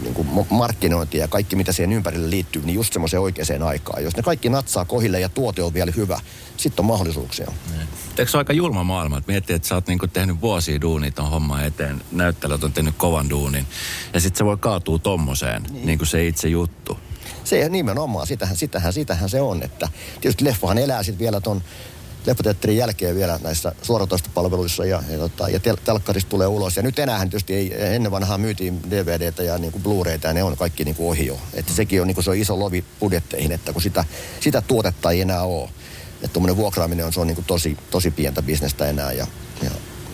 niin 0.00 0.14
kuin 0.14 0.28
markkinointi 0.50 1.18
ja 1.18 1.28
kaikki, 1.28 1.56
mitä 1.56 1.72
siihen 1.72 1.92
ympärille 1.92 2.30
liittyy, 2.30 2.62
niin 2.62 2.74
just 2.74 2.92
semmoiseen 2.92 3.20
oikeaan 3.20 3.62
aikaan. 3.62 4.04
Jos 4.04 4.16
ne 4.16 4.22
kaikki 4.22 4.48
natsaa 4.48 4.84
kohille 4.84 5.20
ja 5.20 5.28
tuote 5.28 5.62
on 5.62 5.74
vielä 5.74 5.92
hyvä, 5.96 6.20
sitten 6.56 6.82
on 6.82 6.86
mahdollisuuksia. 6.86 7.52
Niin. 7.70 7.88
Eikö 8.18 8.30
se 8.30 8.38
aika 8.38 8.52
julma 8.52 8.84
maailma, 8.84 9.18
että 9.18 9.32
miettii, 9.32 9.56
että 9.56 9.68
sä 9.68 9.74
oot 9.74 9.86
niinku 9.86 10.06
tehnyt 10.06 10.40
vuosia 10.40 10.80
duunia 10.80 11.10
ton 11.10 11.30
homman 11.30 11.64
eteen, 11.64 12.02
näyttelijät 12.12 12.64
on 12.64 12.72
tehnyt 12.72 12.94
kovan 12.96 13.30
duunin, 13.30 13.66
ja 14.14 14.20
sitten 14.20 14.38
se 14.38 14.44
voi 14.44 14.56
kaatua 14.56 14.98
tommoseen, 14.98 15.62
niin. 15.62 15.86
niin 15.86 15.98
kuin 15.98 16.08
se 16.08 16.26
itse 16.26 16.48
juttu. 16.48 16.98
Se 17.44 17.68
nimenomaan, 17.68 18.26
sitähän, 18.26 18.56
sitähän, 18.56 18.92
sitähän 18.92 19.28
se 19.28 19.40
on, 19.40 19.62
että 19.62 19.88
tietysti 20.20 20.44
leffahan 20.44 20.78
elää 20.78 21.02
sitten 21.02 21.18
vielä 21.18 21.40
ton 21.40 21.62
leffateatterin 22.26 22.76
jälkeen 22.76 23.14
vielä 23.14 23.40
näissä 23.42 23.72
suoratoistopalveluissa 23.82 24.84
ja, 24.84 25.02
ja, 25.08 25.18
tota, 25.18 25.48
ja 25.48 25.58
tel- 25.58 25.80
telkkarista 25.84 26.30
tulee 26.30 26.46
ulos. 26.46 26.76
Ja 26.76 26.82
nyt 26.82 26.98
enää 26.98 27.20
tietysti 27.20 27.54
ei, 27.54 27.94
ennen 27.94 28.12
vanhaa 28.12 28.38
myytiin 28.38 28.90
DVDtä 28.90 29.42
ja 29.42 29.58
niin 29.58 29.72
kuin 29.72 29.82
Blu-rayta 29.82 30.26
ja 30.26 30.32
ne 30.32 30.42
on 30.42 30.56
kaikki 30.56 30.84
niin 30.84 30.94
kuin 30.94 31.08
ohi 31.08 31.26
jo. 31.26 31.38
Että 31.54 31.72
sekin 31.72 32.00
on, 32.00 32.06
niin 32.06 32.14
kuin 32.14 32.24
se 32.24 32.30
on 32.30 32.36
iso 32.36 32.58
lovi 32.58 32.84
budjetteihin, 33.00 33.52
että 33.52 33.72
kun 33.72 33.82
sitä, 33.82 34.04
sitä 34.40 34.62
tuotetta 34.62 35.10
ei 35.10 35.20
enää 35.20 35.42
ole. 35.42 35.68
Että 36.14 36.32
tuommoinen 36.32 36.56
vuokraaminen 36.56 37.06
on, 37.06 37.12
se 37.12 37.20
on 37.20 37.26
niin 37.26 37.34
kuin 37.34 37.44
tosi, 37.44 37.76
tosi 37.90 38.10
pientä 38.10 38.42
bisnestä 38.42 38.86
enää 38.86 39.12
ja, 39.12 39.26
ja 39.62 39.70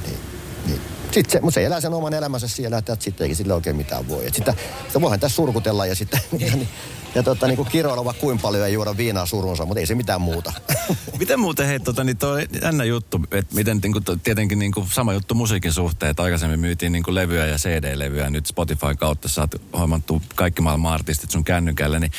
niin, 0.07 0.18
niin. 0.66 0.98
Sitten 1.12 1.33
se, 1.33 1.40
mutta 1.40 1.55
se 1.55 1.64
elää 1.64 1.81
sen 1.81 1.94
oman 1.94 2.14
elämänsä 2.14 2.49
siellä, 2.49 2.79
että 2.79 2.97
sitten 3.01 3.27
ei 3.27 3.35
sille 3.35 3.55
oikein 3.55 3.77
mitään 3.77 4.09
voi. 4.09 4.27
Et 4.27 4.35
sitä, 4.35 4.55
sitä 4.87 5.01
voihan 5.01 5.21
tässä 5.21 5.37
surkutella 5.37 5.87
ja 5.87 5.94
sitten 5.94 6.21
niin, 6.38 6.68
ja 7.14 7.23
tota, 7.23 7.47
niin 7.47 7.57
kuin 7.57 7.68
kiroilla 7.68 8.14
kuin 8.21 8.38
paljon 8.38 8.62
ja 8.62 8.68
juoda 8.68 8.97
viinaa 8.97 9.27
surunsa, 9.27 9.66
mutta 9.66 9.81
ei 9.81 9.87
se 9.87 9.94
mitään 9.94 10.21
muuta. 10.21 10.53
miten 11.18 11.40
muuten, 11.40 11.66
hei, 11.66 11.81
tota, 11.81 12.05
niin 12.05 12.16
toi 12.16 12.47
jännä 12.62 12.85
juttu, 12.85 13.21
että 13.31 13.55
miten 13.55 13.81
niin 13.83 13.92
kuin, 13.92 14.21
tietenkin 14.21 14.59
niin 14.59 14.73
kuin, 14.73 14.88
sama 14.92 15.12
juttu 15.12 15.35
musiikin 15.35 15.73
suhteen, 15.73 16.11
että 16.11 16.23
aikaisemmin 16.23 16.61
myytiin 16.61 16.92
niin 16.92 17.03
kuin 17.03 17.14
levyä 17.14 17.47
ja 17.47 17.57
CD-levyä, 17.57 18.31
nyt 18.31 18.47
Spotify 18.47 18.94
kautta 18.99 19.29
saat 19.29 19.55
hoimattu 19.79 20.23
kaikki 20.35 20.62
maailman 20.62 20.92
artistit 20.92 21.31
sun 21.31 21.44
kännykälle, 21.44 22.01
niin 22.01 22.12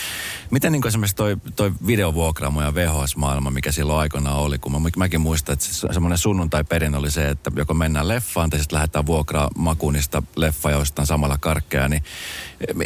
miten 0.52 0.72
niin 0.72 0.82
kuin 0.82 0.90
esimerkiksi 0.90 1.16
toi, 1.16 1.38
toi 1.56 1.72
videovuokraamo 1.88 2.62
ja 2.62 2.76
VHS-maailma, 2.76 3.52
mikä 3.52 3.72
silloin 3.72 4.00
aikana 4.00 4.36
oli, 4.36 4.58
kun 4.58 4.72
mä, 4.72 4.80
mäkin 4.98 5.22
muistan, 5.22 5.54
että 5.54 5.66
se, 5.66 5.88
semmoinen 5.92 6.18
sunnuntai-perin 6.18 6.96
oli 6.96 7.12
se, 7.12 7.30
että 7.30 7.52
joko 7.56 7.74
mennään 7.74 8.08
leffaan 8.08 8.50
tai 8.50 8.60
sitten 8.60 8.79
lähdetään 8.80 9.06
vuokraa 9.06 9.50
makuunista 9.58 10.24
leffa 10.36 10.72
ja 10.72 10.78
samalla 11.04 11.38
karkkeja, 11.38 11.88
niin 11.88 12.04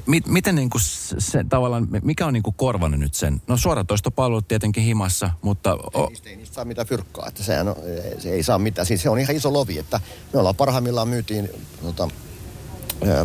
mi, 0.07 0.21
miten 0.27 0.55
niin 0.55 0.69
kuin 0.69 0.81
se 1.17 1.45
tavallaan 1.49 1.87
mikä 2.03 2.25
on 2.25 2.33
niin 2.33 2.43
kuin 2.43 2.55
korvannut 2.57 2.99
nyt 2.99 3.13
sen? 3.13 3.41
No 3.47 3.57
suoratoistopalvelut 3.57 4.47
tietenkin 4.47 4.83
himassa, 4.83 5.29
mutta... 5.41 5.73
O- 5.73 6.09
ei, 6.09 6.31
ei 6.31 6.35
niistä 6.35 6.55
saa 6.55 6.65
mitään 6.65 6.87
fyrkkaa, 6.87 7.27
että 7.27 7.43
sehän 7.43 7.67
on, 7.67 7.75
se 8.19 8.29
ei 8.29 8.43
saa 8.43 8.59
mitään. 8.59 8.85
Siis 8.85 9.01
se 9.01 9.09
on 9.09 9.19
ihan 9.19 9.35
iso 9.35 9.53
lovi, 9.53 9.77
että 9.77 9.99
me 10.33 10.39
ollaan 10.39 10.55
parhaimmillaan 10.55 11.07
myytiin 11.07 11.49
tota, 11.81 12.07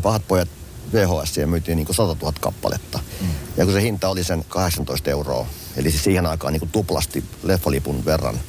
pahat 0.02 0.22
pojat 0.28 0.48
VHS 0.92 1.36
ja 1.36 1.46
myytiin 1.46 1.76
niin 1.76 1.86
kuin 1.86 1.96
100 1.96 2.16
000 2.22 2.32
kappaletta. 2.40 2.98
Mm. 3.20 3.28
Ja 3.56 3.64
kun 3.64 3.74
se 3.74 3.82
hinta 3.82 4.08
oli 4.08 4.24
sen 4.24 4.44
18 4.48 5.10
euroa, 5.10 5.46
eli 5.76 5.90
siis 5.90 6.04
siihen 6.04 6.26
aikaan 6.26 6.52
niin 6.52 6.60
kuin 6.60 6.70
tuplasti 6.70 7.24
leffalipun 7.42 8.04
verran, 8.04 8.40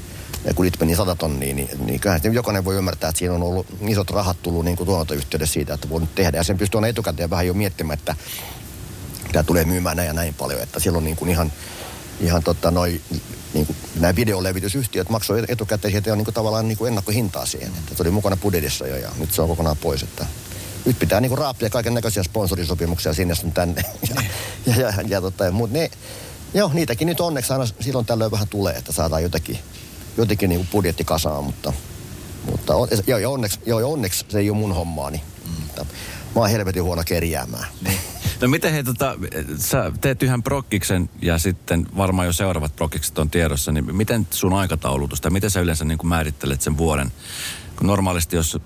kun 0.55 0.65
niitä 0.65 0.77
meni 0.79 0.95
100 0.95 1.15
tonnia, 1.15 1.55
niin, 1.55 1.69
niin 1.85 1.99
kyllähän 1.99 2.33
jokainen 2.33 2.65
voi 2.65 2.75
ymmärtää, 2.75 3.09
että 3.09 3.19
siinä 3.19 3.35
on 3.35 3.43
ollut 3.43 3.67
isot 3.87 4.09
rahat 4.09 4.37
tullut 4.41 4.65
niin 4.65 4.77
kuin 4.77 4.87
tuotantoyhtiöiden 4.87 5.47
siitä, 5.47 5.73
että 5.73 5.89
voi 5.89 6.01
nyt 6.01 6.15
tehdä. 6.15 6.37
Ja 6.37 6.43
sen 6.43 6.57
pystyy 6.57 6.77
aina 6.77 6.87
etukäteen 6.87 7.29
vähän 7.29 7.47
jo 7.47 7.53
miettimään, 7.53 7.99
että 7.99 8.15
tämä 9.31 9.43
tulee 9.43 9.65
myymään 9.65 9.97
näin 9.97 10.07
ja 10.07 10.13
näin 10.13 10.33
paljon, 10.33 10.61
että 10.61 10.79
silloin 10.79 11.05
niin 11.05 11.15
kuin 11.15 11.29
ihan, 11.29 11.51
ihan 12.19 12.43
tota 12.43 12.71
noi, 12.71 13.01
niin 13.53 13.65
kuin 13.65 13.75
nämä 13.99 14.15
videolevitysyhtiöt 14.15 15.09
maksoi 15.09 15.43
etukäteen 15.47 15.91
sieltä 15.91 16.09
jo 16.09 16.15
niin 16.15 16.25
kuin 16.25 16.35
tavallaan 16.35 16.67
niin 16.67 16.77
kuin 16.77 16.87
ennakkohintaa 16.87 17.45
siihen, 17.45 17.71
että 17.79 17.95
se 17.95 18.03
oli 18.03 18.11
mukana 18.11 18.37
budjetissa 18.37 18.87
jo 18.87 18.95
ja 18.95 19.09
nyt 19.17 19.33
se 19.33 19.41
on 19.41 19.47
kokonaan 19.47 19.77
pois, 19.77 20.03
että 20.03 20.25
nyt 20.85 20.99
pitää 20.99 21.21
niin 21.21 21.29
kuin 21.29 21.39
raapia 21.39 21.69
kaiken 21.69 21.93
näköisiä 21.93 22.23
sponsorisopimuksia 22.23 23.13
sinne 23.13 23.35
sun 23.35 23.51
tänne 23.51 23.81
ja, 24.09 24.21
ja, 24.65 24.75
ja, 24.79 24.93
ja, 25.07 25.21
tota, 25.21 25.51
mutta 25.51 25.77
ne, 25.77 25.91
joo, 26.53 26.71
niitäkin 26.73 27.05
nyt 27.05 27.19
onneksi 27.19 27.53
aina 27.53 27.65
silloin 27.79 28.05
tällöin 28.05 28.31
vähän 28.31 28.47
tulee, 28.47 28.75
että 28.75 28.91
saadaan 28.91 29.23
jotenkin, 29.23 29.59
jotenkin 30.21 30.49
niin 30.49 30.59
kuin 30.59 30.69
budjetti 30.71 31.03
kasaan, 31.03 31.43
mutta, 31.43 31.73
mutta 32.51 32.75
on, 32.75 32.87
joo, 33.07 33.33
onneksi, 33.33 33.59
joo, 33.65 33.93
onneksi 33.93 34.25
se 34.29 34.39
ei 34.39 34.49
ole 34.49 34.57
mun 34.57 34.75
hommaani. 34.75 35.21
Mm. 35.45 35.85
Mä 36.35 36.41
oon 36.41 36.49
helvetin 36.49 36.83
huono 36.83 37.03
kerjäämään. 37.05 37.67
Niin. 37.81 37.99
No 38.41 38.47
miten 38.47 38.71
hei, 38.71 38.83
tota, 38.83 39.15
sä 39.57 39.91
teet 40.01 40.23
yhden 40.23 40.43
prokkiksen 40.43 41.09
ja 41.21 41.37
sitten 41.37 41.87
varmaan 41.97 42.27
jo 42.27 42.33
seuraavat 42.33 42.75
prokkikset 42.75 43.19
on 43.19 43.29
tiedossa, 43.29 43.71
niin 43.71 43.95
miten 43.95 44.27
sun 44.31 44.53
aikataulutus 44.53 45.21
tai 45.21 45.31
miten 45.31 45.49
sä 45.49 45.59
yleensä 45.59 45.85
niin 45.85 45.97
kuin 45.97 46.09
määrittelet 46.09 46.61
sen 46.61 46.77
vuoden? 46.77 47.11
Kun 47.75 47.87
normaalisti 47.87 48.35
jos 48.35 48.57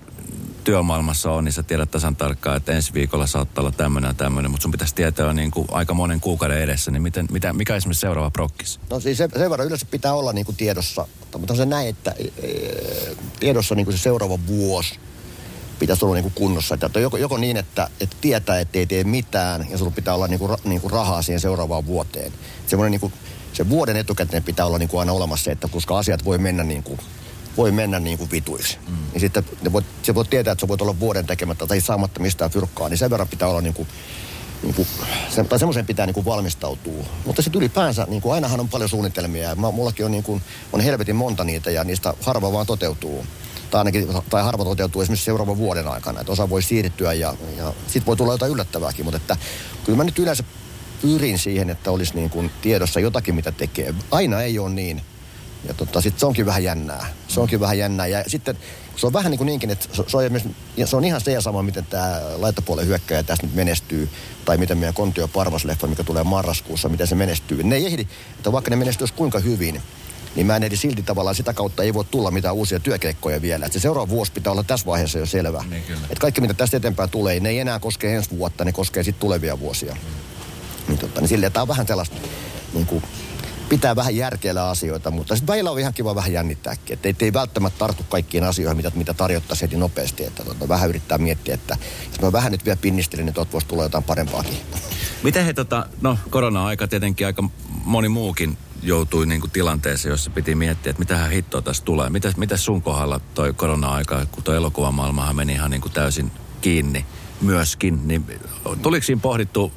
työmaailmassa 0.64 1.30
on, 1.30 1.44
niin 1.44 1.52
sä 1.52 1.62
tiedät 1.62 1.90
tasan 1.90 2.16
tarkkaan, 2.16 2.56
että 2.56 2.72
ensi 2.72 2.94
viikolla 2.94 3.26
saattaa 3.26 3.62
olla 3.62 3.72
tämmöinen 3.72 4.08
ja 4.08 4.14
tämmöinen, 4.14 4.50
mutta 4.50 4.62
sun 4.62 4.70
pitäisi 4.70 4.94
tietää 4.94 5.32
niin 5.32 5.50
kuin 5.50 5.68
aika 5.70 5.94
monen 5.94 6.20
kuukauden 6.20 6.62
edessä, 6.62 6.90
niin 6.90 7.02
miten, 7.02 7.26
mitä, 7.30 7.52
mikä 7.52 7.76
esimerkiksi 7.76 8.00
seuraava 8.00 8.30
prokkis? 8.30 8.80
No 8.90 9.00
siis 9.00 9.18
sen, 9.18 9.30
sen 9.36 9.50
verran 9.50 9.66
yleensä 9.66 9.86
pitää 9.90 10.14
olla 10.14 10.32
niin 10.32 10.46
kuin 10.46 10.56
tiedossa, 10.56 11.06
mutta 11.38 11.54
se 11.54 11.66
näin, 11.66 11.88
että 11.88 12.14
e, 12.18 12.48
tiedossa 13.40 13.74
niin 13.74 13.86
kuin 13.86 13.96
se 13.96 14.02
seuraava 14.02 14.38
vuosi, 14.46 14.98
pitäisi 15.78 16.04
olla 16.04 16.14
niin 16.14 16.22
kuin 16.22 16.34
kunnossa. 16.34 16.74
Että 16.74 17.00
joko, 17.00 17.16
joko 17.16 17.38
niin, 17.38 17.56
että, 17.56 17.88
että 18.00 18.16
tietää, 18.20 18.60
että 18.60 18.78
ei 18.78 18.86
tee 18.86 19.04
mitään 19.04 19.66
ja 19.70 19.78
sulla 19.78 19.90
pitää 19.90 20.14
olla 20.14 20.28
niin 20.28 20.38
kuin, 20.38 20.56
niin 20.64 20.80
kuin 20.80 20.90
rahaa 20.90 21.22
siihen 21.22 21.40
seuraavaan 21.40 21.86
vuoteen. 21.86 22.32
Semmoinen 22.66 22.90
niin 22.90 23.00
kuin, 23.00 23.12
se 23.52 23.68
vuoden 23.68 23.96
etukäteen 23.96 24.42
pitää 24.42 24.66
olla 24.66 24.78
niin 24.78 24.88
kuin 24.88 25.00
aina 25.00 25.12
olemassa 25.12 25.44
se, 25.44 25.50
että 25.50 25.68
koska 25.68 25.98
asiat 25.98 26.24
voi 26.24 26.38
mennä 26.38 26.64
niin 26.64 26.82
kuin, 26.82 26.98
voi 27.56 27.72
mennä 27.72 28.00
niin 28.00 28.18
kuin 28.18 28.30
vituiksi. 28.30 28.78
Mm. 28.88 28.96
Niin 29.12 29.20
sitten 29.20 29.44
voit, 29.72 29.86
se 30.02 30.14
voi 30.14 30.24
tietää, 30.24 30.52
että 30.52 30.60
sä 30.60 30.68
voit 30.68 30.82
olla 30.82 31.00
vuoden 31.00 31.26
tekemättä 31.26 31.66
tai 31.66 31.80
saamatta 31.80 32.20
mistään 32.20 32.50
fyrkkaa, 32.50 32.88
niin 32.88 32.98
sen 32.98 33.10
verran 33.10 33.28
pitää 33.28 33.48
olla 33.48 33.60
niin 33.60 33.74
kuin 33.74 33.88
niin 34.62 34.74
kuin, 34.74 34.88
se, 35.30 35.44
tai 35.44 35.58
semmoiseen 35.58 35.86
pitää 35.86 36.06
niin 36.06 36.14
kuin 36.14 36.24
valmistautua. 36.24 37.04
Mutta 37.26 37.42
sitten 37.42 37.58
ylipäänsä, 37.58 38.06
niin 38.08 38.22
kuin 38.22 38.34
ainahan 38.34 38.60
on 38.60 38.68
paljon 38.68 38.88
suunnitelmia. 38.88 39.54
Mä, 39.54 39.70
mullakin 39.70 40.04
on, 40.04 40.10
niin 40.10 40.22
kuin, 40.22 40.42
on 40.72 40.80
helvetin 40.80 41.16
monta 41.16 41.44
niitä 41.44 41.70
ja 41.70 41.84
niistä 41.84 42.14
harva 42.20 42.52
vaan 42.52 42.66
toteutuu. 42.66 43.26
Tai 43.70 43.78
ainakin, 43.78 44.08
tai 44.30 44.42
harva 44.42 44.64
toteutuu 44.64 45.02
esimerkiksi 45.02 45.24
seuraavan 45.24 45.58
vuoden 45.58 45.88
aikana. 45.88 46.20
Että 46.20 46.32
osa 46.32 46.50
voi 46.50 46.62
siirtyä 46.62 47.12
ja, 47.12 47.34
ja 47.56 47.72
sitten 47.86 48.06
voi 48.06 48.16
tulla 48.16 48.32
jotain 48.32 48.52
yllättävääkin. 48.52 49.04
Mutta 49.04 49.16
että 49.16 49.36
kyllä 49.84 49.96
mä 49.96 50.04
nyt 50.04 50.18
yleensä 50.18 50.44
pyrin 51.02 51.38
siihen, 51.38 51.70
että 51.70 51.90
olisi 51.90 52.14
niin 52.14 52.30
kuin 52.30 52.50
tiedossa 52.62 53.00
jotakin, 53.00 53.34
mitä 53.34 53.52
tekee. 53.52 53.94
Aina 54.10 54.42
ei 54.42 54.58
ole 54.58 54.70
niin. 54.70 55.02
Ja 55.68 55.74
tota, 55.74 56.00
sitten 56.00 56.20
se 56.20 56.26
onkin 56.26 56.46
vähän 56.46 56.64
jännää. 56.64 57.06
Se 57.28 57.40
onkin 57.40 57.60
vähän 57.60 57.78
jännää. 57.78 58.06
Ja 58.06 58.24
sitten 58.26 58.58
se 58.96 59.06
on 59.06 59.12
vähän 59.12 59.30
niin 59.30 59.38
kuin 59.38 59.46
niinkin, 59.46 59.70
että 59.70 59.86
se 59.92 60.02
on, 60.02 60.06
se 60.86 60.96
on 60.96 61.04
ihan 61.04 61.20
se 61.20 61.32
ja 61.32 61.40
sama, 61.40 61.62
miten 61.62 61.86
tämä 61.86 62.20
laitapuolen 62.36 62.86
hyökkäjä 62.86 63.22
tästä 63.22 63.46
nyt 63.46 63.54
menestyy. 63.54 64.08
Tai 64.44 64.56
miten 64.56 64.78
meidän 64.78 64.94
Kontio 64.94 65.28
Parvasleffa, 65.28 65.86
mikä 65.86 66.04
tulee 66.04 66.24
marraskuussa, 66.24 66.88
miten 66.88 67.06
se 67.06 67.14
menestyy. 67.14 67.62
Ne 67.62 67.76
ei 67.76 67.86
ehdi, 67.86 68.06
että 68.36 68.52
vaikka 68.52 68.70
ne 68.70 68.76
menestyisi 68.76 69.14
kuinka 69.14 69.38
hyvin, 69.38 69.82
niin 70.36 70.46
mä 70.46 70.56
en 70.56 70.62
ehdi 70.62 70.76
silti 70.76 71.02
tavallaan 71.02 71.36
sitä 71.36 71.52
kautta 71.52 71.82
ei 71.82 71.94
voi 71.94 72.04
tulla 72.04 72.30
mitään 72.30 72.54
uusia 72.54 72.80
työkeikkoja 72.80 73.42
vielä. 73.42 73.66
Että 73.66 73.78
se 73.78 73.82
seuraava 73.82 74.08
vuosi 74.08 74.32
pitää 74.32 74.52
olla 74.52 74.62
tässä 74.62 74.86
vaiheessa 74.86 75.18
jo 75.18 75.26
selvä. 75.26 75.64
Niin 75.70 75.82
että 75.92 76.20
kaikki 76.20 76.40
mitä 76.40 76.54
tästä 76.54 76.76
eteenpäin 76.76 77.10
tulee, 77.10 77.40
ne 77.40 77.48
ei 77.48 77.58
enää 77.58 77.78
koske 77.78 78.14
ensi 78.14 78.30
vuotta, 78.38 78.64
ne 78.64 78.72
koskee 78.72 79.02
sitten 79.02 79.20
tulevia 79.20 79.60
vuosia. 79.60 79.94
Mm. 79.94 80.00
Niin, 80.88 80.98
totta, 80.98 81.20
niin 81.20 81.28
silleen, 81.28 81.52
tämä 81.52 81.62
on 81.62 81.68
vähän 81.68 81.86
sellaista 81.86 82.16
niin 82.74 82.86
kuin, 82.86 83.02
pitää 83.68 83.96
vähän 83.96 84.16
järkeillä 84.16 84.68
asioita, 84.68 85.10
mutta 85.10 85.36
sitten 85.36 85.52
välillä 85.52 85.70
on 85.70 85.78
ihan 85.78 85.94
kiva 85.94 86.14
vähän 86.14 86.32
jännittääkin. 86.32 86.94
Että 86.94 87.08
ei, 87.08 87.14
ei 87.20 87.32
välttämättä 87.32 87.78
tartu 87.78 88.02
kaikkiin 88.08 88.44
asioihin, 88.44 88.76
mitä, 88.76 88.92
mitä 88.94 89.14
tarjottaisiin 89.14 89.68
heti 89.68 89.80
nopeasti. 89.80 90.24
Että 90.24 90.44
tota, 90.44 90.68
vähän 90.68 90.88
yrittää 90.88 91.18
miettiä, 91.18 91.54
että 91.54 91.76
jos 92.10 92.20
mä 92.20 92.32
vähän 92.32 92.52
nyt 92.52 92.64
vielä 92.64 92.78
pinnistelin, 92.82 93.26
niin 93.26 93.34
tuot 93.34 93.52
voisi 93.52 93.66
tulla 93.66 93.82
jotain 93.82 94.04
parempaakin. 94.04 94.56
Miten 95.22 95.44
he, 95.44 95.52
tota, 95.52 95.86
no 96.00 96.18
korona-aika 96.30 96.88
tietenkin 96.88 97.26
aika 97.26 97.44
moni 97.84 98.08
muukin 98.08 98.58
joutui 98.82 99.26
niin 99.26 99.40
kuin 99.40 99.50
tilanteeseen, 99.50 100.10
jossa 100.10 100.30
piti 100.30 100.54
miettiä, 100.54 100.90
että 100.90 101.00
mitä 101.00 101.28
hittoa 101.28 101.62
tässä 101.62 101.84
tulee. 101.84 102.10
Mitäs, 102.10 102.36
mitäs 102.36 102.64
sun 102.64 102.82
kohdalla 102.82 103.20
toi 103.34 103.52
korona-aika, 103.52 104.26
kun 104.26 104.42
tuo 104.42 104.54
elokuvamaailmahan 104.54 105.36
meni 105.36 105.52
ihan 105.52 105.70
niin 105.70 105.80
kuin 105.80 105.92
täysin 105.92 106.30
kiinni 106.60 107.06
myöskin, 107.40 108.08
niin 108.08 108.26
tuliko 108.82 109.04
siinä 109.04 109.20
pohdittu 109.20 109.72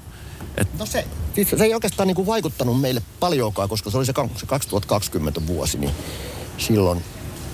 et... 0.57 0.79
No 0.79 0.85
se, 0.85 1.07
se 1.45 1.63
ei 1.63 1.73
oikeastaan 1.73 2.07
niin 2.07 2.15
kuin 2.15 2.25
vaikuttanut 2.25 2.81
meille 2.81 3.01
paljonkaan, 3.19 3.69
koska 3.69 3.89
se 3.89 3.97
oli 3.97 4.05
se 4.05 4.13
2020 4.47 5.47
vuosi, 5.47 5.77
niin 5.77 5.91
silloin 6.57 7.03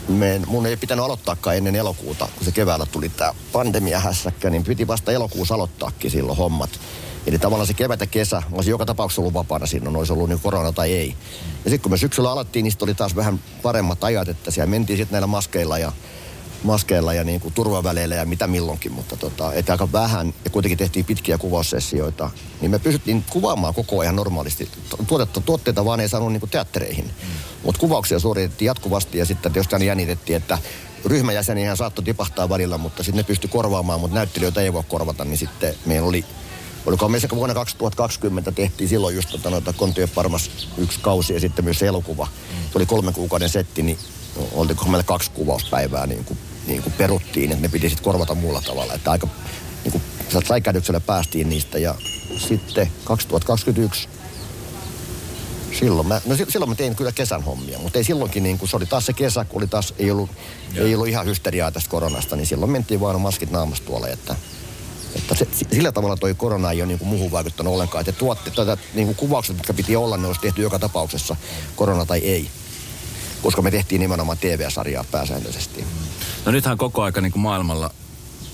me, 0.07 0.41
mun 0.47 0.65
ei 0.65 0.77
pitänyt 0.77 1.05
aloittaakaan 1.05 1.57
ennen 1.57 1.75
elokuuta, 1.75 2.27
kun 2.35 2.45
se 2.45 2.51
keväällä 2.51 2.85
tuli 2.85 3.09
tämä 3.09 3.33
pandemiahässäkkä, 3.51 4.49
niin 4.49 4.63
piti 4.63 4.87
vasta 4.87 5.11
elokuussa 5.11 5.55
aloittaakin 5.55 6.11
silloin 6.11 6.37
hommat. 6.37 6.69
Eli 7.27 7.39
tavallaan 7.39 7.67
se 7.67 7.73
kevät 7.73 7.99
ja 7.99 8.07
kesä, 8.07 8.35
mä 8.35 8.55
olisin 8.55 8.71
joka 8.71 8.85
tapauksessa 8.85 9.21
ollut 9.21 9.33
vapaana 9.33 9.65
siinä, 9.65 9.89
olisi 9.89 10.13
ollut 10.13 10.29
niin 10.29 10.39
korona 10.39 10.71
tai 10.71 10.93
ei. 10.93 11.15
Ja 11.65 11.69
sitten 11.69 11.79
kun 11.79 11.91
me 11.91 11.97
syksyllä 11.97 12.31
alettiin, 12.31 12.63
niin 12.63 12.73
oli 12.81 12.93
taas 12.93 13.15
vähän 13.15 13.39
paremmat 13.61 14.03
ajat, 14.03 14.27
että 14.27 14.51
siellä 14.51 14.69
mentiin 14.69 14.97
sitten 14.97 15.11
näillä 15.11 15.27
maskeilla 15.27 15.77
ja 15.77 15.91
maskeilla 16.63 17.13
ja 17.13 17.23
niin 17.23 17.41
kuin 17.41 17.53
turvaväleillä 17.53 18.15
ja 18.15 18.25
mitä 18.25 18.47
milloinkin, 18.47 18.91
mutta 18.91 19.17
tota, 19.17 19.53
että 19.53 19.71
aika 19.71 19.91
vähän 19.91 20.33
ja 20.45 20.49
kuitenkin 20.49 20.77
tehtiin 20.77 21.05
pitkiä 21.05 21.37
kuvaussessioita, 21.37 22.29
niin 22.61 22.71
me 22.71 22.79
pystyttiin 22.79 23.25
kuvaamaan 23.29 23.73
koko 23.73 23.99
ajan 23.99 24.15
normaalisti. 24.15 24.69
Tuotetta, 25.07 25.41
tuotteita 25.41 25.85
vaan 25.85 25.99
ei 25.99 26.09
saanut 26.09 26.31
niin 26.31 26.39
kuin 26.39 26.49
teattereihin, 26.49 27.05
mm. 27.05 27.29
mutta 27.63 27.79
kuvauksia 27.79 28.19
suoritettiin 28.19 28.67
jatkuvasti 28.67 29.17
ja 29.17 29.25
sitten 29.25 29.51
jostain 29.55 29.83
jännitettiin, 29.83 30.37
että 30.37 30.57
ryhmäjäseniä 31.05 31.75
saattoi 31.75 32.05
tipahtaa 32.05 32.49
välillä, 32.49 32.77
mutta 32.77 33.03
sitten 33.03 33.17
ne 33.17 33.23
pystyi 33.23 33.49
korvaamaan, 33.49 33.99
mutta 33.99 34.15
näyttelijöitä 34.15 34.61
ei 34.61 34.73
voi 34.73 34.83
korvata, 34.89 35.25
niin 35.25 35.37
sitten 35.37 35.75
meillä 35.85 36.07
oli 36.07 36.25
Oliko 36.85 37.09
meissä 37.09 37.27
vuonna 37.35 37.53
2020 37.53 38.51
tehtiin 38.51 38.89
silloin 38.89 39.15
just 39.15 39.29
tota, 39.29 39.49
noita 39.49 39.73
Kontio 39.73 40.07
Parmas 40.07 40.49
yksi 40.77 40.99
kausi 40.99 41.33
ja 41.33 41.39
sitten 41.39 41.65
myös 41.65 41.83
elokuva. 41.83 42.27
Se 42.71 42.77
oli 42.77 42.85
kolmen 42.85 43.13
kuukauden 43.13 43.49
setti, 43.49 43.83
niin 43.83 43.97
oltiko 44.51 44.85
meillä 44.85 45.03
kaksi 45.03 45.31
kuvauspäivää 45.31 46.07
niin 46.07 46.23
kuin 46.23 46.39
niin 46.67 46.83
kuin 46.83 46.93
peruttiin, 46.93 47.51
että 47.51 47.61
ne 47.61 47.69
piti 47.69 47.89
sitten 47.89 48.03
korvata 48.03 48.35
muulla 48.35 48.61
tavalla. 48.61 48.93
Että 48.93 49.11
aika 49.11 49.27
niin 49.83 49.91
kuin, 49.91 50.03
säikähdyksellä 50.47 50.99
päästiin 50.99 51.49
niistä 51.49 51.79
ja 51.79 51.95
sitten 52.37 52.91
2021 53.03 54.07
silloin 55.79 56.07
mä, 56.07 56.21
no 56.25 56.35
silloin 56.49 56.69
mä 56.69 56.75
tein 56.75 56.95
kyllä 56.95 57.11
kesän 57.11 57.43
hommia, 57.43 57.79
mutta 57.79 57.99
ei 57.99 58.03
silloinkin 58.03 58.43
niin 58.43 58.59
kuin, 58.59 58.69
se 58.69 58.77
oli 58.77 58.85
taas 58.85 59.05
se 59.05 59.13
kesä, 59.13 59.45
kun 59.45 59.61
oli 59.61 59.67
taas, 59.67 59.93
ei 59.99 60.11
ollut, 60.11 60.29
ei 60.75 60.95
ollut 60.95 61.07
ihan 61.07 61.25
hysteriaa 61.25 61.71
tästä 61.71 61.89
koronasta, 61.89 62.35
niin 62.35 62.47
silloin 62.47 62.71
mentiin 62.71 62.99
vaan 62.99 63.21
maskit 63.21 63.51
naamasta 63.51 63.85
tuolle, 63.85 64.07
että, 64.07 64.35
että 65.15 65.35
se, 65.35 65.47
sillä 65.71 65.91
tavalla 65.91 66.17
toi 66.17 66.33
korona 66.33 66.71
ei 66.71 66.81
ole 66.81 66.87
niin 66.87 66.99
kuin 66.99 67.09
muuhun 67.09 67.31
vaikuttanut 67.31 67.73
ollenkaan. 67.73 68.01
Että 68.01 68.19
tuotteet, 68.19 68.55
tätä, 68.55 68.77
niin 68.93 69.05
kuin 69.05 69.15
kuvaukset, 69.15 69.57
jotka 69.57 69.73
piti 69.73 69.95
olla, 69.95 70.17
ne 70.17 70.27
olisi 70.27 70.41
tehty 70.41 70.61
joka 70.61 70.79
tapauksessa, 70.79 71.35
korona 71.75 72.05
tai 72.05 72.19
ei. 72.19 72.49
Koska 73.41 73.61
me 73.61 73.71
tehtiin 73.71 74.01
nimenomaan 74.01 74.37
TV-sarjaa 74.37 75.05
pääsääntöisesti. 75.11 75.85
No 76.45 76.51
nythän 76.51 76.77
koko 76.77 77.03
aika 77.03 77.21
niin 77.21 77.31
kuin 77.31 77.41
maailmalla 77.41 77.91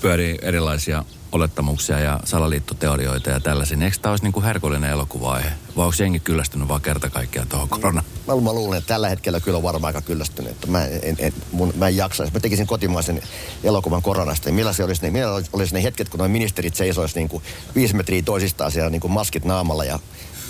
pyörii 0.00 0.38
erilaisia 0.42 1.04
olettamuksia 1.32 2.00
ja 2.00 2.20
salaliittoteorioita 2.24 3.30
ja 3.30 3.40
tällaisia. 3.40 3.76
Niin 3.76 3.84
eikö 3.84 3.96
tämä 4.02 4.12
olisi 4.12 4.24
niin 4.24 4.32
kuin 4.32 4.44
herkullinen 4.44 4.90
elokuva-aihe? 4.90 5.50
Vai 5.76 5.84
onko 5.84 5.96
jengi 5.98 6.20
kyllästynyt 6.20 6.68
vaan 6.68 6.80
kerta 6.80 7.10
kaikkiaan 7.10 7.48
tuohon 7.48 7.68
koronaan? 7.68 8.06
Mä, 8.26 8.34
mä, 8.36 8.52
luulen, 8.52 8.78
että 8.78 8.88
tällä 8.88 9.08
hetkellä 9.08 9.40
kyllä 9.40 9.56
on 9.56 9.62
varmaan 9.62 9.96
aika 9.96 10.06
kyllästynyt. 10.06 10.52
Että 10.52 10.66
mä, 10.66 10.84
en, 10.84 11.16
en, 11.18 11.32
mun, 11.52 11.72
mä 11.76 11.88
en 11.88 11.96
jaksa. 11.96 12.22
Jos 12.22 12.32
mä 12.32 12.40
tekisin 12.40 12.66
kotimaisen 12.66 13.22
elokuvan 13.64 14.02
koronasta, 14.02 14.48
niin 14.48 14.54
millä, 14.54 14.72
se 14.72 14.84
olisi 14.84 15.02
ne, 15.02 15.10
millä 15.10 15.42
olisi 15.52 15.74
ne 15.74 15.82
hetket, 15.82 16.08
kun 16.08 16.18
noin 16.18 16.30
ministerit 16.30 16.74
seisoisivat 16.74 17.16
niin 17.16 17.28
kuin 17.28 17.42
viisi 17.74 17.96
metriä 17.96 18.22
toisistaan 18.22 18.72
siellä 18.72 18.90
niin 18.90 19.00
kuin 19.00 19.12
maskit 19.12 19.44
naamalla 19.44 19.84
ja 19.84 19.98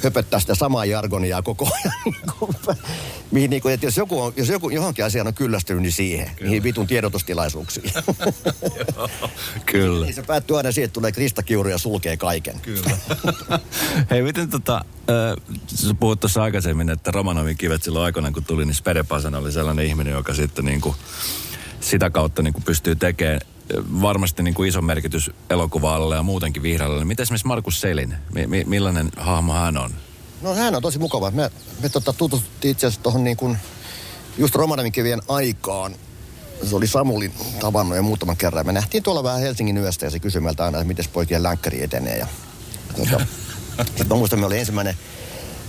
höpöttää 0.03 0.41
sitä 0.41 0.55
samaa 0.55 0.85
jargonia 0.85 1.43
koko 1.43 1.69
ajan. 1.75 2.17
Mihin, 3.31 3.51
niin 3.51 3.63
kuin, 3.63 3.75
että 3.75 3.87
jos, 3.87 3.97
joku 3.97 4.23
on, 4.23 4.33
jos 4.37 4.49
joku 4.49 4.71
johonkin 4.71 5.05
asiaan 5.05 5.27
on 5.27 5.35
kyllästynyt, 5.35 5.83
niin 5.83 5.93
siihen. 5.93 6.31
Kyllä. 6.37 6.49
Niihin 6.49 6.63
vitun 6.63 6.87
tiedotustilaisuuksiin. 6.87 7.93
Kyllä. 9.73 10.05
Niin 10.05 10.15
se 10.15 10.23
päättyy 10.23 10.57
aina 10.57 10.73
siihen, 10.73 10.87
että 10.87 10.95
tulee 10.95 11.13
Krista 11.13 11.43
Kiuru 11.43 11.69
ja 11.69 11.79
sulkee 11.79 12.17
kaiken. 12.17 12.61
Kyllä. 12.61 12.91
Hei, 14.11 14.23
miten 14.23 14.51
tota, 14.51 14.85
äh, 15.11 15.97
puhut 16.01 16.21
tuossa 16.21 16.43
aikaisemmin, 16.43 16.91
että 16.91 17.11
Romanovin 17.11 17.57
kivet 17.57 17.83
silloin 17.83 18.05
aikoinaan 18.05 18.35
kun 18.35 18.45
tuli, 18.45 18.65
niin 18.65 18.75
Spede 18.75 19.03
Pasan 19.03 19.35
oli 19.35 19.53
sellainen 19.53 19.87
ihminen, 19.87 20.13
joka 20.13 20.35
sitten 20.35 20.65
niin 20.65 20.81
kuin, 20.81 20.97
sitä 21.81 22.11
kautta 22.11 22.43
niin 22.43 22.53
kuin 22.55 22.65
pystyy 22.65 22.97
tekemään 22.97 23.41
varmasti 24.03 24.43
niin 24.43 24.55
kuin 24.55 24.69
iso 24.69 24.83
merkitys 24.83 25.31
elokuvaalle 25.51 26.17
ja 26.17 26.23
muutenkin 26.23 26.63
vihreälle. 26.63 27.05
Miten 27.05 27.23
esimerkiksi 27.23 27.47
Markus 27.47 27.81
Selin, 27.81 28.15
mi- 28.33 28.47
mi- 28.47 28.65
millainen 28.67 29.09
hahmo 29.17 29.53
hän 29.53 29.77
on? 29.77 29.91
No 30.43 30.55
hän 30.55 30.75
on 30.75 30.83
tosi 30.83 30.99
mukava. 30.99 31.31
Me, 31.31 31.51
me 31.83 31.89
tota, 31.89 32.13
tutustuttiin 32.13 32.73
itse 32.73 32.87
asiassa 32.87 33.03
tuohon 33.03 33.25
niin 33.25 33.37
kuin 33.37 33.59
just 34.39 34.55
Romanovin 34.55 34.93
kivien 34.93 35.21
aikaan. 35.29 35.95
Se 36.65 36.77
oli 36.77 36.87
Samuli 36.87 37.33
tavannut 37.61 37.97
jo 37.97 38.03
muutaman 38.03 38.37
kerran. 38.37 38.67
Me 38.67 38.73
nähtiin 38.73 39.03
tuolla 39.03 39.23
vähän 39.23 39.41
Helsingin 39.41 39.77
yöstä 39.77 40.07
ja 40.07 40.11
se 40.11 40.19
kysyi 40.19 40.41
meiltä 40.41 40.65
aina, 40.65 40.79
että 40.79 40.89
miten 40.89 41.05
poikien 41.13 41.43
länkkäri 41.43 41.83
etenee. 41.83 42.19
Ja, 42.19 42.27
tuota, 42.97 43.27
sitten 43.87 44.07
mä 44.09 44.15
muistan, 44.15 44.41
me 44.41 44.47
oli 44.47 44.59
ensimmäinen 44.59 44.95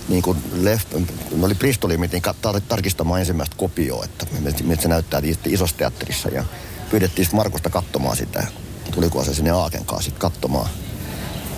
niin 0.08 0.22
kuin 0.22 0.38
left, 0.52 0.88
me 1.36 1.46
oli 1.46 1.54
Bristolin, 1.54 2.00
metin 2.00 2.22
tar- 2.24 2.60
tarkistamaan 2.68 3.20
ensimmäistä 3.20 3.56
kopioa, 3.56 4.04
että 4.04 4.26
miltä 4.62 4.82
se 4.82 4.88
näyttää 4.88 5.22
isossa 5.46 5.76
teatterissa. 5.76 6.28
Ja 6.28 6.44
pyydettiin 6.92 7.28
Markusta 7.32 7.70
katsomaan 7.70 8.16
sitä. 8.16 8.46
Tuliko 8.90 9.24
se 9.24 9.34
sinne 9.34 9.50
Aaken 9.50 9.84
kanssa 9.84 10.04
sitten 10.04 10.20
katsomaan. 10.20 10.70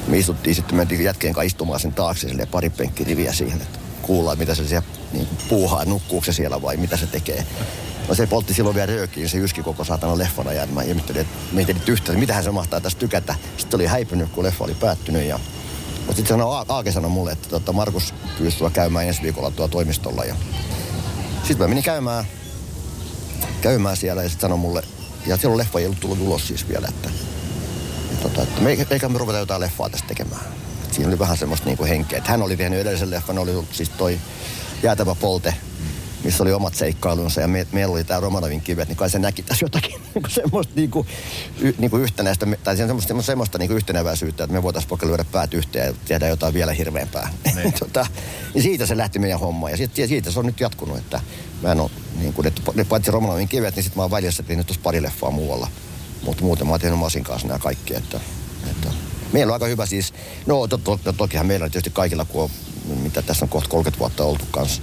Me 0.07 0.19
istuttiin 0.19 0.55
sitten, 0.55 0.77
mentiin 0.77 1.05
jätkeen 1.05 1.35
kanssa 1.35 1.47
istumaan 1.47 1.81
sen 1.81 1.93
taakse 1.93 2.29
sille 2.29 2.47
pari 2.47 2.71
penkkiriviä 2.71 3.33
siihen, 3.33 3.61
että 3.61 3.79
kuullaan, 4.03 4.39
mitä 4.39 4.55
se 4.55 4.69
siellä 4.69 4.87
niin 5.13 5.29
puuhaa, 5.49 5.85
nukkuuko 5.85 6.25
se 6.25 6.33
siellä 6.33 6.63
vai 6.63 6.77
mitä 6.77 6.97
se 6.97 7.07
tekee. 7.07 7.47
No 8.09 8.15
se 8.15 8.27
poltti 8.27 8.55
silloin 8.55 8.75
vielä 8.75 8.87
röökiin, 8.87 9.29
se 9.29 9.39
yski 9.39 9.63
koko 9.63 9.85
saatana 9.85 10.19
leffana 10.19 10.53
ja 10.53 10.67
mä 10.67 10.83
ihmettelin, 10.83 11.21
että 11.21 11.35
mietin 11.53 11.77
nyt 11.77 11.89
yhtään, 11.89 12.15
että 12.15 12.21
mitähän 12.21 12.45
se 12.45 12.51
mahtaa 12.51 12.81
tästä 12.81 12.99
tykätä. 12.99 13.35
Sitten 13.57 13.79
oli 13.79 13.87
häipynyt, 13.87 14.31
kun 14.31 14.45
leffa 14.45 14.65
oli 14.65 14.75
päättynyt 14.75 15.23
ja 15.23 15.41
mutta 15.97 16.17
sitten 16.17 16.39
sanoi, 16.39 16.65
Aake 16.69 16.93
sanoi 16.93 17.11
mulle, 17.11 17.33
että 17.33 17.49
tota, 17.49 17.73
Markus 17.73 18.15
pyysi 18.39 18.59
sua 18.59 18.71
käymään 18.71 19.07
ensi 19.09 19.23
viikolla 19.23 19.51
tuolla 19.51 19.73
toimistolla. 19.73 20.25
Ja... 20.25 20.35
Sitten 21.39 21.59
mä 21.59 21.69
menin 21.69 21.85
käymään, 21.85 22.25
käymään 23.61 23.97
siellä 23.97 24.23
ja 24.23 24.29
sitten 24.29 24.43
sanoi 24.43 24.59
mulle, 24.59 24.83
ja 25.27 25.37
silloin 25.37 25.59
leffa 25.59 25.79
ei 25.79 25.85
ollut 25.85 26.01
tullut 26.01 26.21
ulos 26.21 26.49
siis 26.49 26.69
vielä, 26.69 26.89
että, 26.89 27.11
tota, 28.23 28.43
että 28.43 28.61
me, 28.61 28.77
eikä 28.91 29.09
me 29.09 29.19
ruveta 29.19 29.39
jotain 29.39 29.61
leffaa 29.61 29.91
tästä 29.91 30.09
tekemään. 30.09 30.43
Siinä 30.93 31.09
oli 31.09 31.19
vähän 31.19 31.37
semmoista 31.37 31.67
niinku 31.67 31.85
henkeä. 31.85 32.19
Että 32.19 32.31
hän 32.31 32.43
oli 32.43 32.57
tehnyt 32.57 32.81
edellisen 32.81 33.11
leffan, 33.11 33.39
oli 33.39 33.53
siis 33.73 33.89
toi 33.89 34.19
Jäätävä 34.83 35.15
polte, 35.15 35.55
missä 36.25 36.43
oli 36.43 36.53
omat 36.53 36.75
seikkailunsa 36.75 37.41
ja 37.41 37.49
me, 37.49 37.67
meillä 37.73 37.93
oli 37.93 38.05
tämä 38.05 38.21
Romanovin 38.21 38.61
kivet, 38.61 38.89
niin 38.89 38.97
kai 38.97 39.11
se 39.11 39.19
näki 39.19 39.43
tässä 39.43 39.65
jotakin 39.65 39.93
niinku 40.15 40.31
semmoista 40.31 40.73
niinku, 40.77 41.07
y, 41.61 41.75
niinku 41.79 41.97
yhtenäistä, 41.97 42.47
tai 42.65 42.77
semmoista, 42.77 43.23
semmoista 43.23 43.59
niinku 43.59 43.75
yhtenäväisyyttä, 43.75 44.45
että 44.45 44.55
me 44.55 44.63
voitaisiin 44.63 44.91
vaikka 44.91 45.07
lyödä 45.07 45.25
päät 45.25 45.55
yhteen 45.55 45.87
ja 45.87 45.95
tehdä 46.05 46.29
jotain 46.29 46.55
vielä 46.55 46.73
hirveämpää. 46.73 47.29
Niin. 47.55 47.73
tota, 47.73 48.07
niin 48.55 48.63
siitä 48.63 48.87
se 48.87 48.97
lähti 48.97 49.19
meidän 49.19 49.41
homma 49.41 49.71
ja 49.71 49.77
siitä, 49.77 50.07
siitä 50.07 50.31
se 50.31 50.39
on 50.39 50.47
nyt 50.47 50.61
jatkunut, 50.61 50.99
että 50.99 51.21
mä 51.63 51.73
en 51.73 51.81
ole, 51.81 51.91
niin 52.19 52.33
kuin, 52.33 52.47
että 52.47 52.63
paitsi 52.89 53.11
Romanovin 53.11 53.49
kivet, 53.49 53.77
niin 53.77 53.85
sitten 53.85 53.99
mä 53.99 54.03
oon 54.03 54.11
välissä 54.11 54.43
tehnyt 54.43 54.67
tuossa 54.67 54.83
pari 54.83 55.03
leffaa 55.03 55.31
muualla. 55.31 55.69
Mutta 56.25 56.45
muuten 56.45 56.67
mä 56.67 56.71
oon 56.71 56.81
tehnyt 56.81 56.99
Masin 56.99 57.25
kanssa 57.25 57.49
nämä 57.49 57.59
kaikki, 57.59 57.95
että, 57.95 58.21
että 58.71 58.89
Meillä 59.35 59.51
on 59.51 59.55
aika 59.55 59.67
hyvä 59.67 59.87
siis, 59.87 60.15
no 60.47 60.67
to, 60.67 60.79
to, 60.79 61.01
to, 61.05 61.13
tokihan 61.13 61.47
meillä 61.47 61.69
tietysti 61.69 61.91
kaikilla, 61.91 62.25
kun 62.25 62.43
on, 62.43 62.51
mitä 62.99 63.23
tässä 63.23 63.45
on 63.45 63.49
kohta 63.49 63.69
30 63.69 63.99
vuotta 63.99 64.25
oltu 64.25 64.45
kanssa, 64.51 64.83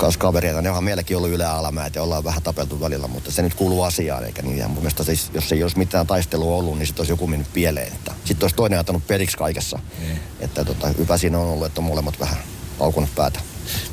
kanssa 0.00 0.20
kavereita, 0.20 0.62
ne 0.62 0.68
onhan 0.68 0.84
meilläkin 0.84 1.16
ollut 1.16 1.30
ylä 1.30 1.52
alamäät 1.52 1.94
ja 1.94 2.02
ollaan 2.02 2.24
vähän 2.24 2.42
tapeltu 2.42 2.80
välillä, 2.80 3.08
mutta 3.08 3.32
se 3.32 3.42
nyt 3.42 3.54
kuuluu 3.54 3.82
asiaan, 3.82 4.24
eikä 4.24 4.42
niin. 4.42 4.58
Ja 4.58 4.68
mun 4.68 4.76
mielestä 4.76 5.04
siis, 5.04 5.30
jos 5.34 5.52
ei 5.52 5.62
olisi 5.62 5.78
mitään 5.78 6.06
taistelua 6.06 6.56
ollut, 6.56 6.78
niin 6.78 6.86
sitten 6.86 7.00
olisi 7.00 7.12
joku 7.12 7.26
mennyt 7.26 7.52
pieleen. 7.52 7.92
Sitten 8.24 8.44
olisi 8.44 8.56
toinen 8.56 8.78
antanut 8.78 9.06
periksi 9.06 9.38
kaikessa. 9.38 9.78
Mm. 9.78 10.16
Että 10.40 10.64
tota, 10.64 10.88
hyvä 10.88 11.16
siinä 11.16 11.38
on 11.38 11.46
ollut, 11.46 11.66
että 11.66 11.80
on 11.80 11.84
molemmat 11.84 12.20
vähän 12.20 12.36
aukunut 12.80 13.14
päätä. 13.14 13.40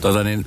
Tota 0.01 0.23
niin, 0.23 0.45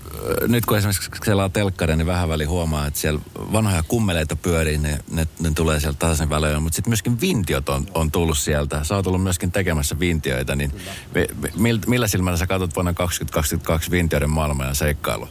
nyt 0.49 0.67
kun 0.67 0.79
esimerkiksi 0.79 1.11
selaa 1.25 1.49
telkkaria, 1.49 1.97
niin 1.97 2.07
vähän 2.07 2.29
väli 2.29 2.45
huomaa, 2.45 2.87
että 2.87 3.01
siellä 3.01 3.21
vanhoja 3.53 3.83
kummeleita 3.89 4.37
pyörii, 4.37 4.79
ne, 4.79 4.99
ne, 5.11 5.27
ne 5.41 5.51
tulee 5.55 5.81
sieltä 5.81 5.99
tasaisen 5.99 6.31
välein. 6.31 6.63
Mutta 6.63 6.77
sitten 6.77 6.91
myöskin 6.91 7.21
vintiot 7.21 7.69
on, 7.69 7.87
on 7.95 8.11
tullut 8.11 8.39
sieltä. 8.39 8.85
Sä 8.85 8.97
oot 8.97 9.07
ollut 9.07 9.23
myöskin 9.23 9.53
tekemässä 9.53 9.99
vintioita, 9.99 10.57
niin 10.57 10.73
me, 11.15 11.27
me, 11.57 11.69
millä 11.87 12.09
silmällä 12.09 12.39
sä 12.39 12.47
katsot 12.47 12.75
vuonna 12.75 12.95
2022 12.95 13.91
vintioiden 13.91 14.31
maailmaa 14.31 14.67
ja 14.67 14.75
seikkailua? 14.75 15.29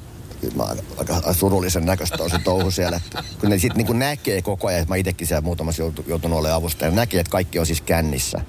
Mä 0.55 0.63
aika 0.97 1.33
surullisen 1.33 1.85
näköistä 1.85 2.23
on 2.23 2.29
se 2.29 2.39
touhu 2.43 2.71
siellä. 2.71 3.01
Kun 3.39 3.49
ne 3.49 3.57
sitten 3.57 3.85
niin 3.85 3.99
näkee 3.99 4.41
koko 4.41 4.67
ajan, 4.67 4.81
että 4.81 4.91
mä 4.93 4.95
itsekin 4.95 5.27
siellä 5.27 5.41
muutamassa 5.41 5.83
joutunut 6.07 6.39
olemaan 6.39 6.57
avustajana, 6.57 6.95
näkee, 6.95 7.19
että 7.19 7.31
kaikki 7.31 7.59
on 7.59 7.65
siis 7.65 7.81
kännissä 7.81 8.41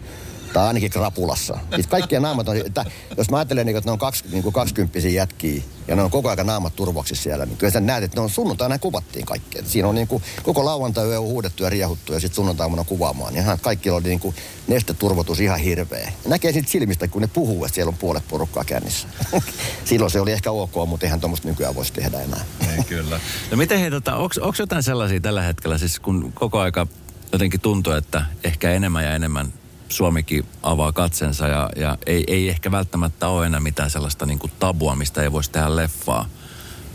tai 0.53 0.67
ainakin 0.67 0.91
krapulassa. 0.91 1.59
Siis 1.75 1.87
kaikkien 1.87 2.23
naamat 2.23 2.49
on, 2.49 2.57
että 2.57 2.85
jos 3.17 3.31
mä 3.31 3.37
ajattelen, 3.37 3.67
niin, 3.67 3.77
että 3.77 3.89
ne 3.89 3.93
on 3.93 3.99
kaksi, 3.99 4.25
niin 4.31 4.43
kuin 4.43 4.53
kaksikymppisiä 4.53 5.11
jätkiä 5.11 5.63
ja 5.89 5.97
ne 5.97 6.03
on 6.03 6.11
koko 6.11 6.29
ajan 6.29 6.47
naamat 6.47 6.77
turvoksissa 6.77 7.23
siellä, 7.23 7.47
niin 7.47 7.57
kyllä 7.57 7.73
sä 7.73 7.81
näet, 7.81 8.05
että 8.05 8.17
ne 8.17 8.21
on 8.21 8.31
sunnuntaina 8.31 8.79
kuvattiin 8.79 9.27
kaikki. 9.27 9.59
Että 9.59 9.71
siinä 9.71 9.89
on 9.89 9.95
niin 9.95 10.07
kuin, 10.07 10.23
koko 10.43 10.65
lauantai 10.65 11.17
on 11.17 11.25
huudettu 11.25 11.65
ja 11.65 11.71
riehuttu 11.71 12.13
ja 12.13 12.21
sitten 12.21 12.37
sunnuntaina 12.37 12.85
kuvaamaan. 12.85 13.35
Ja 13.35 13.59
kaikki 13.61 13.91
on 13.91 14.03
niin 14.03 14.21
kuin 14.21 14.35
nesteturvotus 14.69 15.41
ihan 15.41 15.59
hirveä. 15.59 16.13
Ja 16.25 16.31
näkee 16.31 16.53
siitä 16.53 16.71
silmistä, 16.71 17.09
kun 17.09 17.23
ne 17.23 17.29
puhuu, 17.29 17.65
että 17.65 17.75
siellä 17.75 17.91
on 17.91 17.99
puolet 17.99 18.29
porukkaa 18.29 18.65
kännissä. 18.65 19.09
Silloin 19.85 20.11
se 20.11 20.21
oli 20.21 20.33
ehkä 20.33 20.51
ok, 20.51 20.75
mutta 20.87 21.07
eihän 21.07 21.21
tuommoista 21.21 21.49
nykyään 21.49 21.75
voisi 21.75 21.93
tehdä 21.93 22.21
enää. 22.21 22.45
Ei, 22.77 22.85
kyllä. 22.85 23.21
No 23.51 23.57
miten 23.57 23.81
hei, 23.81 23.91
tota, 23.91 24.17
onko 24.17 24.55
jotain 24.59 24.83
sellaisia 24.83 25.21
tällä 25.21 25.43
hetkellä, 25.43 25.79
siis 25.79 26.01
kun 26.01 26.33
koko 26.33 26.59
aika 26.59 26.87
jotenkin 27.33 27.61
tuntuu, 27.61 27.93
että 27.93 28.25
ehkä 28.45 28.71
enemmän 28.71 29.05
ja 29.05 29.15
enemmän 29.15 29.53
Suomikin 29.91 30.45
avaa 30.63 30.93
katsensa 30.93 31.49
ja, 31.49 31.71
ja 31.77 31.99
ei, 32.07 32.25
ei 32.27 32.49
ehkä 32.49 32.71
välttämättä 32.71 33.29
ole 33.29 33.47
enää 33.47 33.61
mitään 33.61 33.91
sellaista 33.91 34.27
niin 34.27 34.39
kuin 34.39 34.53
tabua, 34.59 34.97
mistä 34.97 35.23
ei 35.23 35.33
voisi 35.33 35.51
tehdä 35.51 35.77
leffaa. 35.77 36.29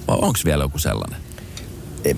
Vai 0.08 0.18
onko 0.22 0.40
vielä 0.46 0.64
joku 0.64 0.80
sellainen? 0.80 1.22
Ei, 2.06 2.16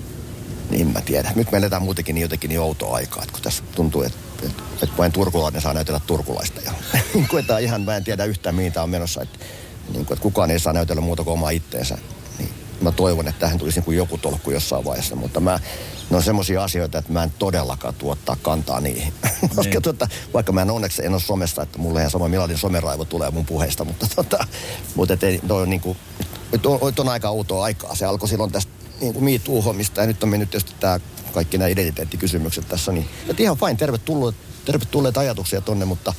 niin 0.70 0.86
mä 0.86 1.00
tiedä. 1.00 1.32
Nyt 1.34 1.52
me 1.52 1.58
eletään 1.58 1.82
muutenkin 1.82 2.14
niin 2.14 2.22
jotenkin 2.22 2.48
niin 2.48 2.60
outoa 2.60 2.94
aikaa, 2.94 3.22
että 3.22 3.32
kun 3.32 3.42
tässä 3.42 3.62
tuntuu, 3.74 4.02
että, 4.02 4.18
että, 4.42 4.62
että 4.82 4.96
vain 4.98 5.12
turkulainen 5.12 5.62
saa 5.62 5.74
näytellä 5.74 6.00
turkulaista. 6.06 6.60
Ja 6.60 6.72
niin 7.14 7.38
että 7.38 7.58
ihan 7.58 7.82
mä 7.82 7.96
en 7.96 8.04
tiedä 8.04 8.24
yhtään 8.24 8.54
mihin 8.54 8.72
tämä 8.72 8.84
on 8.84 8.90
menossa, 8.90 9.22
että, 9.22 9.38
niin 9.92 10.06
kuin, 10.06 10.16
että 10.16 10.22
kukaan 10.22 10.50
ei 10.50 10.58
saa 10.58 10.72
näytellä 10.72 11.00
muuta 11.02 11.24
kuin 11.24 11.32
omaa 11.32 11.50
itteensä. 11.50 11.98
Mä 12.80 12.92
toivon, 12.92 13.28
että 13.28 13.40
tähän 13.40 13.58
tulisi 13.58 13.82
niin 13.86 13.96
joku 13.96 14.18
tolkku 14.18 14.50
jossain 14.50 14.84
vaiheessa, 14.84 15.16
mutta 15.16 15.40
mä 15.40 15.60
ne 16.10 16.16
on 16.16 16.22
semmoisia 16.22 16.64
asioita, 16.64 16.98
että 16.98 17.12
mä 17.12 17.22
en 17.22 17.32
todellakaan 17.38 17.94
tuottaa 17.94 18.36
kantaa 18.42 18.80
niihin. 18.80 19.12
Koska 19.40 19.62
niin. 19.72 19.82
tuota, 19.82 20.08
vaikka 20.34 20.52
mä 20.52 20.62
en 20.62 20.70
onneksi 20.70 21.06
en 21.06 21.12
ole 21.12 21.20
somessa, 21.20 21.62
että 21.62 21.78
mulle 21.78 22.00
ihan 22.00 22.10
sama 22.10 22.28
millainen 22.28 22.58
someraivo 22.58 23.04
tulee 23.04 23.30
mun 23.30 23.46
puheesta, 23.46 23.84
mutta, 23.84 24.06
tuota, 24.14 24.46
mutta 24.94 25.14
et 25.14 25.22
ei, 25.22 25.40
toi 25.48 25.62
on, 25.62 25.70
niin 25.70 25.80
kuin, 25.80 25.98
on, 26.66 26.92
on 26.98 27.08
aika 27.08 27.28
outoa 27.28 27.64
aikaa. 27.64 27.94
Se 27.94 28.06
alkoi 28.06 28.28
silloin 28.28 28.52
tästä 28.52 28.72
niin 29.00 29.14
kuin 29.14 29.24
MeToo-hommista 29.24 30.00
ja 30.00 30.06
nyt 30.06 30.22
on 30.22 30.28
mennyt 30.28 30.50
tietysti 30.50 30.74
tämä 30.80 31.00
kaikki 31.32 31.58
nämä 31.58 31.68
identiteettikysymykset 31.68 32.68
tässä. 32.68 32.92
Niin, 32.92 33.08
että 33.28 33.42
ihan 33.42 33.60
vain 33.60 33.76
tervetulleet, 33.76 34.36
tervetulleet 34.64 35.16
ajatuksia 35.16 35.60
tonne, 35.60 35.84
mutta 35.84 36.14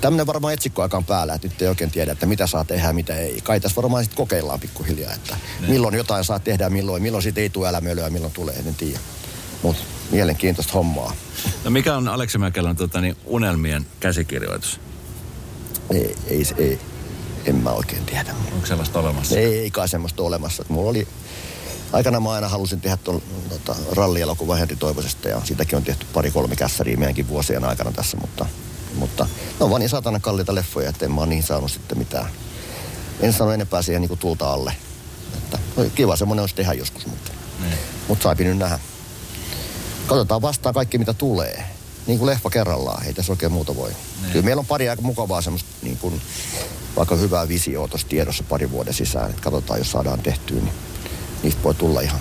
tämmöinen 0.00 0.26
varmaan 0.26 0.54
etsikkoaika 0.54 0.96
on 0.96 1.04
päällä, 1.04 1.34
että 1.34 1.48
nyt 1.48 1.62
ei 1.62 1.68
oikein 1.68 1.90
tiedä, 1.90 2.12
että 2.12 2.26
mitä 2.26 2.46
saa 2.46 2.64
tehdä 2.64 2.86
ja 2.86 2.92
mitä 2.92 3.16
ei. 3.16 3.40
Kai 3.40 3.60
tässä 3.60 3.82
varmaan 3.82 4.04
sitten 4.04 4.16
kokeillaan 4.16 4.60
pikkuhiljaa, 4.60 5.12
että 5.12 5.36
ne. 5.60 5.68
milloin 5.68 5.94
jotain 5.94 6.24
saa 6.24 6.38
tehdä 6.38 6.70
milloin, 6.70 7.02
milloin 7.02 7.22
siitä 7.22 7.40
ei 7.40 7.50
tule 7.50 7.68
älämölyä 7.68 8.10
milloin 8.10 8.32
tulee, 8.32 8.54
en 8.54 8.74
tiedä. 8.74 8.98
Mutta 9.62 9.82
mielenkiintoista 10.10 10.72
hommaa. 10.72 11.12
No 11.64 11.70
mikä 11.70 11.96
on 11.96 12.08
Aleksi 12.08 12.38
Mäkelän 12.38 12.76
tota, 12.76 13.00
niin 13.00 13.16
unelmien 13.24 13.86
käsikirjoitus? 14.00 14.80
Ei, 15.90 16.16
ei, 16.26 16.42
ei, 16.58 16.80
en 17.44 17.56
mä 17.56 17.70
oikein 17.70 18.04
tiedä. 18.04 18.34
Onko 18.54 18.66
sellaista 18.66 18.98
olemassa? 18.98 19.38
Ei, 19.38 19.58
ei 19.58 19.70
kai 19.70 19.88
semmoista 19.88 20.22
olemassa. 20.22 20.64
Mulla 20.68 20.90
oli, 20.90 21.08
aikana 21.92 22.20
mä 22.20 22.32
aina 22.32 22.48
halusin 22.48 22.80
tehdä 22.80 22.96
tuon 22.96 23.22
tota, 23.48 23.76
rallielokuvan 23.92 24.58
Henri 24.58 24.76
Toivosesta 24.76 25.28
ja 25.28 25.40
siitäkin 25.44 25.76
on 25.76 25.84
tehty 25.84 26.06
pari-kolme 26.12 26.56
kässäriä 26.56 26.96
meidänkin 26.96 27.28
vuosien 27.28 27.64
aikana 27.64 27.92
tässä, 27.92 28.16
mutta, 28.16 28.46
mutta 28.96 29.24
ne 29.24 29.64
on 29.64 29.70
vaan 29.70 29.80
niin 29.80 29.90
saatana 29.90 30.20
kalliita 30.20 30.54
leffoja, 30.54 30.88
että 30.88 31.04
en 31.04 31.12
mä 31.12 31.26
niihin 31.26 31.44
saanut 31.44 31.72
sitten 31.72 31.98
mitään. 31.98 32.26
En 33.20 33.32
sano 33.32 33.52
enempää 33.52 33.82
siihen 33.82 34.00
niin 34.02 34.08
kuin 34.08 34.20
tulta 34.20 34.52
alle. 34.52 34.74
Että, 35.36 35.58
kiva 35.94 36.16
semmoinen 36.16 36.42
olisi 36.42 36.54
tehdä 36.54 36.72
joskus, 36.72 37.06
mutta, 37.06 37.32
niin. 37.60 37.78
mutta 38.08 38.22
saipi 38.22 38.44
nyt 38.44 38.58
nähdä 38.58 38.78
katsotaan 40.06 40.42
vastaan 40.42 40.74
kaikki, 40.74 40.98
mitä 40.98 41.14
tulee. 41.14 41.64
Niin 42.06 42.18
kuin 42.18 42.26
leffa 42.26 42.50
kerrallaan, 42.50 43.06
ei 43.06 43.12
tässä 43.12 43.32
oikein 43.32 43.52
muuta 43.52 43.76
voi. 43.76 43.90
Ne. 43.90 44.28
Kyllä 44.32 44.44
meillä 44.44 44.60
on 44.60 44.66
pari 44.66 44.88
aika 44.88 45.02
mukavaa 45.02 45.42
semmoista 45.42 45.70
niin 45.82 45.96
kuin, 45.96 46.20
vaikka 46.96 47.16
hyvää 47.16 47.48
visioa 47.48 47.88
tuossa 47.88 48.08
tiedossa 48.08 48.44
pari 48.48 48.70
vuoden 48.70 48.94
sisään. 48.94 49.30
Että 49.30 49.42
katsotaan, 49.42 49.78
jos 49.78 49.90
saadaan 49.90 50.22
tehtyä, 50.22 50.60
niin 50.60 50.74
niistä 51.42 51.62
voi 51.62 51.74
tulla 51.74 52.00
ihan 52.00 52.20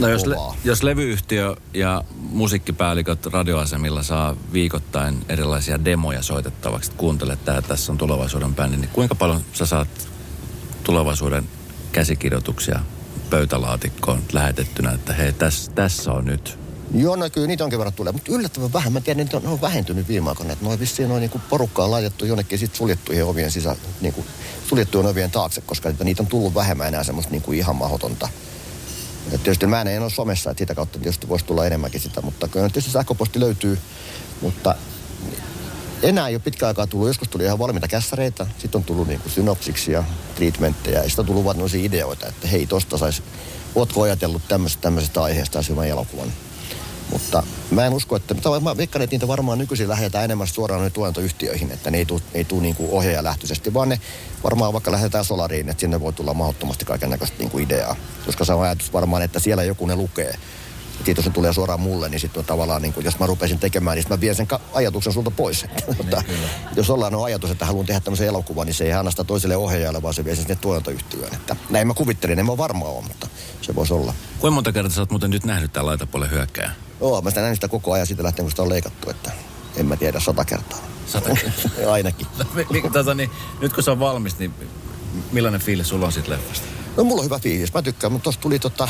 No 0.00 0.08
jos, 0.08 0.26
le- 0.26 0.36
jos 0.64 0.82
levyyhtiö 0.82 1.56
ja 1.74 2.04
musiikkipäälliköt 2.14 3.26
radioasemilla 3.26 4.02
saa 4.02 4.36
viikoittain 4.52 5.24
erilaisia 5.28 5.84
demoja 5.84 6.22
soitettavaksi, 6.22 6.90
että 6.90 7.00
kuuntele 7.00 7.38
tämä, 7.44 7.62
tässä 7.62 7.92
on 7.92 7.98
tulevaisuuden 7.98 8.54
bändi, 8.54 8.76
niin 8.76 8.90
kuinka 8.92 9.14
paljon 9.14 9.40
sä 9.52 9.66
saat 9.66 9.88
tulevaisuuden 10.84 11.44
käsikirjoituksia 11.92 12.80
pöytälaatikkoon 13.30 14.22
lähetettynä, 14.32 14.92
että 14.92 15.12
hei, 15.12 15.32
tässä, 15.32 15.72
tässä 15.72 16.12
on 16.12 16.24
nyt. 16.24 16.58
Joo, 16.94 17.16
no 17.16 17.30
kyllä 17.30 17.46
niitä 17.46 17.64
onkin 17.64 17.78
verran 17.78 17.92
tulee, 17.92 18.12
mutta 18.12 18.32
yllättävän 18.32 18.72
vähän. 18.72 18.92
Mä 18.92 19.00
tiedän, 19.00 19.20
että 19.20 19.40
ne 19.40 19.48
on 19.48 19.60
vähentynyt 19.60 20.08
viime 20.08 20.28
aikoina. 20.28 20.52
Että 20.52 20.64
noin 20.64 20.80
vissiin 20.80 21.08
noin 21.08 21.20
niin 21.20 21.42
porukkaa 21.50 21.90
laitettu 21.90 22.24
jonnekin 22.24 22.58
sit 22.58 22.74
suljettuihin 22.74 23.24
ovien 23.24 23.50
sisä, 23.50 23.76
niin 24.00 24.14
kuin 24.14 24.26
suljettujen 24.68 25.06
ovien 25.06 25.30
taakse, 25.30 25.60
koska 25.60 25.88
että 25.88 26.04
niitä 26.04 26.22
on 26.22 26.26
tullut 26.26 26.54
vähemmän 26.54 26.88
enää 26.88 27.04
semmoista 27.04 27.32
niin 27.32 27.42
kuin 27.42 27.58
ihan 27.58 27.76
mahdotonta. 27.76 28.28
Et 29.32 29.42
tietysti 29.42 29.66
mä 29.66 29.82
en 29.82 30.02
ole 30.02 30.10
somessa, 30.10 30.50
että 30.50 30.58
sitä 30.58 30.74
kautta 30.74 30.98
tietysti 30.98 31.28
voisi 31.28 31.44
tulla 31.44 31.66
enemmänkin 31.66 32.00
sitä, 32.00 32.22
mutta 32.22 32.48
kyllä 32.48 32.68
tietysti 32.68 32.90
sähköposti 32.90 33.40
löytyy, 33.40 33.78
mutta 34.40 34.74
enää 36.02 36.28
ei 36.28 36.34
ole 36.34 36.42
pitkä 36.44 36.66
aikaa 36.66 36.86
tullut. 36.86 37.08
Joskus 37.08 37.28
tuli 37.28 37.44
ihan 37.44 37.58
valmiita 37.58 37.88
kässäreitä, 37.88 38.46
sitten 38.58 38.78
on 38.78 38.84
tullut 38.84 39.08
niin 39.08 39.20
kuin 39.20 39.32
synopsiksi 39.32 39.92
ja 39.92 40.04
treatmentteja 40.34 40.98
ja 40.98 41.04
sitten 41.04 41.22
on 41.22 41.26
tullut 41.26 41.44
vaan 41.44 41.56
ideoita, 41.74 42.26
että 42.26 42.48
hei, 42.48 42.66
tosta 42.66 42.98
saisi 42.98 43.22
ootko 43.74 44.02
ajatellut 44.02 44.42
tämmöisestä, 44.48 44.82
tämmöisestä 44.82 45.22
aiheesta 45.22 45.58
ja 45.58 45.64
hyvän 45.68 45.88
elokuvan. 45.88 46.32
Mutta 47.12 47.42
mä 47.70 47.86
en 47.86 47.92
usko, 47.92 48.16
että, 48.16 48.34
mä 48.60 48.76
veikkaan, 48.76 49.02
että 49.02 49.14
niitä 49.14 49.28
varmaan 49.28 49.58
nykyisin 49.58 49.88
lähdetään 49.88 50.24
enemmän 50.24 50.46
suoraan 50.46 50.80
noin 50.80 50.92
tuotantoyhtiöihin, 50.92 51.70
että 51.70 51.90
ne 51.90 51.98
ei 51.98 52.04
tule, 52.04 52.20
ei 52.34 52.44
tule 52.44 52.62
niin 52.62 52.76
ohjaajalähtöisesti, 52.90 53.74
vaan 53.74 53.88
ne 53.88 54.00
varmaan 54.44 54.72
vaikka 54.72 54.92
lähdetään 54.92 55.24
Solariin, 55.24 55.68
että 55.68 55.80
sinne 55.80 56.00
voi 56.00 56.12
tulla 56.12 56.34
mahdottomasti 56.34 56.84
kaiken 56.84 57.10
näköistä 57.10 57.36
niin 57.38 57.60
ideaa. 57.60 57.96
Koska 58.26 58.44
se 58.44 58.52
on 58.52 58.62
ajatus 58.62 58.92
varmaan, 58.92 59.22
että 59.22 59.40
siellä 59.40 59.64
joku 59.64 59.86
ne 59.86 59.96
lukee 59.96 60.34
jos 61.06 61.24
se 61.24 61.30
tulee 61.30 61.52
suoraan 61.52 61.80
mulle, 61.80 62.08
niin 62.08 62.20
sitten 62.20 62.44
tavallaan, 62.44 62.82
niin 62.82 62.92
kun, 62.92 63.04
jos 63.04 63.18
mä 63.18 63.26
rupesin 63.26 63.58
tekemään, 63.58 63.96
niin 63.96 64.06
mä 64.10 64.20
vien 64.20 64.34
sen 64.34 64.48
ajatuksen 64.72 65.12
sulta 65.12 65.30
pois. 65.30 65.66
Niin, 66.28 66.38
jos 66.76 66.90
ollaan 66.90 67.14
on 67.14 67.24
ajatus, 67.24 67.50
että 67.50 67.66
haluan 67.66 67.86
tehdä 67.86 68.00
tämmöisen 68.00 68.26
elokuvan, 68.26 68.66
niin 68.66 68.74
se 68.74 68.84
ei 68.84 68.92
anna 68.92 69.10
sitä 69.10 69.24
toiselle 69.24 69.56
ohjaajalle, 69.56 70.02
vaan 70.02 70.14
se 70.14 70.24
vie 70.24 70.34
sen 70.34 70.44
sinne 70.44 70.58
tuotantoyhtiöön. 70.60 71.34
Että 71.34 71.56
näin 71.70 71.86
mä 71.86 71.94
kuvittelin, 71.94 72.38
en 72.38 72.46
mä 72.46 72.56
varmaan 72.56 72.92
ole, 72.92 73.04
mutta 73.08 73.26
se 73.62 73.74
voisi 73.74 73.94
olla. 73.94 74.14
Kuinka 74.38 74.54
monta 74.54 74.72
kertaa 74.72 74.94
sä 74.94 75.00
oot 75.00 75.10
muuten 75.10 75.30
nyt 75.30 75.44
nähnyt 75.44 75.72
tämän 75.72 75.86
laitapuolen 75.86 76.30
hyökkääjän? 76.30 76.89
Joo, 77.00 77.22
mä 77.22 77.30
sitä 77.30 77.40
nähnyt 77.40 77.56
sitä 77.56 77.68
koko 77.68 77.92
ajan 77.92 78.06
siitä 78.06 78.22
lähtien, 78.22 78.44
kun 78.44 78.50
sitä 78.50 78.62
on 78.62 78.68
leikattu, 78.68 79.10
että 79.10 79.32
en 79.76 79.86
mä 79.86 79.96
tiedä, 79.96 80.20
sata 80.20 80.44
kertaa. 80.44 80.78
Sata 81.06 81.30
kertaa? 81.34 81.92
Ainakin. 81.92 82.26
tota, 82.92 83.14
niin, 83.14 83.30
nyt 83.60 83.72
kun 83.72 83.82
se 83.82 83.90
on 83.90 84.00
valmis, 84.00 84.38
niin 84.38 84.54
millainen 85.32 85.60
fiilis 85.60 85.88
sulla 85.88 86.06
on 86.06 86.12
siitä 86.12 86.30
leffasta? 86.30 86.66
No 86.96 87.04
mulla 87.04 87.20
on 87.20 87.24
hyvä 87.24 87.38
fiilis. 87.38 87.74
Mä 87.74 87.82
tykkään, 87.82 88.12
mutta 88.12 88.24
tossa 88.24 88.40
tuli 88.40 88.58
tota, 88.58 88.88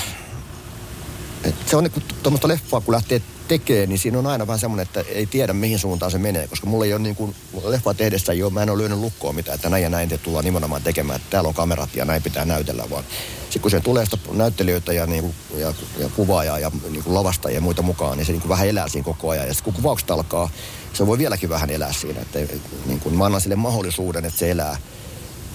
se 1.67 1.77
on 1.77 1.85
niin 1.85 2.05
tuommoista 2.23 2.49
leffaa, 2.49 2.81
kun 2.81 2.95
lähtee 2.95 3.23
tekemään, 3.51 3.89
niin 3.89 3.99
siinä 3.99 4.19
on 4.19 4.27
aina 4.27 4.47
vähän 4.47 4.59
semmoinen, 4.59 4.83
että 4.87 5.05
ei 5.15 5.27
tiedä 5.27 5.53
mihin 5.53 5.79
suuntaan 5.79 6.13
se 6.13 6.19
menee. 6.19 6.49
Koska 6.49 6.67
mulla 6.67 6.85
ei 6.85 6.93
ole 6.93 7.03
niin 7.03 7.17
kuin, 7.17 7.35
leffaa 7.65 7.95
tehdessä 7.95 8.33
ole, 8.45 8.53
mä 8.53 8.63
en 8.63 8.71
ole 8.71 8.79
lyönyt 8.79 8.99
lukkoa 8.99 9.33
mitään, 9.33 9.55
että 9.55 9.71
näin 9.71 9.83
ja 9.83 9.89
näin 9.89 10.09
te 10.09 10.19
tullaan 10.19 10.45
nimenomaan 10.45 10.83
tekemään, 10.83 11.17
että 11.17 11.31
täällä 11.31 11.49
on 11.49 11.55
kamerat 11.55 11.97
ja 11.97 12.05
näin 12.05 12.23
pitää 12.23 12.45
näytellä, 12.45 12.91
vaan 12.91 13.05
sitten 13.41 13.63
kun 13.63 13.71
se 13.71 13.81
tulee 13.81 14.05
sitä 14.05 14.19
näyttelijöitä 14.33 14.93
ja, 14.93 15.07
niin 15.07 15.23
kuin, 15.23 15.35
ja, 15.61 15.75
ja 15.99 16.09
kuvaajaa 16.17 16.59
ja 16.59 16.71
niin 16.91 17.05
kuin 17.05 17.15
lavastajia 17.15 17.57
ja 17.57 17.61
muita 17.61 17.83
mukaan, 17.83 18.17
niin 18.17 18.27
se 18.27 18.33
niin 18.33 18.41
kuin 18.41 18.49
vähän 18.49 18.69
elää 18.69 18.89
siinä 18.89 19.05
koko 19.05 19.31
ajan. 19.31 19.47
Ja 19.47 19.55
sitten 19.55 19.73
kun 19.73 19.83
kuvaukset 19.83 20.11
alkaa, 20.11 20.51
se 20.93 21.07
voi 21.07 21.19
vieläkin 21.19 21.49
vähän 21.49 21.71
elää 21.71 21.93
siinä. 21.93 22.21
Että 22.21 22.39
niin 22.87 23.01
kuin, 23.01 23.15
mä 23.15 23.25
annan 23.25 23.41
sille 23.41 23.57
mahdollisuuden, 23.57 24.25
että 24.25 24.39
se 24.39 24.51
elää 24.51 24.77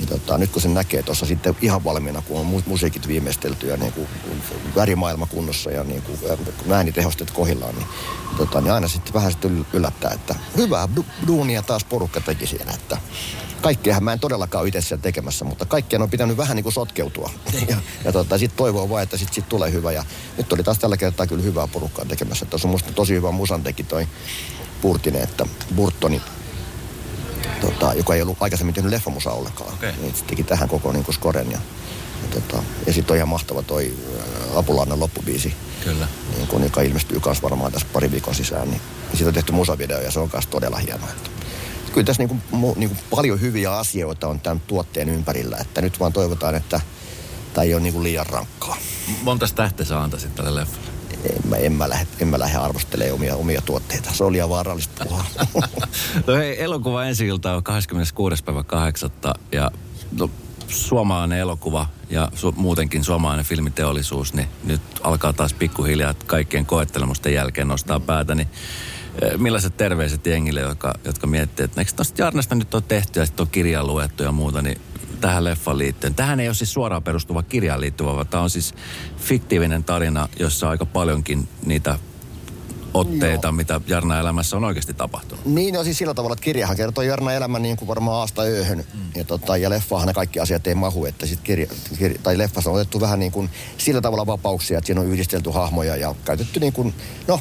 tota, 0.09 0.37
nyt 0.37 0.51
kun 0.51 0.61
se 0.61 0.67
näkee 0.67 1.03
tuossa 1.03 1.25
sitten 1.25 1.55
ihan 1.61 1.83
valmiina, 1.83 2.21
kun 2.21 2.39
on 2.39 2.45
mu- 2.45 2.69
musiikit 2.69 3.07
viimeistelty 3.07 3.67
ja 3.67 3.77
niin 3.77 3.93
kuin, 3.93 4.07
värimaailma 4.75 5.25
kunnossa 5.25 5.71
ja 5.71 5.83
niin 5.83 6.01
kuin, 6.01 6.19
äänitehosteet 6.71 7.31
kohillaan, 7.31 7.75
niin, 7.75 7.87
tota, 8.37 8.61
niin 8.61 8.71
aina 8.71 8.87
sitten 8.87 9.13
vähän 9.13 9.31
sitten 9.31 9.65
yllättää, 9.73 10.11
että 10.11 10.35
hyvää 10.57 10.87
duunia 11.27 11.61
taas 11.61 11.83
porukka 11.83 12.21
teki 12.21 12.47
siellä. 12.47 12.71
Että 12.71 12.97
kaikkeahan 13.61 14.03
mä 14.03 14.13
en 14.13 14.19
todellakaan 14.19 14.61
ole 14.61 14.67
itse 14.67 14.81
siellä 14.81 15.01
tekemässä, 15.01 15.45
mutta 15.45 15.65
kaikkien 15.65 16.01
on 16.01 16.09
pitänyt 16.09 16.37
vähän 16.37 16.55
niin 16.55 16.63
kuin 16.63 16.73
sotkeutua. 16.73 17.29
ja, 17.69 17.77
ja 18.03 18.11
tota, 18.11 18.37
sitten 18.37 18.57
toivoo 18.57 18.89
vaan, 18.89 19.03
että 19.03 19.17
sitten 19.17 19.35
sit 19.35 19.49
tulee 19.49 19.71
hyvä. 19.71 19.91
Ja 19.91 20.03
nyt 20.37 20.53
oli 20.53 20.63
taas 20.63 20.79
tällä 20.79 20.97
kertaa 20.97 21.27
kyllä 21.27 21.43
hyvää 21.43 21.67
porukkaa 21.67 22.05
tekemässä. 22.05 22.45
Tuossa 22.45 22.67
on 22.67 22.71
musta 22.71 22.91
tosi 22.91 23.13
hyvä 23.13 23.31
musan 23.31 23.63
teki 23.63 23.83
toi 23.83 24.07
Purtinen, 24.81 25.21
että 25.21 25.45
Burtoni 25.75 26.21
tota, 27.61 27.93
joka 27.93 28.15
ei 28.15 28.21
ollut 28.21 28.37
aikaisemmin 28.39 28.75
tehnyt 28.75 28.91
leffamusaa 28.91 29.33
ollenkaan. 29.33 29.73
Okay. 29.73 29.91
Niin 30.01 30.15
se 30.15 30.25
teki 30.25 30.43
tähän 30.43 30.69
koko 30.69 30.91
niin 30.91 31.05
kuin 31.05 31.15
skoren. 31.15 31.51
Ja, 31.51 31.59
ja, 32.21 32.27
tota, 32.29 32.63
ja 32.87 32.93
sitten 32.93 33.13
on 33.13 33.17
ihan 33.17 33.29
mahtava 33.29 33.61
toi 33.61 33.93
Apulannan 34.55 34.99
loppubiisi. 34.99 35.53
Kyllä. 35.83 36.07
Niin 36.35 36.47
kun, 36.47 36.63
joka 36.63 36.81
ilmestyy 36.81 37.21
myös 37.25 37.43
varmaan 37.43 37.71
tässä 37.71 37.87
pari 37.93 38.11
viikon 38.11 38.35
sisään. 38.35 38.69
Niin, 38.69 38.81
niin 39.07 39.17
siitä 39.17 39.29
on 39.29 39.33
tehty 39.33 39.51
musavideo 39.51 40.01
ja 40.01 40.11
se 40.11 40.19
on 40.19 40.29
myös 40.33 40.47
todella 40.47 40.77
hieno. 40.77 41.07
Että, 41.09 41.29
kyllä 41.93 42.05
tässä 42.05 42.23
niin 42.23 42.41
kuin, 42.51 42.73
niin 42.75 42.89
kuin 42.89 42.99
paljon 43.09 43.41
hyviä 43.41 43.71
asioita 43.77 44.27
on 44.27 44.39
tämän 44.39 44.61
tuotteen 44.67 45.09
ympärillä. 45.09 45.57
Että 45.61 45.81
nyt 45.81 45.99
vaan 45.99 46.13
toivotaan, 46.13 46.55
että 46.55 46.81
tämä 47.53 47.63
ei 47.63 47.73
ole 47.73 47.81
niin 47.81 47.93
kuin 47.93 48.03
liian 48.03 48.25
rankkaa. 48.25 48.77
Monta 49.21 49.47
tähteä 49.55 49.85
sä 49.85 50.01
antaisit 50.01 50.35
tälle 50.35 50.55
leffalle? 50.55 50.94
En 51.25 51.49
mä, 51.49 51.55
en 51.55 51.73
mä 51.73 51.89
lähde, 51.89 52.07
en 52.19 52.27
mä 52.27 52.39
lähde 52.39 52.57
arvostelemaan 52.57 53.15
omia, 53.15 53.35
omia 53.35 53.61
tuotteita. 53.61 54.13
Se 54.13 54.23
oli 54.23 54.31
liian 54.31 54.49
vaarallista 54.49 55.05
puhua. 55.05 55.23
no 56.27 56.35
hei, 56.35 56.63
elokuva 56.63 57.05
ensi 57.05 57.27
ilta 57.27 57.53
on 57.55 57.63
26. 57.63 58.43
päivä 58.43 58.63
8. 58.63 59.11
Ja 59.51 59.71
no, 60.19 60.29
suomalainen 60.67 61.39
elokuva 61.39 61.87
ja 62.09 62.31
su- 62.35 62.55
muutenkin 62.55 63.03
suomalainen 63.03 63.45
filmiteollisuus, 63.45 64.33
niin 64.33 64.47
nyt 64.63 64.81
alkaa 65.03 65.33
taas 65.33 65.53
pikkuhiljaa 65.53 66.13
kaikkien 66.25 66.65
koettelemusten 66.65 67.33
jälkeen 67.33 67.67
nostaa 67.67 67.99
päätä, 67.99 68.35
niin 68.35 68.47
eh, 69.21 69.37
millaiset 69.37 69.77
terveiset 69.77 70.25
jengille, 70.25 70.61
jotka, 70.61 70.93
jotka 71.05 71.27
miettii, 71.27 71.63
että 71.63 71.81
eikö 71.81 71.91
tuosta 71.95 72.21
Jarnasta 72.21 72.55
nyt 72.55 72.73
on 72.73 72.83
tehty 72.83 73.19
ja 73.19 73.25
sitten 73.25 73.43
on 73.43 73.49
kirja 73.51 73.83
luettu 73.83 74.23
ja 74.23 74.31
muuta, 74.31 74.61
niin 74.61 74.81
tähän 75.25 75.43
leffan 75.43 75.77
liittyen. 75.77 76.15
Tähän 76.15 76.39
ei 76.39 76.47
ole 76.47 76.55
siis 76.55 76.73
suoraan 76.73 77.03
perustuva 77.03 77.43
kirjaan 77.43 77.81
liittyvä, 77.81 78.15
vaan 78.15 78.27
tämä 78.27 78.43
on 78.43 78.49
siis 78.49 78.73
fiktiivinen 79.17 79.83
tarina, 79.83 80.29
jossa 80.39 80.69
aika 80.69 80.85
paljonkin 80.85 81.47
niitä 81.65 81.99
otteita, 82.93 83.47
Joo. 83.47 83.51
mitä 83.51 83.81
Jarna 83.87 84.19
elämässä 84.19 84.57
on 84.57 84.63
oikeasti 84.63 84.93
tapahtunut. 84.93 85.45
Niin, 85.45 85.73
no 85.73 85.83
siis 85.83 85.97
sillä 85.97 86.13
tavalla, 86.13 86.33
että 86.33 86.43
kirjahan 86.43 86.77
kertoo 86.77 87.03
Jarna 87.03 87.33
elämän 87.33 87.61
niin 87.61 87.77
kuin 87.77 87.87
varmaan 87.87 88.17
aasta 88.17 88.41
ööhön. 88.41 88.77
Mm. 88.77 88.99
Ja, 89.15 89.23
tota, 89.23 89.57
ja 89.57 89.69
leffahan 89.69 90.07
ne 90.07 90.13
kaikki 90.13 90.39
asiat 90.39 90.67
ei 90.67 90.75
mahu, 90.75 91.05
että 91.05 91.25
sit 91.25 91.39
kirja, 91.41 91.67
kirja, 91.97 92.19
tai 92.23 92.37
leffassa 92.37 92.69
on 92.69 92.75
otettu 92.75 93.01
vähän 93.01 93.19
niin 93.19 93.31
kuin 93.31 93.49
sillä 93.77 94.01
tavalla 94.01 94.25
vapauksia, 94.25 94.77
että 94.77 94.85
siinä 94.85 95.01
on 95.01 95.07
yhdistelty 95.07 95.49
hahmoja 95.49 95.95
ja 95.95 96.15
käytetty 96.25 96.59
niin 96.59 96.73
kuin, 96.73 96.93
no, 97.27 97.39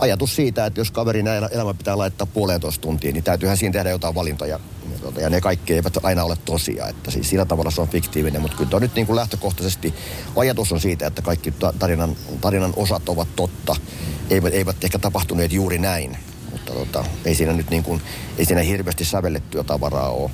ajatus 0.00 0.36
siitä, 0.36 0.66
että 0.66 0.80
jos 0.80 0.90
kaverin 0.90 1.26
elämä 1.26 1.74
pitää 1.74 1.98
laittaa 1.98 2.26
puolentoista 2.26 2.82
tuntiin, 2.82 3.14
niin 3.14 3.24
täytyyhän 3.24 3.56
siinä 3.56 3.72
tehdä 3.72 3.90
jotain 3.90 4.14
valintoja. 4.14 4.58
Ja, 4.92 4.98
tuota, 5.00 5.20
ja 5.20 5.30
ne 5.30 5.40
kaikki 5.40 5.74
eivät 5.74 6.04
aina 6.04 6.24
ole 6.24 6.36
tosia, 6.44 6.88
että 6.88 7.10
siis 7.10 7.30
sillä 7.30 7.44
tavalla 7.44 7.70
se 7.70 7.80
on 7.80 7.88
fiktiivinen, 7.88 8.42
mutta 8.42 8.56
kyllä 8.56 8.80
nyt 8.80 8.94
niin 8.94 9.06
kuin 9.06 9.16
lähtökohtaisesti 9.16 9.94
ajatus 10.36 10.72
on 10.72 10.80
siitä, 10.80 11.06
että 11.06 11.22
kaikki 11.22 11.54
tarinan, 11.78 12.16
tarinan 12.40 12.72
osat 12.76 13.08
ovat 13.08 13.28
totta. 13.36 13.76
Eivät, 14.30 14.54
eivät 14.54 14.84
ehkä 14.84 14.98
tapahtuneet 14.98 15.52
juuri 15.52 15.78
näin, 15.78 16.16
mutta 16.52 16.72
tota, 16.72 17.04
ei 17.24 17.34
siinä 17.34 17.52
nyt 17.52 17.70
niin 17.70 17.82
kuin, 17.82 18.02
ei 18.38 18.44
siinä 18.44 18.62
hirveästi 18.62 19.04
sävellettyä 19.04 19.64
tavaraa 19.64 20.10
ole. 20.10 20.30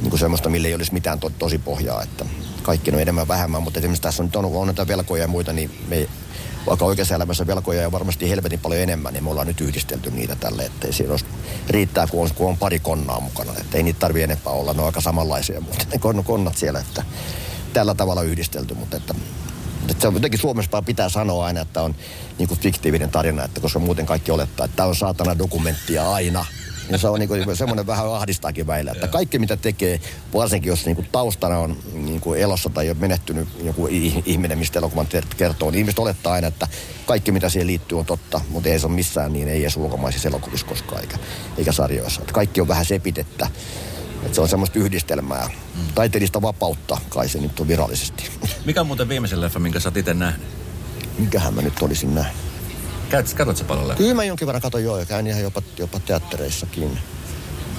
Niin 0.00 0.10
kuin 0.10 0.20
semmoista, 0.20 0.48
millä 0.48 0.68
ei 0.68 0.74
olisi 0.74 0.92
mitään 0.92 1.20
to, 1.20 1.30
tosi 1.38 1.58
pohjaa, 1.58 2.02
että 2.02 2.24
kaikki 2.62 2.90
on 2.90 3.00
enemmän 3.00 3.28
vähemmän, 3.28 3.62
mutta 3.62 3.78
esimerkiksi 3.78 4.02
tässä 4.02 4.22
on, 4.22 4.30
on, 4.34 4.44
on 4.44 4.66
näitä 4.66 4.88
velkoja 4.88 5.22
ja 5.22 5.28
muita, 5.28 5.52
niin 5.52 5.70
me 5.88 6.08
vaikka 6.66 6.84
oikeassa 6.84 7.14
elämässä 7.14 7.46
velkoja 7.46 7.86
on 7.86 7.92
varmasti 7.92 8.30
helvetin 8.30 8.60
paljon 8.60 8.82
enemmän, 8.82 9.12
niin 9.12 9.24
me 9.24 9.30
ollaan 9.30 9.46
nyt 9.46 9.60
yhdistelty 9.60 10.10
niitä 10.10 10.36
tälle, 10.36 10.64
ettei 10.64 10.92
siinä 10.92 11.10
olisi, 11.10 11.24
riittää, 11.68 12.06
kun 12.06 12.22
on, 12.22 12.30
kun 12.34 12.48
on 12.48 12.56
pari 12.56 12.78
konnaa 12.78 13.20
mukana, 13.20 13.52
että 13.60 13.76
ei 13.76 13.82
niitä 13.82 14.00
tarvitse 14.00 14.24
enempää 14.24 14.52
olla, 14.52 14.72
ne 14.72 14.80
on 14.80 14.86
aika 14.86 15.00
samanlaisia, 15.00 15.60
mutta 15.60 15.86
ne 15.92 16.22
konnat 16.24 16.56
siellä, 16.56 16.80
että 16.80 17.02
tällä 17.72 17.94
tavalla 17.94 18.22
yhdistelty, 18.22 18.74
mutta 18.74 18.96
että 18.96 19.14
että 19.90 20.00
se 20.00 20.08
on 20.08 20.14
jotenkin 20.14 20.40
Suomessa 20.40 20.82
pitää 20.82 21.08
sanoa 21.08 21.46
aina, 21.46 21.60
että 21.60 21.82
on 21.82 21.94
niin 22.38 22.48
kuin 22.48 22.60
fiktiivinen 22.60 23.10
tarina, 23.10 23.44
että 23.44 23.60
koska 23.60 23.78
muuten 23.78 24.06
kaikki 24.06 24.30
olettaa, 24.30 24.64
että 24.64 24.76
tämä 24.76 24.88
on 24.88 24.96
saatana 24.96 25.38
dokumenttia 25.38 26.12
aina. 26.12 26.46
Ja 26.90 26.98
se 26.98 27.08
on 27.08 27.18
niin 27.18 27.28
kuin, 27.28 27.56
semmoinen 27.56 27.86
vähän 27.86 28.14
ahdistaakin 28.14 28.66
väillä, 28.66 28.92
että 28.92 29.08
kaikki 29.08 29.38
mitä 29.38 29.56
tekee, 29.56 30.00
varsinkin 30.34 30.70
jos 30.70 30.86
niin 30.86 30.96
kuin 30.96 31.08
taustana 31.12 31.58
on 31.58 31.76
niin 31.92 32.20
kuin 32.20 32.40
elossa 32.40 32.70
tai 32.70 32.90
on 32.90 32.96
menehtynyt 32.98 33.48
joku 33.62 33.88
ihminen, 34.26 34.58
mistä 34.58 34.78
elokuvan 34.78 35.06
kertoo, 35.36 35.70
niin 35.70 35.78
ihmiset 35.78 35.98
olettaa 35.98 36.32
aina, 36.32 36.48
että 36.48 36.68
kaikki 37.06 37.32
mitä 37.32 37.48
siihen 37.48 37.66
liittyy 37.66 37.98
on 37.98 38.06
totta, 38.06 38.40
mutta 38.50 38.68
ei 38.68 38.78
se 38.78 38.86
ole 38.86 38.94
missään 38.94 39.32
niin, 39.32 39.48
ei 39.48 39.62
edes 39.62 39.76
ulkomaisissa 39.76 40.28
elokuvissa 40.28 40.66
koskaan 40.66 41.00
eikä, 41.00 41.18
eikä 41.58 41.72
sarjoissa. 41.72 42.20
Että 42.20 42.32
kaikki 42.32 42.60
on 42.60 42.68
vähän 42.68 42.84
sepitettä. 42.84 43.48
Että 44.22 44.34
se 44.34 44.40
on 44.40 44.48
semmoista 44.48 44.78
yhdistelmää. 44.78 45.46
Mm. 45.46 45.80
Taiteellista 45.94 46.42
vapautta 46.42 46.98
kai 47.08 47.28
se 47.28 47.40
nyt 47.40 47.60
on 47.60 47.68
virallisesti. 47.68 48.30
Mikä 48.64 48.80
on 48.80 48.86
muuten 48.86 49.08
viimeisen 49.08 49.40
leffa, 49.40 49.58
minkä 49.58 49.80
sä 49.80 49.88
oot 49.88 49.96
itse 49.96 50.14
nähnyt? 50.14 50.46
Mikähän 51.18 51.54
mä 51.54 51.62
nyt 51.62 51.82
olisin 51.82 52.14
nähnyt? 52.14 52.55
Käyt, 53.10 53.34
katsot 53.34 53.56
sä 53.56 53.64
paljon 53.64 53.88
leffa? 53.88 54.02
Kyllä 54.02 54.14
mä 54.14 54.24
jonkin 54.24 54.46
verran 54.46 54.62
katon 54.62 54.84
joo 54.84 54.98
ja 54.98 55.06
käyn 55.06 55.26
ihan 55.26 55.42
jopa, 55.42 55.62
jopa 55.78 56.00
teattereissakin. 56.00 56.98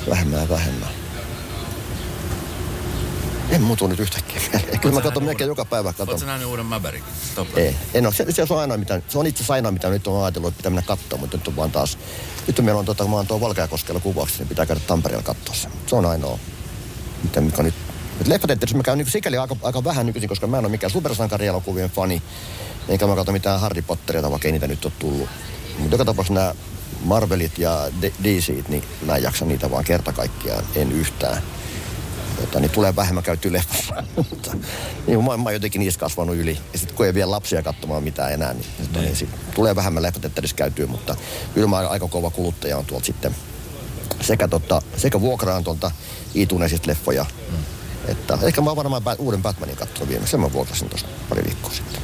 Vähemmän 0.09 0.39
ja 0.41 0.49
vähemmän. 0.49 0.89
En 3.49 3.61
muutu 3.61 3.87
nyt 3.87 3.99
yhtäkkiä 3.99 4.41
mieleen. 4.53 4.79
Kyllä 4.79 4.95
mä 4.95 5.01
katson 5.01 5.23
melkein 5.23 5.47
joka 5.47 5.65
päivä. 5.65 5.93
Katon. 5.93 6.09
Oletko 6.09 6.25
nähnyt 6.25 6.47
uuden 6.47 6.65
Maverickin? 6.65 7.13
Ei. 7.55 7.75
En 7.93 8.05
ole. 8.05 8.13
Se, 8.13 8.31
se, 8.31 8.45
on 8.49 8.59
ainoa, 8.59 8.77
mitä, 8.77 9.01
se 9.07 9.17
on 9.17 9.27
itse 9.27 9.37
asiassa 9.37 9.53
ainoa, 9.53 9.71
mitä 9.71 9.89
nyt 9.89 10.07
on 10.07 10.23
ajatellut, 10.23 10.47
että 10.47 10.57
pitää 10.57 10.69
mennä 10.69 10.81
katsoa, 10.81 11.19
mutta 11.19 11.37
nyt 11.37 11.47
on 11.47 11.55
vaan 11.55 11.71
taas... 11.71 11.97
Nyt 12.47 12.61
meillä 12.61 12.79
on, 12.79 12.85
tota, 12.85 13.07
mä 13.07 13.15
oon 13.15 13.27
tuo 13.27 13.41
Valkeakoskella 13.41 13.99
kuvauksessa, 13.99 14.43
niin 14.43 14.49
pitää 14.49 14.65
käydä 14.65 14.81
Tampereella 14.87 15.23
katsoa 15.23 15.55
se. 15.55 15.69
Se 15.87 15.95
on 15.95 16.05
ainoa, 16.05 16.39
mitä, 17.23 17.41
mikä 17.41 17.63
nyt 17.63 17.73
Leffateatterissa 18.25 18.77
mä 18.77 18.83
käyn 18.83 18.97
niin 18.97 19.11
sikäli 19.11 19.37
aika, 19.37 19.55
aika 19.63 19.83
vähän 19.83 20.05
nykyisin, 20.05 20.29
koska 20.29 20.47
mä 20.47 20.57
en 20.57 20.65
ole 20.65 20.71
mikään 20.71 20.91
supersankarielokuvien 20.91 21.89
fani. 21.89 22.21
Eikä 22.89 23.07
mä 23.07 23.15
katso 23.15 23.31
mitään 23.31 23.59
Harry 23.59 23.81
Potteria, 23.81 24.31
vaikka 24.31 24.47
ei 24.47 24.51
niitä 24.51 24.67
nyt 24.67 24.85
ole 24.85 24.93
tullut. 24.99 25.29
Mutta 25.79 25.95
joka 25.95 26.05
tapauksessa 26.05 26.39
nämä 26.39 26.55
Marvelit 27.01 27.57
ja 27.57 27.87
DC, 28.23 28.67
niin 28.67 28.83
mä 29.05 29.15
en 29.15 29.23
jaksa 29.23 29.45
niitä 29.45 29.71
vaan 29.71 29.83
kerta 29.83 30.13
kaikkiaan, 30.13 30.63
en 30.75 30.91
yhtään. 30.91 31.41
Jota, 32.41 32.59
niin 32.59 32.71
tulee 32.71 32.95
vähemmän 32.95 33.23
käyty 33.23 33.53
leffassa. 33.53 34.03
niin, 35.07 35.23
mä, 35.23 35.37
mä 35.37 35.43
oon 35.43 35.53
jotenkin 35.53 35.79
niissä 35.79 35.99
kasvanut 35.99 36.35
yli. 36.35 36.57
Ja 36.73 36.79
sitten 36.79 36.97
kun 36.97 37.05
ei 37.05 37.13
vielä 37.13 37.31
lapsia 37.31 37.63
katsomaan 37.63 38.03
mitään 38.03 38.33
enää, 38.33 38.53
niin, 38.53 38.65
niin. 38.79 39.01
niin 39.01 39.15
sit 39.15 39.29
tulee 39.55 39.75
vähemmän 39.75 40.03
leffateatterissa 40.03 40.55
käytyä. 40.55 40.87
Mutta 40.87 41.15
kyllä 41.53 41.67
mä 41.67 41.77
aika 41.77 42.07
kova 42.07 42.31
kuluttaja 42.31 42.77
on 42.77 42.85
tuolta 42.85 43.05
sitten. 43.05 43.35
Sekä, 44.21 44.47
tota, 44.47 44.81
sekä 44.97 45.21
vuokraan 45.21 45.63
tuolta 45.63 45.91
iTunesista 46.35 46.89
leffoja. 46.89 47.25
Mm. 47.51 47.76
Että 48.07 48.37
ehkä 48.41 48.61
mä 48.61 48.69
oon 48.69 48.77
varmaan 48.77 49.03
uuden 49.17 49.41
Batmanin 49.41 49.75
katsonut 49.75 50.09
viimeksi. 50.09 50.31
Sen 50.31 50.39
mä 50.39 50.53
vuokrasin 50.53 50.89
tuosta 50.89 51.09
pari 51.29 51.43
viikkoa 51.43 51.71
sitten. 51.71 52.01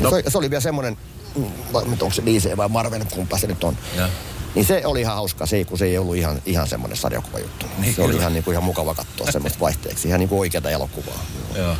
No. 0.00 0.10
Se, 0.10 0.22
se, 0.28 0.38
oli 0.38 0.50
vielä 0.50 0.60
semmoinen, 0.60 0.96
mm, 1.36 1.44
onko 1.74 2.10
se 2.10 2.22
DC 2.22 2.56
vai 2.56 2.68
Marvel, 2.68 3.04
kumpa 3.14 3.38
se 3.38 3.46
nyt 3.46 3.64
on. 3.64 3.78
Ja. 3.96 4.08
Niin 4.54 4.64
se 4.64 4.82
oli 4.84 5.00
ihan 5.00 5.16
hauska, 5.16 5.46
se, 5.46 5.64
kun 5.64 5.78
se 5.78 5.84
ei 5.84 5.98
ollut 5.98 6.16
ihan, 6.16 6.42
ihan 6.46 6.68
semmoinen 6.68 6.98
juttu. 7.40 7.66
Niin, 7.78 7.90
se 7.90 7.94
kyllä. 7.94 8.08
oli 8.08 8.16
ihan, 8.16 8.32
niin 8.32 8.44
kuin, 8.44 8.52
ihan 8.52 8.64
mukava 8.64 8.94
katsoa 8.94 9.32
semmoista 9.32 9.60
vaihteeksi, 9.60 10.08
ihan 10.08 10.20
niin 10.20 10.28
kuin 10.28 10.38
oikeata 10.38 10.70
elokuvaa. 10.70 11.24
Joo. 11.54 11.76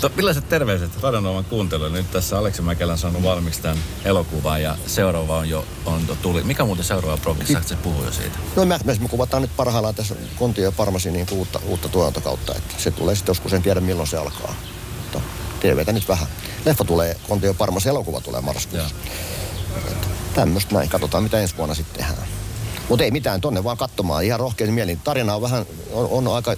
To, 0.00 0.10
millaiset 0.16 0.48
terveiset 0.48 1.02
Radionovan 1.02 1.44
kuuntelu? 1.44 1.88
Nyt 1.88 2.10
tässä 2.10 2.38
Aleksi 2.38 2.62
Mäkelä 2.62 2.92
on 2.92 2.98
saanut 2.98 3.22
valmiiksi 3.22 3.62
tämän 3.62 3.78
elokuvan 4.04 4.62
ja 4.62 4.76
seuraava 4.86 5.38
on 5.38 5.48
jo, 5.48 5.64
on 5.86 6.04
jo 6.08 6.16
tuli. 6.22 6.42
Mikä 6.42 6.64
muuten 6.64 6.84
seuraava 6.84 7.16
progissa? 7.16 7.52
Saatko 7.52 7.68
se 7.68 7.76
puhua 7.76 8.04
jo 8.04 8.12
siitä? 8.12 8.38
No 8.56 8.64
me, 8.64 8.78
me 8.84 9.08
kuvataan 9.10 9.42
nyt 9.42 9.56
parhaillaan 9.56 9.94
tässä 9.94 10.14
Kontio 10.36 10.64
ja 10.64 10.72
Parmasi 10.72 11.10
niin 11.10 11.26
uutta, 11.32 11.60
uutta 11.66 11.88
tuotantokautta. 11.88 12.54
Että 12.54 12.74
se 12.78 12.90
tulee 12.90 13.14
sitten 13.14 13.30
joskus, 13.30 13.52
en 13.52 13.62
tiedä 13.62 13.80
milloin 13.80 14.08
se 14.08 14.16
alkaa. 14.16 14.54
Mutta 15.02 15.20
TVtä 15.60 15.92
nyt 15.92 16.08
vähän. 16.08 16.28
Leffa 16.64 16.84
tulee, 16.84 17.16
Kontio 17.28 17.50
ja 17.50 17.54
Parmasi 17.54 17.88
elokuva 17.88 18.20
tulee 18.20 18.40
marraskuussa. 18.40 18.94
Tämmöistä 20.34 20.74
näin. 20.74 20.88
Katsotaan 20.88 21.22
mitä 21.22 21.40
ensi 21.40 21.56
vuonna 21.56 21.74
sitten 21.74 22.04
tehdään. 22.04 22.28
Mutta 22.88 23.04
ei 23.04 23.10
mitään, 23.10 23.40
tonne 23.40 23.64
vaan 23.64 23.76
katsomaan. 23.76 24.24
Ihan 24.24 24.40
rohkein 24.40 24.72
mielin. 24.72 25.00
Tarina 25.00 25.34
on 25.34 25.42
vähän, 25.42 25.66
on, 25.92 26.08
on 26.10 26.34
aika, 26.34 26.54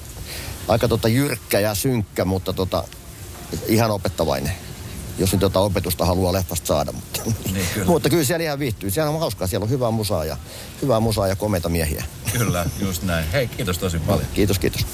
aika 0.68 0.88
tota 0.88 1.08
jyrkkä 1.08 1.60
ja 1.60 1.74
synkkä, 1.74 2.24
mutta 2.24 2.52
tota, 2.52 2.84
ihan 3.66 3.90
opettavainen. 3.90 4.52
Jos 5.18 5.32
nyt 5.32 5.42
jotain 5.42 5.66
opetusta 5.66 6.04
haluaa 6.04 6.32
leffasta 6.32 6.66
saada. 6.66 6.92
Mutta, 6.92 7.20
niin, 7.52 7.66
kyllä. 7.74 7.86
mutta 7.92 8.10
kyllä 8.10 8.24
siellä 8.24 8.44
ihan 8.44 8.58
viihtyy. 8.58 8.90
Siellä 8.90 9.10
on 9.10 9.20
hauskaa. 9.20 9.46
Siellä 9.46 9.64
on 9.64 9.70
hyvää 9.70 9.90
musaa 9.90 10.24
ja, 10.24 10.36
hyvää 10.82 11.00
musaa 11.00 11.28
ja 11.28 11.36
komeita 11.36 11.68
miehiä. 11.68 12.04
Kyllä, 12.32 12.66
just 12.80 13.02
näin. 13.02 13.30
Hei, 13.32 13.48
kiitos 13.48 13.78
tosi 13.78 13.98
paljon. 13.98 14.28
Kiitos, 14.34 14.58
kiitos. 14.58 14.86